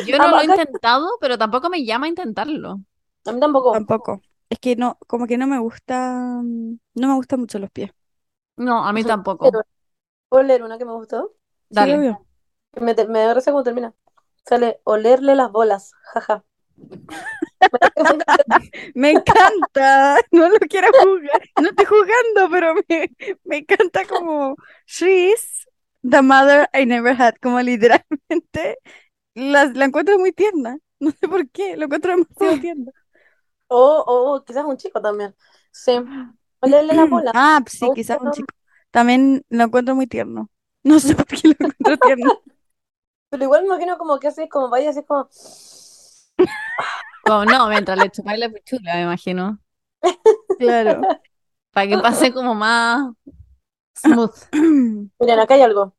[0.06, 2.82] Yo no lo he intentado, pero tampoco me llama a intentarlo.
[3.26, 3.72] A mí tampoco.
[3.72, 4.22] Tampoco.
[4.50, 6.14] Es que no, como que no me gusta,
[6.44, 7.92] no me gustan mucho los pies.
[8.56, 9.52] No, a mí tampoco.
[9.52, 9.62] Pero,
[10.30, 11.36] ¿Puedo leer una que me gustó?
[11.70, 12.06] Dale.
[12.74, 13.94] Me, me da risa cómo termina.
[14.46, 15.94] Sale olerle las bolas.
[16.14, 16.46] Jaja.
[18.96, 23.10] Me encanta, no lo quiero juzgar, no estoy jugando, pero me,
[23.44, 24.56] me encanta como
[24.86, 25.68] she's
[26.04, 28.78] the mother I never had, como literalmente
[29.36, 32.92] la, la encuentro muy tierna, no sé por qué, lo encuentro demasiado tierna.
[33.68, 35.36] O, o quizás un chico también.
[35.72, 35.94] Sí.
[36.62, 37.34] Olerle las bolas.
[37.36, 38.54] Ah, sí, quizás un chico.
[38.92, 40.50] También lo encuentro muy tierno.
[40.84, 42.32] No sé por qué lo encuentro tierno.
[43.30, 45.28] Pero igual me imagino como que así, como vaya así como.
[47.24, 49.60] Como, no, mientras le chupáis la pichula, me imagino.
[50.60, 51.02] Claro.
[51.72, 53.14] Para que pase como más
[53.98, 54.36] smooth.
[55.20, 55.96] Miren, acá hay algo.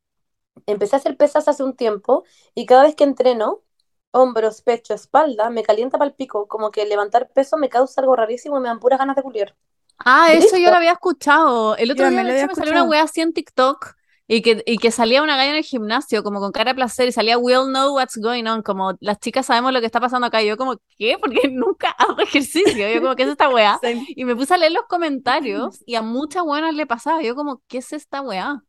[0.65, 3.63] Empecé a hacer pesas hace un tiempo y cada vez que entreno,
[4.11, 6.47] hombros, pecho, espalda, me calienta para el pico.
[6.47, 9.55] Como que levantar peso me causa algo rarísimo y me dan puras ganas de culiar.
[9.97, 11.77] Ah, eso yo lo había escuchado.
[11.77, 13.95] El Yo otro día, hecho, había me salió una wea así en TikTok
[14.27, 17.07] y que, y que salía una galla en el gimnasio, como con cara de placer,
[17.07, 20.25] y salía We'll know what's going on, como las chicas sabemos lo que está pasando
[20.27, 20.41] acá.
[20.41, 21.17] Y yo, como, ¿qué?
[21.19, 22.89] Porque nunca hago ejercicio.
[22.89, 23.79] Yo, como, ¿qué es esta weá?
[24.15, 27.21] Y me puse a leer los comentarios y a muchas buenas le pasaba.
[27.21, 28.63] Yo, como, ¿qué es esta weá?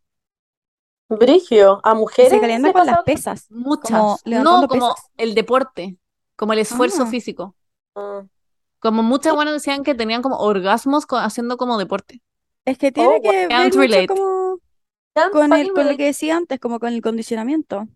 [1.09, 3.47] Brigio, a mujeres se calienta con las pesas.
[3.51, 3.91] Muchas.
[3.91, 5.07] Como No, como pesas.
[5.17, 5.97] el deporte,
[6.35, 7.07] como el esfuerzo Ah.
[7.07, 7.55] físico.
[7.95, 8.25] Ah.
[8.81, 12.23] Como muchas buenas decían que tenían como orgasmos haciendo como deporte.
[12.65, 14.07] Es que tiene Oh, que ver mucho relate.
[14.09, 14.46] como
[15.31, 17.89] con el, con lo que decía antes, como con el condicionamiento.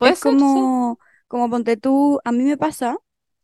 [0.00, 0.44] Es ser, sí.
[0.44, 2.98] como, como ponte tú, a mí me pasa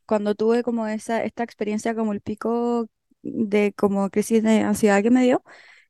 [0.07, 2.89] cuando tuve como esa, esta experiencia como el pico
[3.23, 5.43] de como crisis de ansiedad que me dio,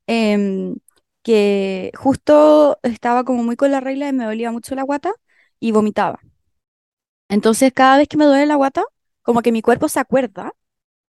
[0.07, 0.75] em,
[1.23, 5.13] que justo estaba como muy con la regla y me dolía mucho la guata
[5.59, 6.19] y vomitaba.
[7.29, 8.83] Entonces cada vez que me duele la guata,
[9.21, 10.53] como que mi cuerpo se acuerda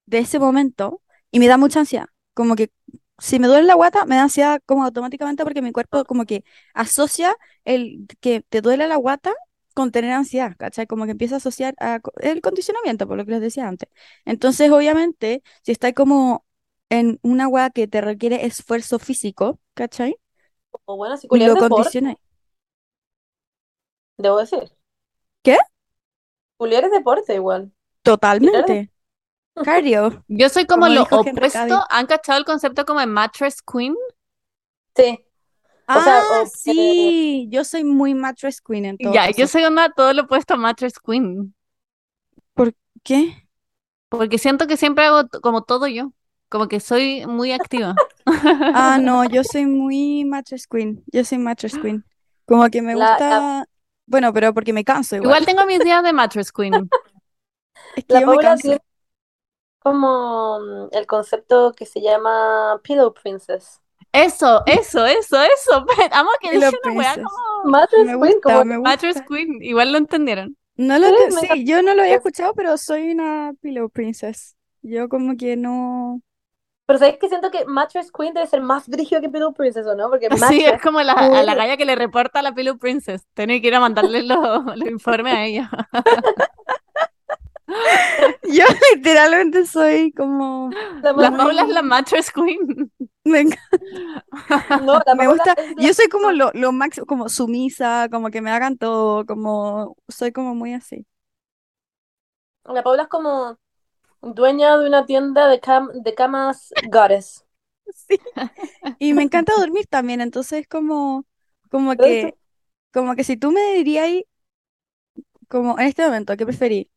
[0.06, 2.08] de ese momento y me da mucha ansiedad.
[2.34, 2.70] Como que
[3.18, 6.44] si me duele la guata, me da ansiedad como automáticamente porque mi cuerpo como que
[6.74, 9.32] asocia el que te duele la guata
[9.74, 10.86] con tener ansiedad, ¿cachai?
[10.86, 13.88] Como que empieza a asociar a el condicionamiento, por lo que les decía antes.
[14.24, 16.46] Entonces, obviamente, si estás como
[16.88, 20.16] en una weá que te requiere esfuerzo físico, ¿cachai?
[20.86, 22.16] O bueno, si Lo condiciona.
[24.18, 24.70] debo decir.
[25.42, 25.56] ¿Qué?
[26.58, 27.72] Culiar es deporte igual.
[28.02, 28.90] Totalmente.
[29.64, 30.24] Cardio.
[30.28, 31.84] Yo soy como Como lo opuesto.
[31.90, 33.94] ¿Han cachado el concepto como de mattress queen?
[34.94, 35.20] Sí.
[35.88, 39.64] O sea, Ah, o- sí, yo soy muy mattress queen en todo Ya, yo soy
[39.64, 41.54] una todo lo opuesto a mattress queen.
[43.02, 43.48] ¿Qué?
[44.08, 46.12] Porque siento que siempre hago como todo yo.
[46.48, 47.94] Como que soy muy activa.
[48.74, 51.02] Ah, no, yo soy muy mattress queen.
[51.12, 52.04] Yo soy mattress queen.
[52.46, 53.68] Como que me La- gusta.
[54.06, 55.42] Bueno, pero porque me canso igual.
[55.42, 56.88] Igual tengo mis días de mattress queen.
[57.94, 58.62] Es que La yo me canso.
[58.62, 58.80] tiene
[59.86, 63.80] como mm, el concepto que se llama Pillow Princess.
[64.12, 65.86] Eso, eso, eso, eso.
[66.12, 69.62] Amo que dice una weá como Mattress Me Queen, gusta, como me mattress queen.
[69.62, 70.56] Igual lo entendieron.
[70.76, 73.88] No lo Sí, te- me sí, yo no lo había escuchado, pero soy una pillow
[73.88, 74.56] princess.
[74.82, 76.20] Yo como que no.
[76.86, 79.94] Pero ¿sabes que Siento que Mattress Queen debe ser más brígido que Pillow Princess, ¿o
[79.96, 80.08] no?
[80.08, 82.78] Porque Sí, Mattress es como la, a la galla que le reporta a la Pillow
[82.78, 83.26] Princess.
[83.34, 85.70] Tiene que ir a mandarle los, los informes a ella.
[88.42, 88.64] Yo
[88.94, 90.76] literalmente soy como.
[91.16, 92.90] la Paula es la mattress queen.
[93.24, 93.58] Me, enc-
[94.74, 95.54] No, la me gusta.
[95.76, 99.96] la- Yo soy como lo, lo máximo, como sumisa, como que me hagan todo, como.
[100.08, 101.06] Soy como muy así.
[102.64, 103.58] La Paula es como
[104.22, 107.44] dueña de una tienda de, cam- de camas goddess.
[107.94, 108.18] Sí.
[108.98, 111.26] Y me encanta dormir también, entonces como,
[111.70, 112.36] como que,
[112.92, 114.10] como que si tú me dirías
[115.48, 116.90] como en este momento, ¿qué preferí?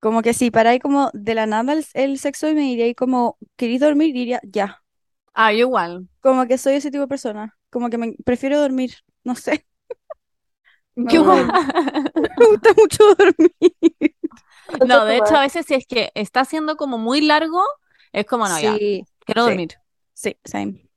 [0.00, 3.38] Como que si paráis como de la nada el, el sexo y me diríais como,
[3.56, 4.14] ¿queréis dormir?
[4.14, 4.82] Diría, ya.
[5.34, 6.08] Ah, yo igual.
[6.20, 7.56] Como que soy ese tipo de persona.
[7.70, 8.94] Como que me prefiero dormir.
[9.24, 9.66] No sé.
[11.04, 11.52] Me gusta, igual.
[12.38, 13.52] me gusta mucho dormir.
[14.82, 17.62] No, de hecho, a veces si es que está siendo como muy largo,
[18.12, 19.42] es como, no, ya, Sí, quiero sí.
[19.44, 19.74] dormir.
[20.14, 20.88] sí, same.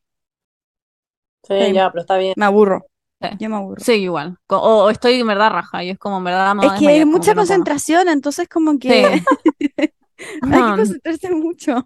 [1.43, 2.36] Sí, ya, pero está bien.
[2.36, 2.88] Me aburro.
[3.22, 3.28] Sí.
[3.38, 3.86] Yo me aburro.
[3.86, 4.38] Sí, igual.
[4.47, 7.05] O, o estoy en verdad raja y es como en verdad me Es que hay
[7.05, 7.67] mucha que no puedo.
[7.67, 9.26] concentración, entonces como que Sí.
[10.49, 11.86] hay que concentrarse mucho.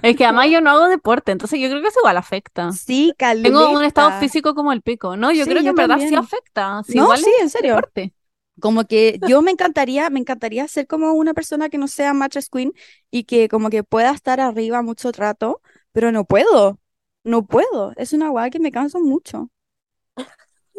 [0.00, 2.80] Es que además yo no hago deporte, entonces yo creo que eso igual afecta.
[2.86, 4.18] Sí, Tengo un estado caleta.
[4.20, 5.32] físico como el pico, ¿no?
[5.32, 6.82] Yo Sí, creo que yo en verdad sí afecta.
[6.84, 7.74] Si No, igual sí, en serio.
[7.74, 8.14] deporte.
[8.60, 12.48] Como que yo me encantaría, me encantaría ser como una persona que no sea mattress
[12.50, 12.72] queen
[13.10, 15.62] y que como que pueda estar arriba mucho rato,
[15.92, 16.80] pero no puedo,
[17.24, 17.92] no puedo.
[17.96, 19.50] Es una weá que me canso mucho.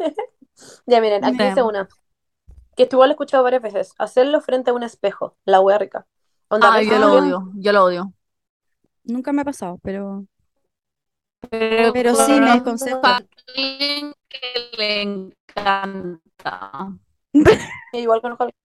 [0.86, 1.88] Ya miren, aquí dice una.
[2.76, 3.94] Que igual lo he escuchado varias veces.
[3.98, 5.36] Hacerlo frente a un espejo.
[5.44, 6.06] La wea rica.
[6.48, 8.12] Onda, Ah, yo lo bien- odio, yo lo odio.
[9.04, 10.26] Nunca me ha pasado, pero
[11.50, 13.00] Pero, Pero sí, me desconcerta.
[13.00, 13.16] conozco a
[13.56, 16.98] alguien que le encanta.
[17.92, 18.64] Igual conozco a alguien.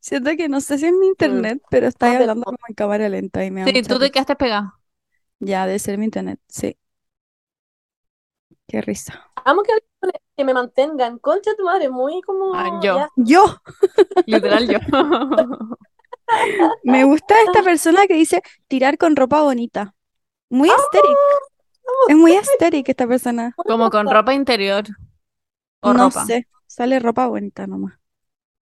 [0.00, 3.08] siento que no sé si es mi internet, pero estáis sé, hablando como en cámara
[3.08, 4.78] lenta y me Sí, tú te quedaste pegada.
[5.40, 6.76] Ya, debe ser mi internet, sí.
[8.66, 9.30] Qué risa.
[9.44, 9.72] Amo que,
[10.44, 11.18] me mantengan.
[11.18, 12.54] Concha tu madre, muy como.
[12.54, 12.96] Ah, yo.
[12.96, 13.08] ya.
[13.16, 13.44] Yo,
[14.26, 14.78] Literal yo.
[16.84, 19.94] me gusta esta persona que dice tirar con ropa bonita.
[20.50, 21.16] Muy aesthetic.
[22.08, 23.54] Es muy aesthetic esta persona.
[23.56, 24.84] Como con ropa interior.
[25.80, 26.26] O No ropa.
[26.26, 27.94] sé, sale ropa bonita nomás.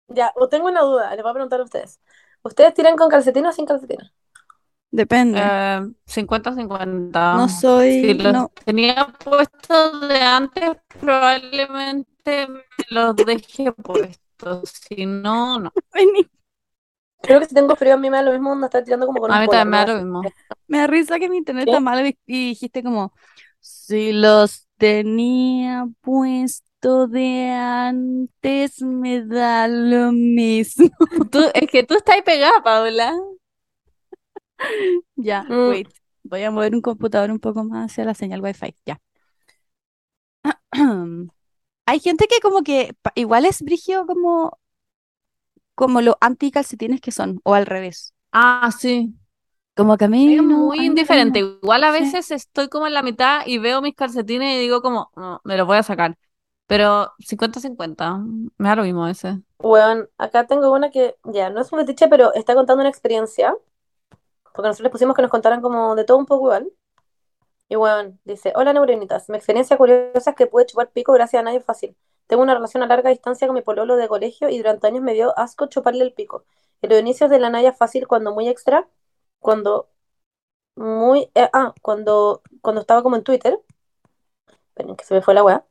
[0.09, 1.11] Ya, o tengo una duda.
[1.14, 2.01] Les voy a preguntar a ustedes.
[2.43, 4.12] ¿Ustedes tiran con calcetines o sin calcetines?
[4.91, 5.41] Depende.
[5.43, 7.37] Eh, 50-50.
[7.37, 10.70] No soy, Si los no, tenía puestos de antes,
[11.01, 14.70] probablemente me los dejé puestos.
[14.89, 15.72] Si no, no.
[17.22, 19.20] Creo que si tengo frío a mí me da lo mismo onda estar tirando como
[19.20, 19.93] con A mí también me da ¿no?
[19.95, 20.22] lo mismo.
[20.68, 21.70] me da risa que mi internet ¿Sí?
[21.70, 23.12] está mal y y dijiste como,
[23.61, 30.89] si los tenía puesto de antes, me da lo mismo.
[31.30, 33.12] Tú, es que tú estás pegada, Paula.
[35.17, 35.57] Ya, Mm.
[35.65, 35.89] wait.
[36.23, 38.75] Voy a mover un computador un poco más hacia la señal Wi-Fi.
[38.85, 39.01] Ya.
[41.87, 44.59] Hay gente que como que igual es brigio como,
[45.75, 48.15] como los anti-calcetines que son, o al revés.
[48.33, 49.15] Ah, sí.
[49.77, 51.41] Como que a mí Es no, muy no indiferente.
[51.41, 52.01] Igual a Sí.
[52.01, 55.57] veces estoy como en la mitad y veo mis calcetines y digo como, no, me
[55.57, 56.17] los voy a sacar.
[56.67, 58.19] Pero 50-50,
[58.59, 59.41] me da lo mismo ese.
[59.59, 63.55] Weón, acá tengo una que ya no es un fetiche, pero está contando una experiencia.
[64.57, 66.73] Porque nosotros les pusimos que nos contaran como de todo un poco igual.
[67.69, 71.45] Y weón, dice: Hola neuronitas, mi experiencia curiosa es que pude chupar pico gracias a
[71.45, 71.97] nadie fácil.
[72.27, 75.15] Tengo una relación a larga distancia con mi pololo de colegio y durante años me
[75.15, 76.45] dio asco chuparle el pico.
[76.83, 78.89] En los inicios de la Naya fácil, cuando muy extra,
[79.41, 79.89] cuando
[80.77, 81.31] muy.
[81.35, 83.61] eh, ah, cuando, cuando estaba como en Twitter.
[84.75, 85.65] Que se me fue la weá.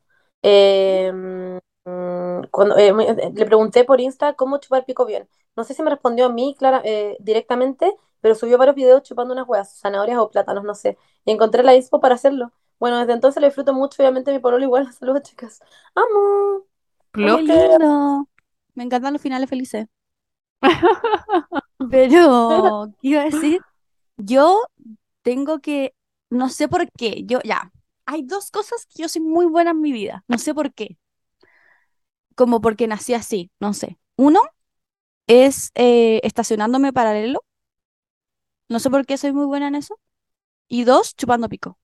[1.85, 5.27] Mm, cuando, eh, eh, le pregunté por Insta cómo chupar pico bien.
[5.55, 6.83] No sé si me respondió a mí clara,
[7.19, 10.97] directamente, pero subió varios videos chupando unas huevas, zanahorias o plátanos, no sé.
[11.25, 12.51] Y encontré la inspo para hacerlo.
[12.79, 14.91] Bueno, desde entonces lo disfruto mucho, obviamente mi pololo igual.
[14.99, 15.61] Saludos, chicas.
[15.93, 16.65] ¡Amo!
[17.13, 18.27] Qué lindo.
[18.73, 19.85] Me encantan los finales felices.
[21.91, 23.61] Pero, ¿qué iba a decir?
[24.17, 24.63] Yo
[25.21, 25.93] tengo que,
[26.31, 27.71] no sé por qué, yo ya,
[28.07, 30.97] hay dos cosas que yo soy muy buena en mi vida, no sé por qué,
[32.33, 33.99] como porque nací así, no sé.
[34.15, 34.41] Uno
[35.27, 37.43] es eh, estacionándome paralelo,
[38.69, 39.99] no sé por qué soy muy buena en eso.
[40.69, 41.79] Y dos, chupando pico.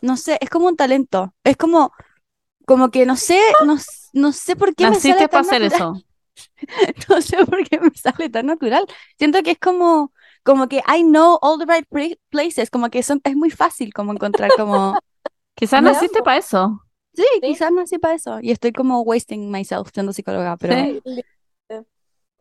[0.00, 1.92] No sé, es como un talento, es como,
[2.66, 3.76] como que no sé, no,
[4.14, 5.64] no sé por qué me Naciste sale para hacer natural.
[5.64, 6.02] eso.
[7.08, 8.86] No sé por qué me sale tan natural.
[9.18, 10.12] Siento que es como,
[10.44, 14.12] como que I know all the right places, como que son, es muy fácil como
[14.12, 15.00] encontrar como,
[15.56, 15.90] Quizás ¿No?
[15.92, 16.82] naciste para eso.
[17.14, 18.38] sí, quizás nací para eso.
[18.40, 21.00] Y estoy como wasting myself siendo psicóloga, pero Sí.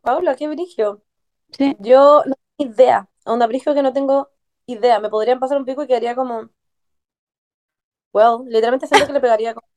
[0.02, 1.04] Paula, qué brigio.
[1.58, 1.76] sí.
[1.80, 3.10] Yo no idea.
[3.26, 4.30] Onda brigio que no tengo
[4.68, 5.00] idea.
[5.00, 6.50] Me podrían pasar un pico y quedaría como.
[8.14, 9.68] Well, literalmente siento que le pegaría como.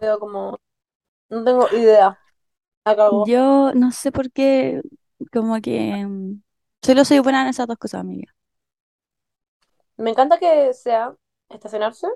[0.00, 0.58] veo como.
[1.30, 2.20] No tengo idea.
[2.84, 3.32] Acabó.
[3.32, 4.80] Yo no sé por qué,
[5.32, 6.42] como que mm,
[6.82, 8.32] solo soy buena en esas dos cosas, amiga.
[9.96, 11.16] Me encanta que sea
[11.48, 12.08] estacionarse.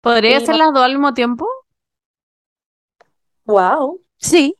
[0.00, 1.46] ¿Podría Y hacer las dos al mismo tiempo?
[3.46, 4.00] Wow.
[4.18, 4.56] Sí,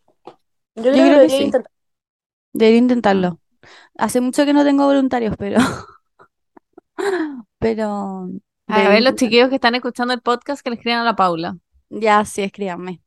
[0.77, 1.47] Yo creo creo que que debería sí.
[1.47, 1.72] intentar.
[2.53, 3.39] Debería intentarlo.
[3.97, 5.59] Hace mucho que no tengo voluntarios, pero,
[7.59, 8.29] pero
[8.67, 11.57] A ver, los chiquillos que están escuchando el podcast que le escriban a la Paula.
[11.91, 13.01] Ya, sí, escríbanme.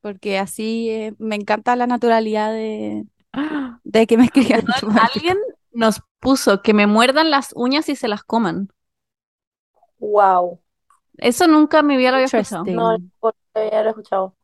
[0.00, 3.06] Porque así eh, me encanta la naturalidad de,
[3.84, 4.64] de que me escriban.
[5.14, 5.38] Alguien
[5.72, 8.68] nos puso que me muerdan las uñas y se las coman.
[9.98, 10.60] Wow.
[11.18, 12.64] Eso nunca en mi vida lo había escuchado.
[12.64, 14.34] No, porque ya lo he escuchado.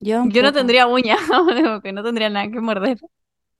[0.00, 1.20] Yo Yo no tendría uñas,
[1.92, 2.98] no tendría nada que morder.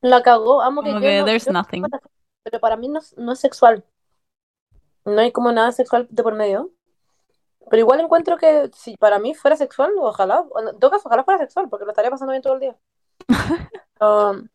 [0.03, 0.61] La cagó.
[0.63, 1.27] Amo que Como yo que no.
[1.39, 1.85] yo- nothing.
[2.43, 3.85] pero para mí no, no es sexual.
[5.05, 6.71] No hay como nada sexual de por medio.
[7.71, 11.39] Pero igual encuentro que si para mí fuera sexual, ojalá, en todo caso, ojalá fuera
[11.39, 12.77] sexual, porque lo estaría pasando bien todo el día.
[14.01, 14.49] Um,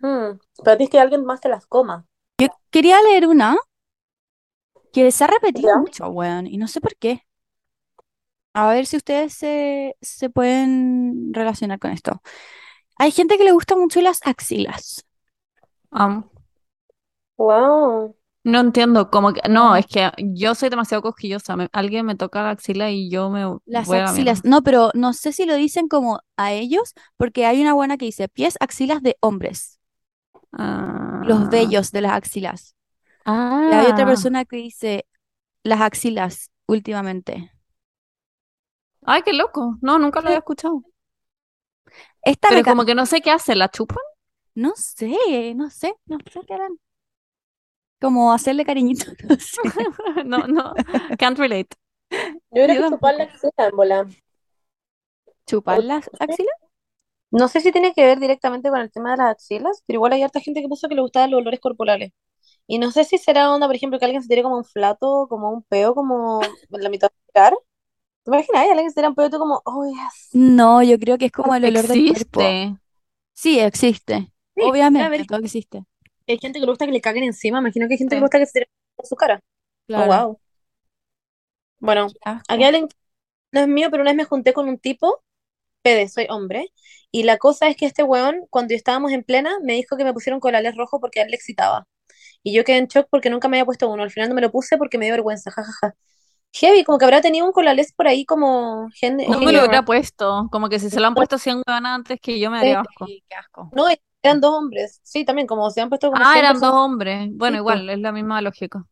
[0.00, 2.04] hmm, Para ti es que alguien más te las coma.
[2.36, 3.56] Yo quería leer una
[4.92, 5.76] que se ha repetido ¿Ya?
[5.78, 7.24] mucho, weón, y no sé por qué.
[8.54, 12.20] A ver si ustedes se, se pueden relacionar con esto.
[13.02, 15.04] Hay gente que le gusta mucho las axilas.
[17.36, 18.14] Wow.
[18.44, 21.54] No entiendo, como que, no, es que yo soy demasiado cosquillosa.
[21.56, 24.44] me- alguien me toca la axila y yo me Las voy axilas.
[24.44, 28.06] No, pero no sé si lo dicen como a ellos, porque hay una buena que
[28.06, 29.78] dice pies, axilas de hombres.
[31.20, 32.74] Los Ah, vellos de las axilas.
[33.70, 34.06] Y hay otra ah.
[34.06, 35.06] persona que dice
[35.64, 37.52] las axilas últimamente.
[39.06, 39.78] Ay, qué loco.
[39.80, 40.82] No, nunca lo había escuchado.
[42.24, 43.98] Esta Pero como que no sé qué hace, ¿la chupan?
[44.54, 46.78] No sé, no sé, no sé qué harán.
[48.00, 49.60] Como hacerle cariñito, no sé.
[50.24, 50.74] No, no,
[51.18, 51.68] can't relate.
[52.50, 54.06] Yo creo que chupar la axila en bola.
[55.46, 56.54] ¿Chupar las axilas?
[57.30, 60.12] No sé si tiene que ver directamente con el tema de las axilas, pero igual
[60.12, 62.12] hay harta gente que puso que le gustaban los olores corporales.
[62.68, 65.26] Y no sé si será onda, por ejemplo, que alguien se tire como un flato,
[65.28, 67.56] como un peo, como en la mitad de la cara.
[68.24, 68.62] ¿Te imaginas?
[68.62, 70.30] Alguien que se tira un peo y tú como, oh, yes.
[70.32, 72.40] No, yo creo que es como el olor del cuerpo.
[72.40, 72.76] Existe.
[73.34, 74.32] Sí, existe.
[74.54, 75.84] Sí, Obviamente, todo existe.
[76.26, 77.58] Hay gente que le gusta que le caguen encima.
[77.60, 78.16] Imagino que hay gente Sí.
[78.16, 78.66] que le gusta que se tire
[78.96, 79.40] por su cara.
[79.86, 80.04] Claro.
[80.04, 80.40] Oh, wow.
[81.78, 82.06] Bueno,
[82.48, 82.88] aquí alguien,
[83.52, 85.24] no es mío, pero una vez me junté con un tipo,
[85.82, 86.68] pede, soy hombre,
[87.12, 90.14] y la cosa es que este weón, cuando estábamos en plena, me dijo que me
[90.14, 91.86] pusieron colales rojo porque a él le excitaba.
[92.42, 94.02] Y yo quedé en shock porque nunca me había puesto uno.
[94.04, 95.94] Al final no me lo puse porque me dio vergüenza, jajaja.
[96.54, 99.84] Heavy, como que habrá tenido un colales por ahí como gen- No me lo hubiera
[99.84, 100.48] puesto.
[100.52, 103.06] Como que si se lo han puesto 100 huevonas antes que yo me daría asco.
[103.06, 103.70] Sí, qué asco.
[103.74, 103.86] No,
[104.22, 105.00] eran dos hombres.
[105.02, 107.30] Sí, también, como se han puesto como Ah, 100 eran dos hombres.
[107.32, 108.84] Bueno, Sí, igual, es la misma lógica.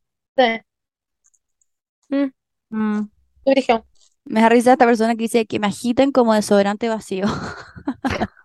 [2.10, 2.30] Mm,
[2.70, 3.00] Mm.
[3.44, 3.82] yo dije,
[4.24, 7.26] Me da risa esta persona que dice que me agiten como desodorante vacío.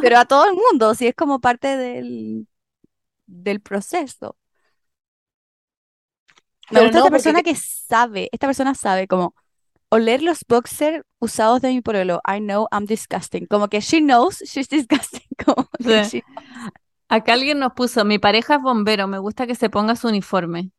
[0.00, 2.46] Pero a todo el mundo, si es como parte del,
[3.26, 4.36] del proceso.
[6.70, 9.34] Me Pero gusta no, esta persona que sabe, esta persona sabe como
[9.90, 12.20] oler los boxers usados de mi pololo.
[12.28, 13.46] I know I'm disgusting.
[13.48, 15.22] Como que she knows she's disgusting.
[15.44, 16.02] Como que Sí.
[16.02, 16.26] she-
[17.08, 20.72] Acá alguien nos puso, mi pareja es bombero, me gusta que se ponga su uniforme.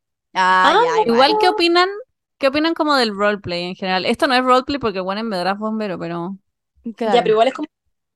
[0.62, 1.88] Ah, Ah, ya, Igual, ¿qué opinan?
[2.38, 4.06] ¿Qué opinan como del roleplay en general?
[4.06, 6.38] Esto no es roleplay porque, bueno, en verdad es bombero, pero...
[7.04, 7.22] ya, Claro.
[7.22, 7.68] pero igual es como,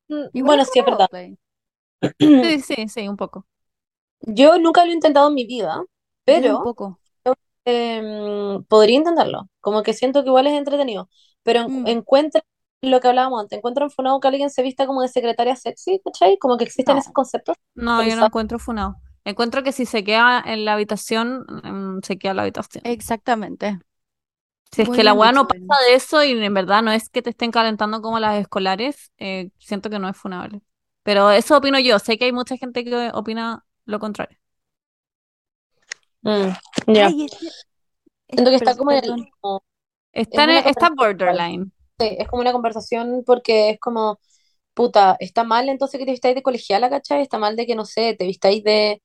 [0.09, 1.09] mm, Igual bueno, es sí, es verdad.
[2.41, 3.47] Sí, sí, sí, un poco.
[4.27, 5.83] Yo nunca lo he intentado en mi vida,
[6.25, 7.01] pero tampoco.
[7.67, 9.49] Em, podría intentarlo.
[9.61, 11.11] Como que siento que igual es entretenido.
[11.43, 11.87] Pero en- Mm.
[11.89, 12.43] encuentro
[12.83, 16.39] lo que hablábamos antes, encuentro enfunado que alguien se vista como de secretaria sexy, ¿cachai?
[16.39, 17.01] Como que existen No.
[17.01, 17.57] esos conceptos.
[17.75, 18.97] No, yo no encuentro funado.
[19.25, 22.83] Encuentro que si se queda en la habitación, mm, se queda en la habitación.
[22.87, 23.81] Exactamente.
[24.73, 27.09] Si es Muy que la weá no pasa de eso y en verdad no es
[27.09, 30.61] que te estén calentando como las escolares, eh, siento que no es funable.
[31.03, 31.99] Pero eso opino yo.
[31.99, 34.39] Sé que hay mucha gente que opina lo contrario.
[36.27, 37.07] Mm, ya.
[37.07, 37.47] Ay, este-
[38.29, 39.29] Siento que está como en el- perdón.
[39.41, 39.63] como-
[40.13, 41.73] Está, Es en- está borderline.
[41.99, 44.19] sí, es como una conversación porque es como,
[44.75, 47.23] puta, está mal entonces que te vistáis de colegiala, ¿cachai?
[47.23, 49.03] Está mal de que, no sé, te vistáis de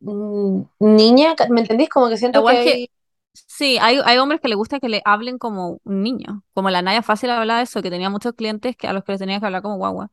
[0.00, 1.88] mm, niña, ¿me entendís?
[1.88, 2.90] Como que siento que es que
[3.32, 6.44] sí, hay, hay hombres que les gusta que le hablen como un niño.
[6.54, 9.12] Como la Naya Fácil hablaba de eso, que tenía muchos clientes que a los que
[9.12, 10.10] les tenía que hablar como guagua.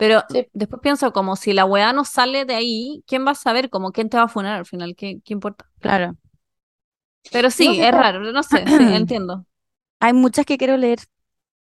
[0.00, 0.46] Pero Sí.
[0.54, 3.68] después pienso como si la weá no sale de ahí, ¿quién va a saber?
[3.70, 5.66] Como quién te va a funar al final, ¿qué, qué importa?
[5.80, 6.16] Claro.
[7.32, 9.46] Pero sí, No sé, es raro, no sé, sí, entiendo.
[10.00, 11.00] Hay muchas que quiero leer.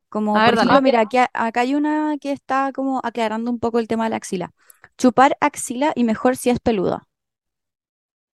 [0.09, 3.59] Como, A por ver, ejemplo, mira, aquí, acá hay una que está como aclarando un
[3.59, 4.53] poco el tema de la axila.
[4.99, 7.07] Chupar axila y mejor si es peluda.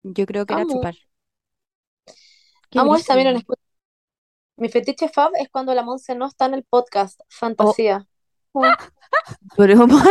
[0.03, 0.95] Yo creo que era chupar.
[2.77, 3.15] Amo esta.
[4.57, 7.21] Mi fetiche fab es cuando la Monse no está en el podcast.
[7.29, 8.07] Fantasía.
[9.57, 10.05] Broma.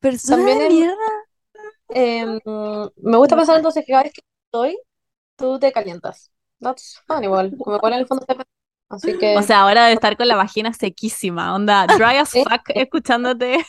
[0.00, 0.96] Persona También de mierda.
[1.88, 2.40] Em,
[2.96, 4.78] me gusta pensar entonces que cada vez que estoy,
[5.36, 6.30] tú te calientas.
[6.60, 7.56] That's fun igual.
[7.58, 8.44] Como igual en el fondo pensando.
[8.88, 12.62] Así que O sea, ahora de estar con la vagina sequísima, onda, dry as fuck,
[12.74, 13.64] escuchándote.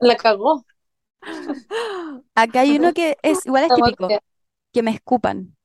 [0.00, 0.64] la cagó.
[2.34, 4.08] Acá hay uno que es igual es típico,
[4.72, 5.56] que- me escupan.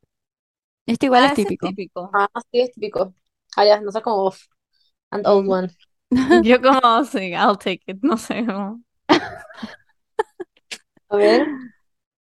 [0.86, 1.68] Este igual Ah, es ese es típico.
[1.68, 2.10] típico.
[2.14, 3.14] Ah, sí, es típico.
[3.56, 4.44] Ah, ya, no sé como off.
[5.12, 5.70] And old one.
[6.44, 8.46] Yo como, sí, I'll take it, no sé.
[8.46, 8.82] como-
[11.10, 11.48] A ver,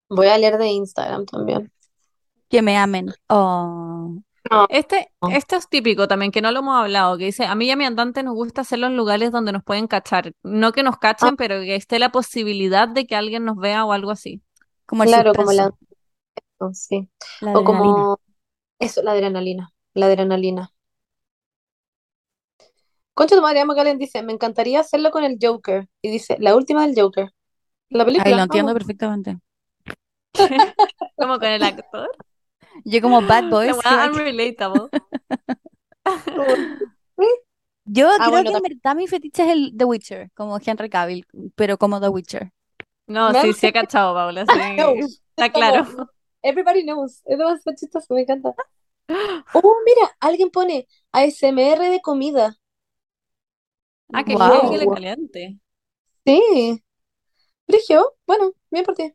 [0.09, 1.71] voy a leer de Instagram también.
[2.49, 3.13] Que me amen.
[3.29, 4.19] Oh.
[4.69, 5.31] Este, Oh.
[5.31, 7.77] esto es típico también, que no lo hemos hablado, que dice, a mí y a
[7.77, 10.33] mi andante nos gusta hacerlo en lugares donde nos pueden cachar.
[10.43, 11.35] No que nos cachen, Ah.
[11.39, 14.43] pero que esté la posibilidad de que alguien nos vea o algo así.
[14.85, 15.73] Como el Claro, como la,
[16.75, 17.09] sí.
[17.41, 18.21] la O como
[18.79, 19.71] eso, la adrenalina.
[19.95, 20.71] La adrenalina.
[23.15, 25.89] Concha tu madre, Emma Galen dice, me encantaría hacerlo con el Joker.
[26.03, 27.31] Y dice, la última del Joker.
[27.91, 28.29] La película.
[28.29, 29.39] Ay, lo entiendo perfectamente.
[31.17, 32.11] Como con el actor.
[32.85, 33.77] Yo como Bad Boys.
[33.87, 34.89] unrelatable.
[37.87, 40.89] Yo Ah, creo bueno, que en verdad mi fetiche es el The Witcher, como Henry
[40.89, 42.51] Cavill, pero como The Witcher.
[43.07, 44.53] No, Me sí, sí he cachado, Paula, sí.
[44.79, 44.95] No,
[45.37, 46.09] Está claro.
[46.43, 47.23] Everybody knows.
[47.25, 48.55] Es demasiado chistoso, me encanta.
[49.55, 52.57] Oh, mira, alguien pone ASMR de comida.
[54.15, 54.41] Ah, que Wow.
[54.63, 55.59] heavy, le caliente.
[56.27, 56.83] Sí.
[57.69, 59.15] Brigio, bueno, bien por ti.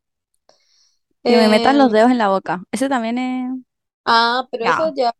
[1.26, 2.64] Que me metan los Eh, dedos en la boca.
[2.72, 3.52] Ese también es...
[4.06, 5.14] Ah, pero eso ya.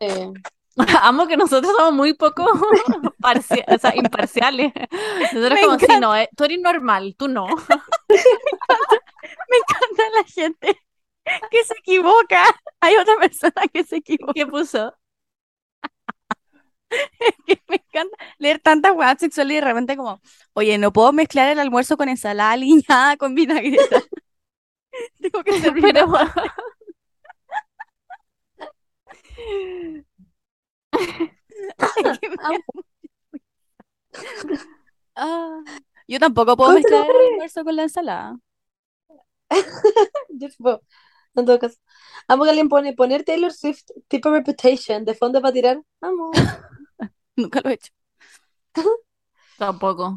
[0.00, 0.32] eh,
[1.02, 2.44] Amo que nosotros somos muy poco
[3.20, 4.72] parcia- o sea, imparciales.
[5.32, 5.98] Nosotros Me como, sí, encanta.
[5.98, 7.46] no, eh, tú eres normal, tú no.
[9.48, 10.78] Me encanta la gente
[11.50, 12.44] que se equivoca.
[12.80, 14.34] Hay otra persona que se equivoca.
[14.34, 14.97] ¿Qué puso?
[17.46, 20.20] que me encanta leer tantas weas sexuales y de repente como,
[20.54, 24.02] oye, no puedo mezclar el almuerzo con ensalada aliñada con vinagreta.
[25.20, 26.08] Tengo que servir Pero,
[35.14, 35.62] Ah,
[36.06, 38.38] yo tampoco puedo mezclar el almuerzo con la ensalada.
[40.30, 40.82] yo puedo,
[41.34, 41.78] en todo caso.
[42.28, 45.82] Amo que alguien pone poner Taylor Swift tipo Reputation de fondo para tirar.
[46.00, 46.30] Amo.
[47.38, 47.92] Nunca lo he hecho.
[49.58, 50.16] tampoco.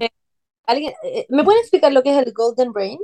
[0.66, 3.00] ¿Alguien, eh, ¿me pueden explicar lo que es el Golden Rain?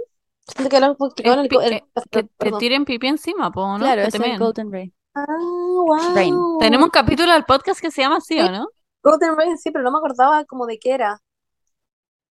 [0.47, 3.79] Siento que lo han explicado en el, eh, Que te tiren pipí encima, po, ¿no?
[3.79, 4.39] Claro, Que es el.
[4.39, 4.93] Golden Rain.
[5.13, 6.57] Ah, wow.
[6.59, 8.67] Tenemos un capítulo del podcast que se llama así, ¿o no?
[9.03, 11.21] Golden Rain, sí, pero no me acordaba como de qué era.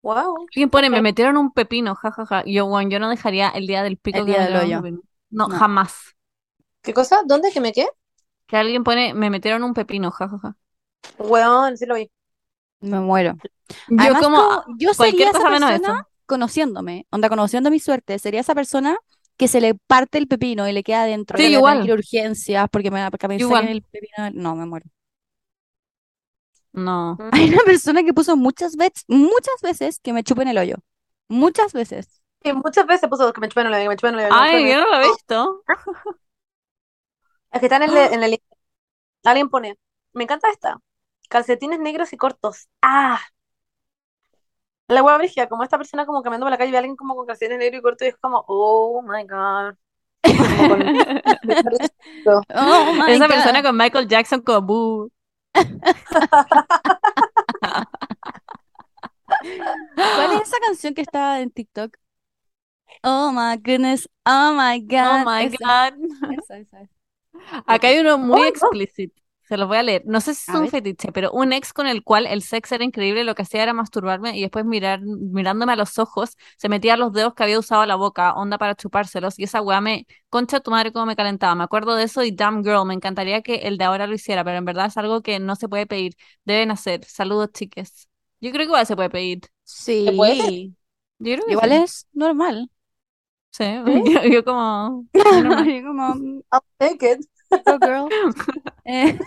[0.02, 0.46] Wow.
[0.54, 2.44] Alguien pone, me metieron un pepino, jajaja.
[2.44, 4.98] Yo, bueno, yo no dejaría el día del pico El que día me del hoyo.
[5.30, 5.48] No.
[5.48, 6.16] jamás.
[6.82, 7.22] ¿Qué cosa?
[7.24, 7.52] ¿Dónde?
[7.52, 7.86] ¿Que me qué?
[8.46, 10.56] Que alguien pone, me metieron un pepino, jajaja.
[11.18, 12.10] Weón, sí lo vi.
[12.80, 13.34] Me muero.
[13.88, 16.08] Yo Además, como, yo sería esa persona eso.
[16.26, 18.96] conociéndome, onda conociendo mi suerte, sería esa persona
[19.36, 21.90] que se le parte el pepino y le queda adentro, Sí, que igual.
[21.90, 23.62] urgencias porque me, porque me Igual.
[23.62, 24.30] saquen el pepino.
[24.32, 24.86] No, me muero.
[26.72, 27.16] No.
[27.32, 30.76] Hay una persona que puso muchas veces, muchas veces que me chupen el hoyo.
[31.28, 32.22] Muchas veces.
[32.42, 34.96] Sí, muchas veces puso que me chupen la que me chupen Ay, yo no lo
[35.00, 35.62] he visto.
[37.50, 38.42] Es que están en, el- en el.
[39.24, 39.76] Alguien pone,
[40.12, 40.78] me encanta esta.
[41.28, 42.68] Calcetines negros y cortos.
[42.82, 43.20] Ah.
[44.88, 46.96] La hueá brígida, como esta persona como caminando por la calle y ve a alguien
[46.96, 49.74] como con calcetines negros y cortos y es como, oh my god.
[50.22, 50.82] Con-
[52.54, 53.34] Oh my Esa God.
[53.34, 55.12] persona con Michael Jackson como "Boo".
[59.94, 61.96] ¿Cuál es esa canción que estaba en TikTok?
[63.02, 65.22] Oh my goodness, oh my God.
[65.22, 66.32] Oh my esa, God.
[66.32, 66.90] esa, esa, esa.
[67.66, 69.22] Acá hay uno muy Oh explícito.
[69.48, 70.02] Se los voy a leer.
[70.04, 70.70] No sé si es A un ver.
[70.70, 73.72] fetiche, pero un ex con el cual el sexo era increíble, lo que hacía era
[73.72, 77.80] masturbarme y después mirar, mirándome a los ojos, se metía los dedos que había usado
[77.80, 81.16] a la boca, onda para chupárselos, y esa weá me, concha tu madre cómo me
[81.16, 81.54] calentaba.
[81.54, 84.44] Me acuerdo de eso y damn girl, me encantaría que el de ahora lo hiciera,
[84.44, 86.14] pero en verdad es algo que no se puede pedir.
[86.44, 87.04] Deben hacer.
[87.06, 88.08] Saludos, chiques.
[88.40, 89.40] Yo creo que igual se puede pedir.
[90.02, 90.34] ¿Se puede?
[90.36, 90.76] Sí.
[91.18, 91.84] Yo creo que Igual sí.
[91.84, 92.70] es normal.
[93.50, 93.64] Sí.
[94.14, 95.06] Yo, yo como.
[95.14, 96.14] Yo como,
[96.52, 97.20] I'll take it.
[97.50, 98.08] Go girl.
[98.84, 99.18] Eh,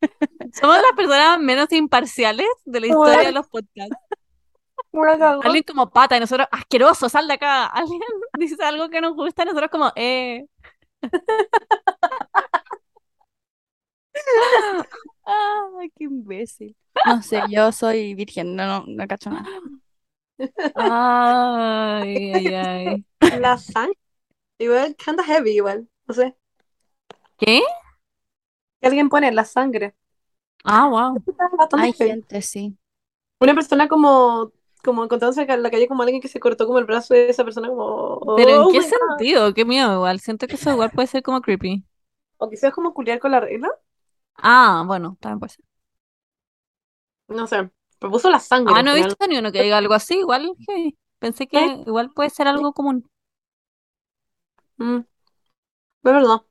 [0.52, 3.96] Somos las personas menos imparciales de la historia de los podcasts.
[5.42, 7.66] Alguien como pata y nosotros, asqueroso, sal de acá.
[7.74, 8.00] Alguien
[8.38, 10.46] dice algo que nos gusta y nosotros como, eh.
[15.24, 16.76] Ay, qué imbécil.
[17.06, 19.46] No sé, yo soy virgen, no, no, no cacho nada.
[20.74, 23.04] Ay, ay, ay.
[23.40, 23.98] La sangre.
[24.58, 25.88] Igual, kinda heavy igual.
[26.06, 26.34] No sé.
[27.40, 27.62] ¿Qué?
[28.80, 29.94] Que alguien pone la sangre.
[30.64, 31.22] Ah, wow.
[31.72, 32.78] Hay gente, sí.
[33.40, 34.52] Una persona como,
[34.84, 37.44] como encontrándose en la calle como alguien que se cortó como el brazo de esa
[37.44, 38.82] persona como, Pero ¿en oh qué God.
[38.82, 39.54] sentido?
[39.54, 40.18] Qué miedo, igual.
[40.20, 41.84] Siento que eso igual puede ser como creepy.
[42.42, 43.68] O quizás como culiar con la regla.
[44.36, 45.64] Ah, bueno, también puede ser.
[47.28, 47.70] No sé.
[47.98, 48.74] Pero puso la sangre.
[48.74, 49.08] Ah, no he final.
[49.08, 50.52] visto ni uno que diga algo así, igual.
[50.68, 51.84] hey, Pensé que ¿Eh?
[51.86, 53.06] igual puede ser algo común.
[54.78, 55.00] Mm.
[55.00, 56.42] Es verdad.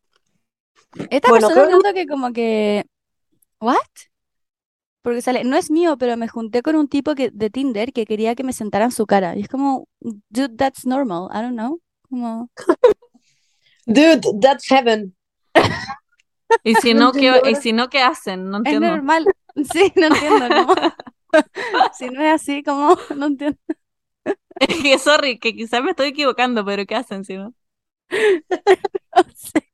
[1.09, 2.85] Esta Bueno, persona creo que- como que...
[3.59, 3.77] ¿What?
[5.01, 8.05] Porque sale, no es mío, pero me junté con un tipo que, de Tinder que
[8.05, 9.35] quería que me sentara en su cara.
[9.37, 9.87] Y es como,
[10.29, 11.29] dude, that's normal.
[11.33, 11.79] I don't know.
[12.09, 12.49] Como,
[13.87, 15.15] Dude, that's heaven.
[16.63, 18.49] Y si No no, ¿qué, y si no, ¿qué hacen?
[18.49, 18.87] No es entiendo.
[18.87, 19.25] normal.
[19.73, 20.47] Sí, no entiendo.
[20.47, 20.73] Como,
[21.97, 23.57] si no es así, como, no entiendo.
[24.59, 27.53] Es que, sorry, que quizás me estoy equivocando, pero ¿qué hacen si no?
[29.15, 29.68] No sé.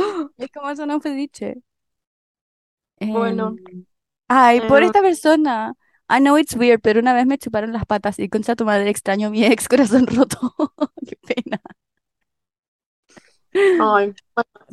[0.38, 1.46] Es como eso no fue dicho.
[3.00, 3.56] Bueno.
[4.28, 5.74] Ay, por esta persona.
[6.08, 8.90] I know it's weird, pero una vez me chuparon las patas y concha tu madre
[8.90, 10.38] extraño a mi ex corazón roto.
[11.08, 11.60] Qué pena.
[13.80, 14.12] Ay,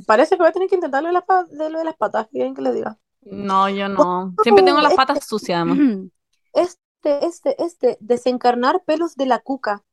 [0.05, 2.27] parece que voy a tener que intentar lo de las, de lo de las patas,
[2.27, 2.97] ¿quieren que le diga?
[3.21, 4.33] No, yo no.
[4.43, 5.77] Siempre tengo las patas sucias, además.
[6.53, 9.83] Este, este, este, desencarnar pelos de la cuca.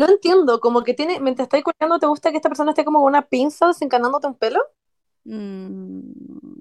[0.00, 3.00] No entiendo, como que tiene, mientras estáis cuidando, ¿te gusta que esta persona esté como
[3.00, 4.58] con una pinza desencarnándote un pelo?
[5.24, 6.00] Mm,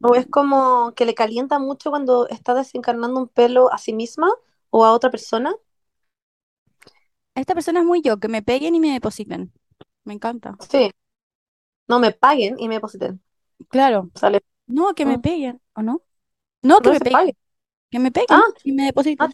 [0.03, 4.28] ¿O es como que le calienta mucho cuando está desencarnando un pelo a sí misma
[4.72, 5.56] o a otra persona?
[7.34, 9.53] Esta persona es muy yo, que me peguen y me depositen.
[10.03, 10.57] Me encanta.
[10.70, 10.91] Sí.
[11.88, 13.22] No me paguen y me depositen.
[13.70, 14.10] Claro.
[14.16, 14.41] Sale.
[14.68, 15.22] No, que me Mm.
[15.22, 16.02] peguen, ¿o no?
[16.61, 17.14] No, que No me peguen.
[17.20, 17.38] pague.
[17.90, 18.44] Que me peguen Ah.
[18.66, 19.32] y me depositen.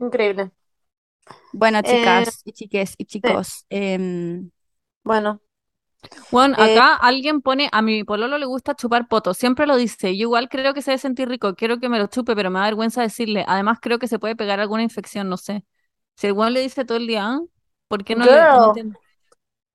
[0.00, 0.50] Increíble.
[1.52, 3.66] Bueno, Eh, chicas y chiques y chicos.
[3.70, 4.50] em,
[5.04, 5.40] Bueno,
[6.30, 10.16] Bueno, Eh, acá alguien pone, a mi pololo le gusta chupar poto, siempre lo dice,
[10.16, 12.60] yo igual creo que se debe sentir rico, quiero que me lo chupe, pero me
[12.60, 15.64] da vergüenza decirle, además creo que se puede pegar alguna infección, no sé.
[16.16, 17.40] Si el weón le dice todo el día, ¿ah?
[17.88, 18.66] ¿por qué no le, no Girl.
[18.66, 19.00] entiendo?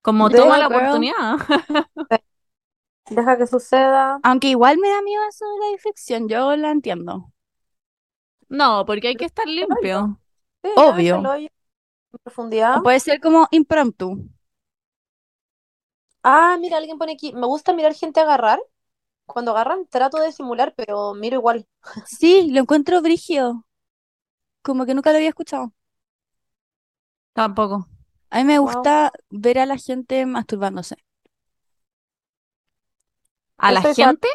[0.02, 0.68] Como Girl, toma la girl.
[0.68, 1.36] oportunidad.
[3.10, 4.22] deja que suceda.
[4.22, 7.32] aunque igual me da miedo eso de la infección, yo la entiendo.
[8.48, 10.20] No, porque hay que estar limpio.
[10.66, 11.16] Sí, Obvio.
[12.12, 12.76] en profundidad.
[12.76, 14.06] O puede ser como impromptu.
[16.22, 18.60] Ah, mira, alguien pone aquí, me gusta mirar gente agarrar.
[19.26, 21.66] Cuando agarran trato de simular, pero miro igual.
[22.04, 23.66] Sí, lo encuentro brígido.
[24.62, 25.72] Como que nunca lo había escuchado.
[27.34, 27.88] Tampoco.
[28.30, 28.90] A mí me Wow.
[28.90, 30.96] gusta ver a la gente masturbándose.
[33.58, 34.28] ¿A la gente?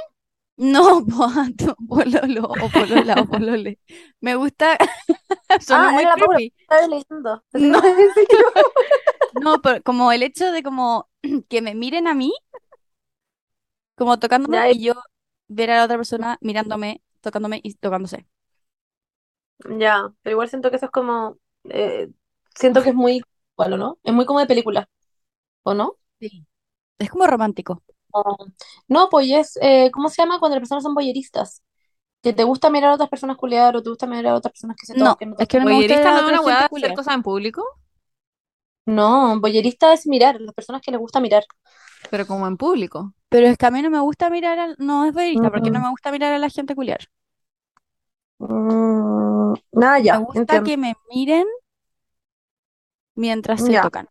[0.61, 3.79] No, po, a tu pololo o polola o polole.
[4.21, 4.77] Me gusta.
[5.59, 6.53] Suena Ah, muy era creepy.
[6.89, 7.43] Leyendo.
[7.53, 7.81] No.
[9.33, 11.09] No, pero como el hecho de como
[11.49, 12.33] que me miren a mí,
[13.95, 14.93] como tocándome Ya, y yo
[15.47, 18.27] ver a la otra persona mirándome, tocándome y tocándose.
[19.79, 22.09] Ya, pero igual siento que eso es como, eh,
[22.55, 23.21] siento que es muy,
[23.53, 23.99] igual, ¿o no?
[24.03, 24.89] Es muy como de película,
[25.63, 25.97] ¿o no?
[26.19, 26.45] Sí.
[26.99, 27.83] Es como romántico.
[28.87, 31.63] No, pues es, eh, ¿cómo se llama cuando las personas son boyeristas?
[32.23, 34.77] Que te gusta mirar a otras personas culiar o te gusta mirar a otras personas
[34.77, 35.35] que se No, toquen.
[35.37, 36.69] es que no me gusta ¿Voyerista ver a no es otra una weá gente de
[36.69, 36.93] hacer culiar.
[36.93, 37.63] cosas en público?
[38.85, 41.43] No, boyerista es mirar, las personas que les gusta mirar.
[42.11, 43.13] Pero como en público.
[43.29, 44.75] Pero es que a mí no me gusta mirar a...
[44.77, 45.81] No es voyerista, porque no Mm.
[45.81, 46.99] me gusta mirar a la gente culiar.
[48.39, 50.61] Mm, nada, Me ya, gusta entiendo.
[50.61, 51.47] que me miren
[53.15, 53.81] mientras se Ya.
[53.81, 54.07] tocan.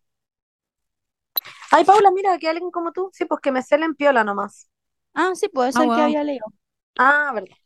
[1.72, 4.68] Ay, Paula, mira, que alguien como tú, sí, pues que me celen piola nomás.
[5.14, 6.02] Ah, sí, puede Ah, ser que wow.
[6.02, 6.47] había leído.
[6.98, 7.56] Ah, verdad.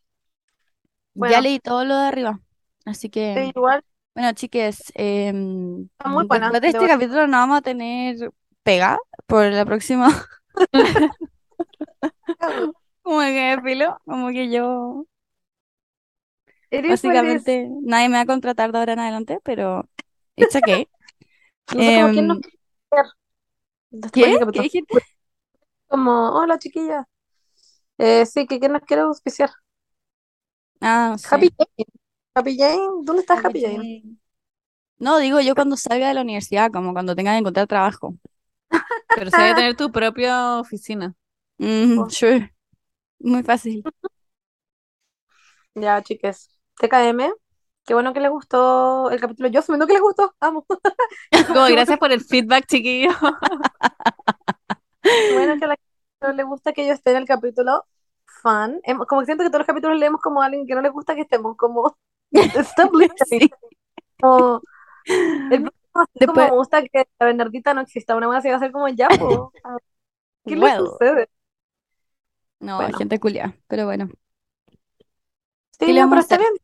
[1.14, 2.40] Ya Bueno, leí todo lo de arriba.
[2.84, 6.50] Así sí, que, igual, bueno, chiques, em, está muy buena.
[6.50, 8.32] después de este debo- capítulo no vamos a tener
[8.64, 10.08] pega por la próxima.
[13.02, 15.06] Como que filo, como que yo,
[16.86, 19.88] básicamente, nadie me va a contratar de ahora en adelante, pero
[20.36, 20.88] it's okay.
[21.72, 22.58] No sé como quién nos Em, quiere
[22.92, 23.06] ver
[24.12, 24.38] ¿qué?
[24.52, 24.94] ¿Qué dijiste?
[25.88, 27.06] Como, hola chiquilla.
[27.98, 29.50] Eh, sí, que quién nos quiere auspiciar.
[30.80, 31.16] Ah.
[31.30, 31.86] Happy Jane.
[32.34, 33.76] Happy Jane, ¿dónde está Happy Happy Jane?
[33.76, 34.16] Jane.
[34.98, 38.16] No, digo yo cuando salga de la universidad, como cuando tenga que encontrar trabajo.
[39.14, 41.14] Pero hay que tener tu propia oficina.
[41.58, 42.10] Mm, Oh.
[42.10, 42.54] sure.
[43.20, 43.84] Muy fácil.
[45.74, 46.48] Ya, chiques.
[46.80, 47.32] TKM.
[47.86, 49.48] Qué bueno que les gustó el capítulo.
[49.48, 50.34] Yo asumiendo que les gustó.
[50.40, 50.66] Amo.
[51.46, 53.10] Como, gracias por el feedback, chiquillo.
[55.34, 55.76] Bueno que a la
[56.22, 57.84] no le gusta que yo esté en el capítulo
[58.42, 58.80] fan.
[58.84, 60.88] Em- Como que siento que todos los capítulos leemos como a alguien que no le
[60.88, 61.56] gusta que estemos.
[61.56, 61.96] Como
[62.32, 63.40] stop listening.
[63.40, 63.50] Sí.
[64.20, 64.62] Como,
[65.50, 65.70] el
[66.14, 68.16] Después, me gusta que la Bernardita no exista.
[68.16, 69.08] Una así va a ser como ya.
[70.46, 71.28] ¿Qué le sucede?
[72.60, 72.98] no, Bueno.
[72.98, 74.08] gente culia, pero bueno.
[75.78, 76.63] Sí, ¿Qué le no, vamos a pero está bien.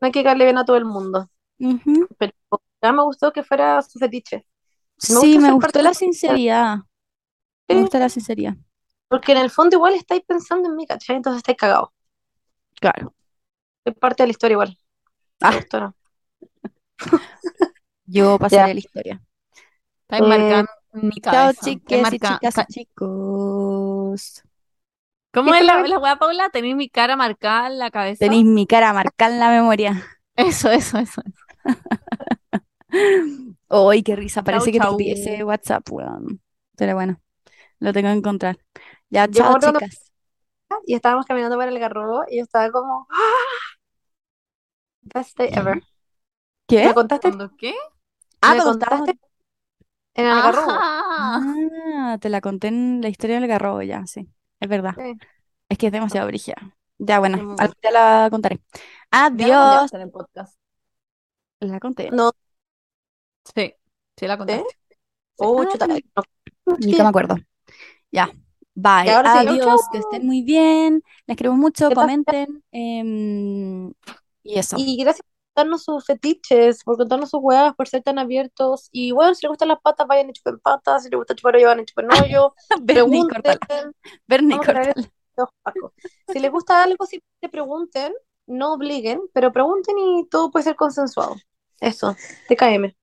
[0.00, 1.28] No hay que caerle bien a todo el mundo.
[1.58, 2.08] Ujú.
[2.18, 2.32] Pero
[2.82, 4.46] ya me gustó que fuera su fetiche.
[5.08, 6.78] Me Sí, me gustó la sinceridad.
[7.68, 8.54] Me gusta la sinceridad.
[9.08, 11.16] porque en el fondo igual estáis pensando en mí, ¿cachai?
[11.16, 11.90] Entonces estáis cagados.
[12.80, 13.14] Claro.
[13.84, 14.78] Es parte de la historia igual.
[15.38, 15.94] ¿Te Ah, gustó, no?
[18.06, 18.38] yo Ya.
[18.38, 19.22] pasaré la historia.
[20.02, 21.50] Está Eh, marcando mi Chao, cabeza.
[21.50, 24.42] Está chiques y marca- chicas y chicos.
[25.32, 26.50] ¿Cómo ¿qué es la, la weá, Paula?
[26.50, 28.24] ¿Tenéis mi cara marcada en la cabeza?
[28.24, 30.04] Tenéis mi cara marcada en la memoria.
[30.36, 31.22] Eso, eso, eso.
[33.68, 34.40] ¡Ay, qué risa!
[34.40, 36.40] Chau, Parece que te ese WhatsApp, weón.
[36.76, 37.20] Pero bueno,
[37.78, 38.58] lo tengo que encontrar.
[39.10, 40.12] Ya, chao, chicas.
[40.86, 43.60] y estábamos caminando por el Garrobo y yo estaba como, ¡ah!
[45.02, 45.82] Best day ever.
[46.66, 46.86] ¿Qué?
[46.86, 47.28] ¿Me contaste?
[47.28, 47.74] ¿Cuándo qué?
[48.40, 49.18] Ah, ¿Me contaste
[50.14, 50.70] en el Garrobo?
[50.72, 54.28] Ah, te la conté en la historia del garrobo ya, sí.
[54.60, 54.94] Es verdad.
[54.96, 55.18] Sí.
[55.68, 56.56] Es que es demasiado brígida.
[56.98, 58.60] Ya, bueno, día la contaré.
[59.10, 59.48] ya Adiós.
[59.50, 60.58] contaste en el podcast.
[61.60, 62.10] La conté.
[62.10, 62.32] No,
[63.54, 63.74] Sí,
[64.16, 64.64] Sí, la contaste.
[65.38, 66.76] Oh, Ah, no.
[66.78, 67.36] Ni que me acuerdo.
[68.12, 68.30] Ya.
[68.74, 69.10] Bye.
[69.10, 69.80] Ahora Adiós.
[69.92, 71.02] Que estén muy bien.
[71.26, 71.90] Les queremos mucho.
[71.90, 72.62] Comenten.
[72.72, 73.92] em,
[74.42, 74.76] y eso.
[74.78, 75.29] Y gracias por
[75.60, 78.88] contarnos sus fetiches, por contarnos sus huevas, por ser tan abiertos.
[78.92, 81.02] Y bueno, si les gustan las patas, vayan y chupen patas.
[81.02, 82.54] Si les gusta chupar hoyo, vayan y chupen hoyo.
[82.82, 83.24] Bernie,
[84.26, 85.10] Pregunten.
[85.62, 85.92] pacos.
[86.32, 88.12] Si les gusta algo, simplemente pregunten,
[88.46, 91.36] no obliguen, pero pregunten y todo puede ser consensuado.
[91.80, 92.16] Eso,
[92.48, 92.94] TKM.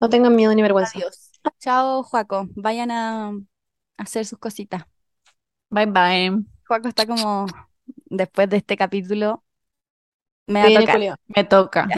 [0.00, 0.96] No tengan miedo ni vergüenza.
[0.98, 1.32] Adiós.
[1.58, 2.46] Chao, Juaco.
[2.54, 3.32] Vayan a
[3.96, 4.84] hacer sus cositas.
[5.70, 6.44] Bye bye.
[6.66, 7.46] Juaco está como,
[8.06, 9.44] después de este capítulo,
[10.48, 11.18] me va a tocar.
[11.28, 11.88] Me toca.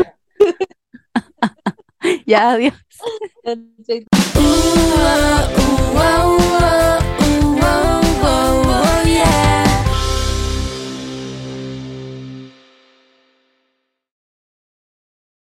[2.26, 2.74] Ya adiós.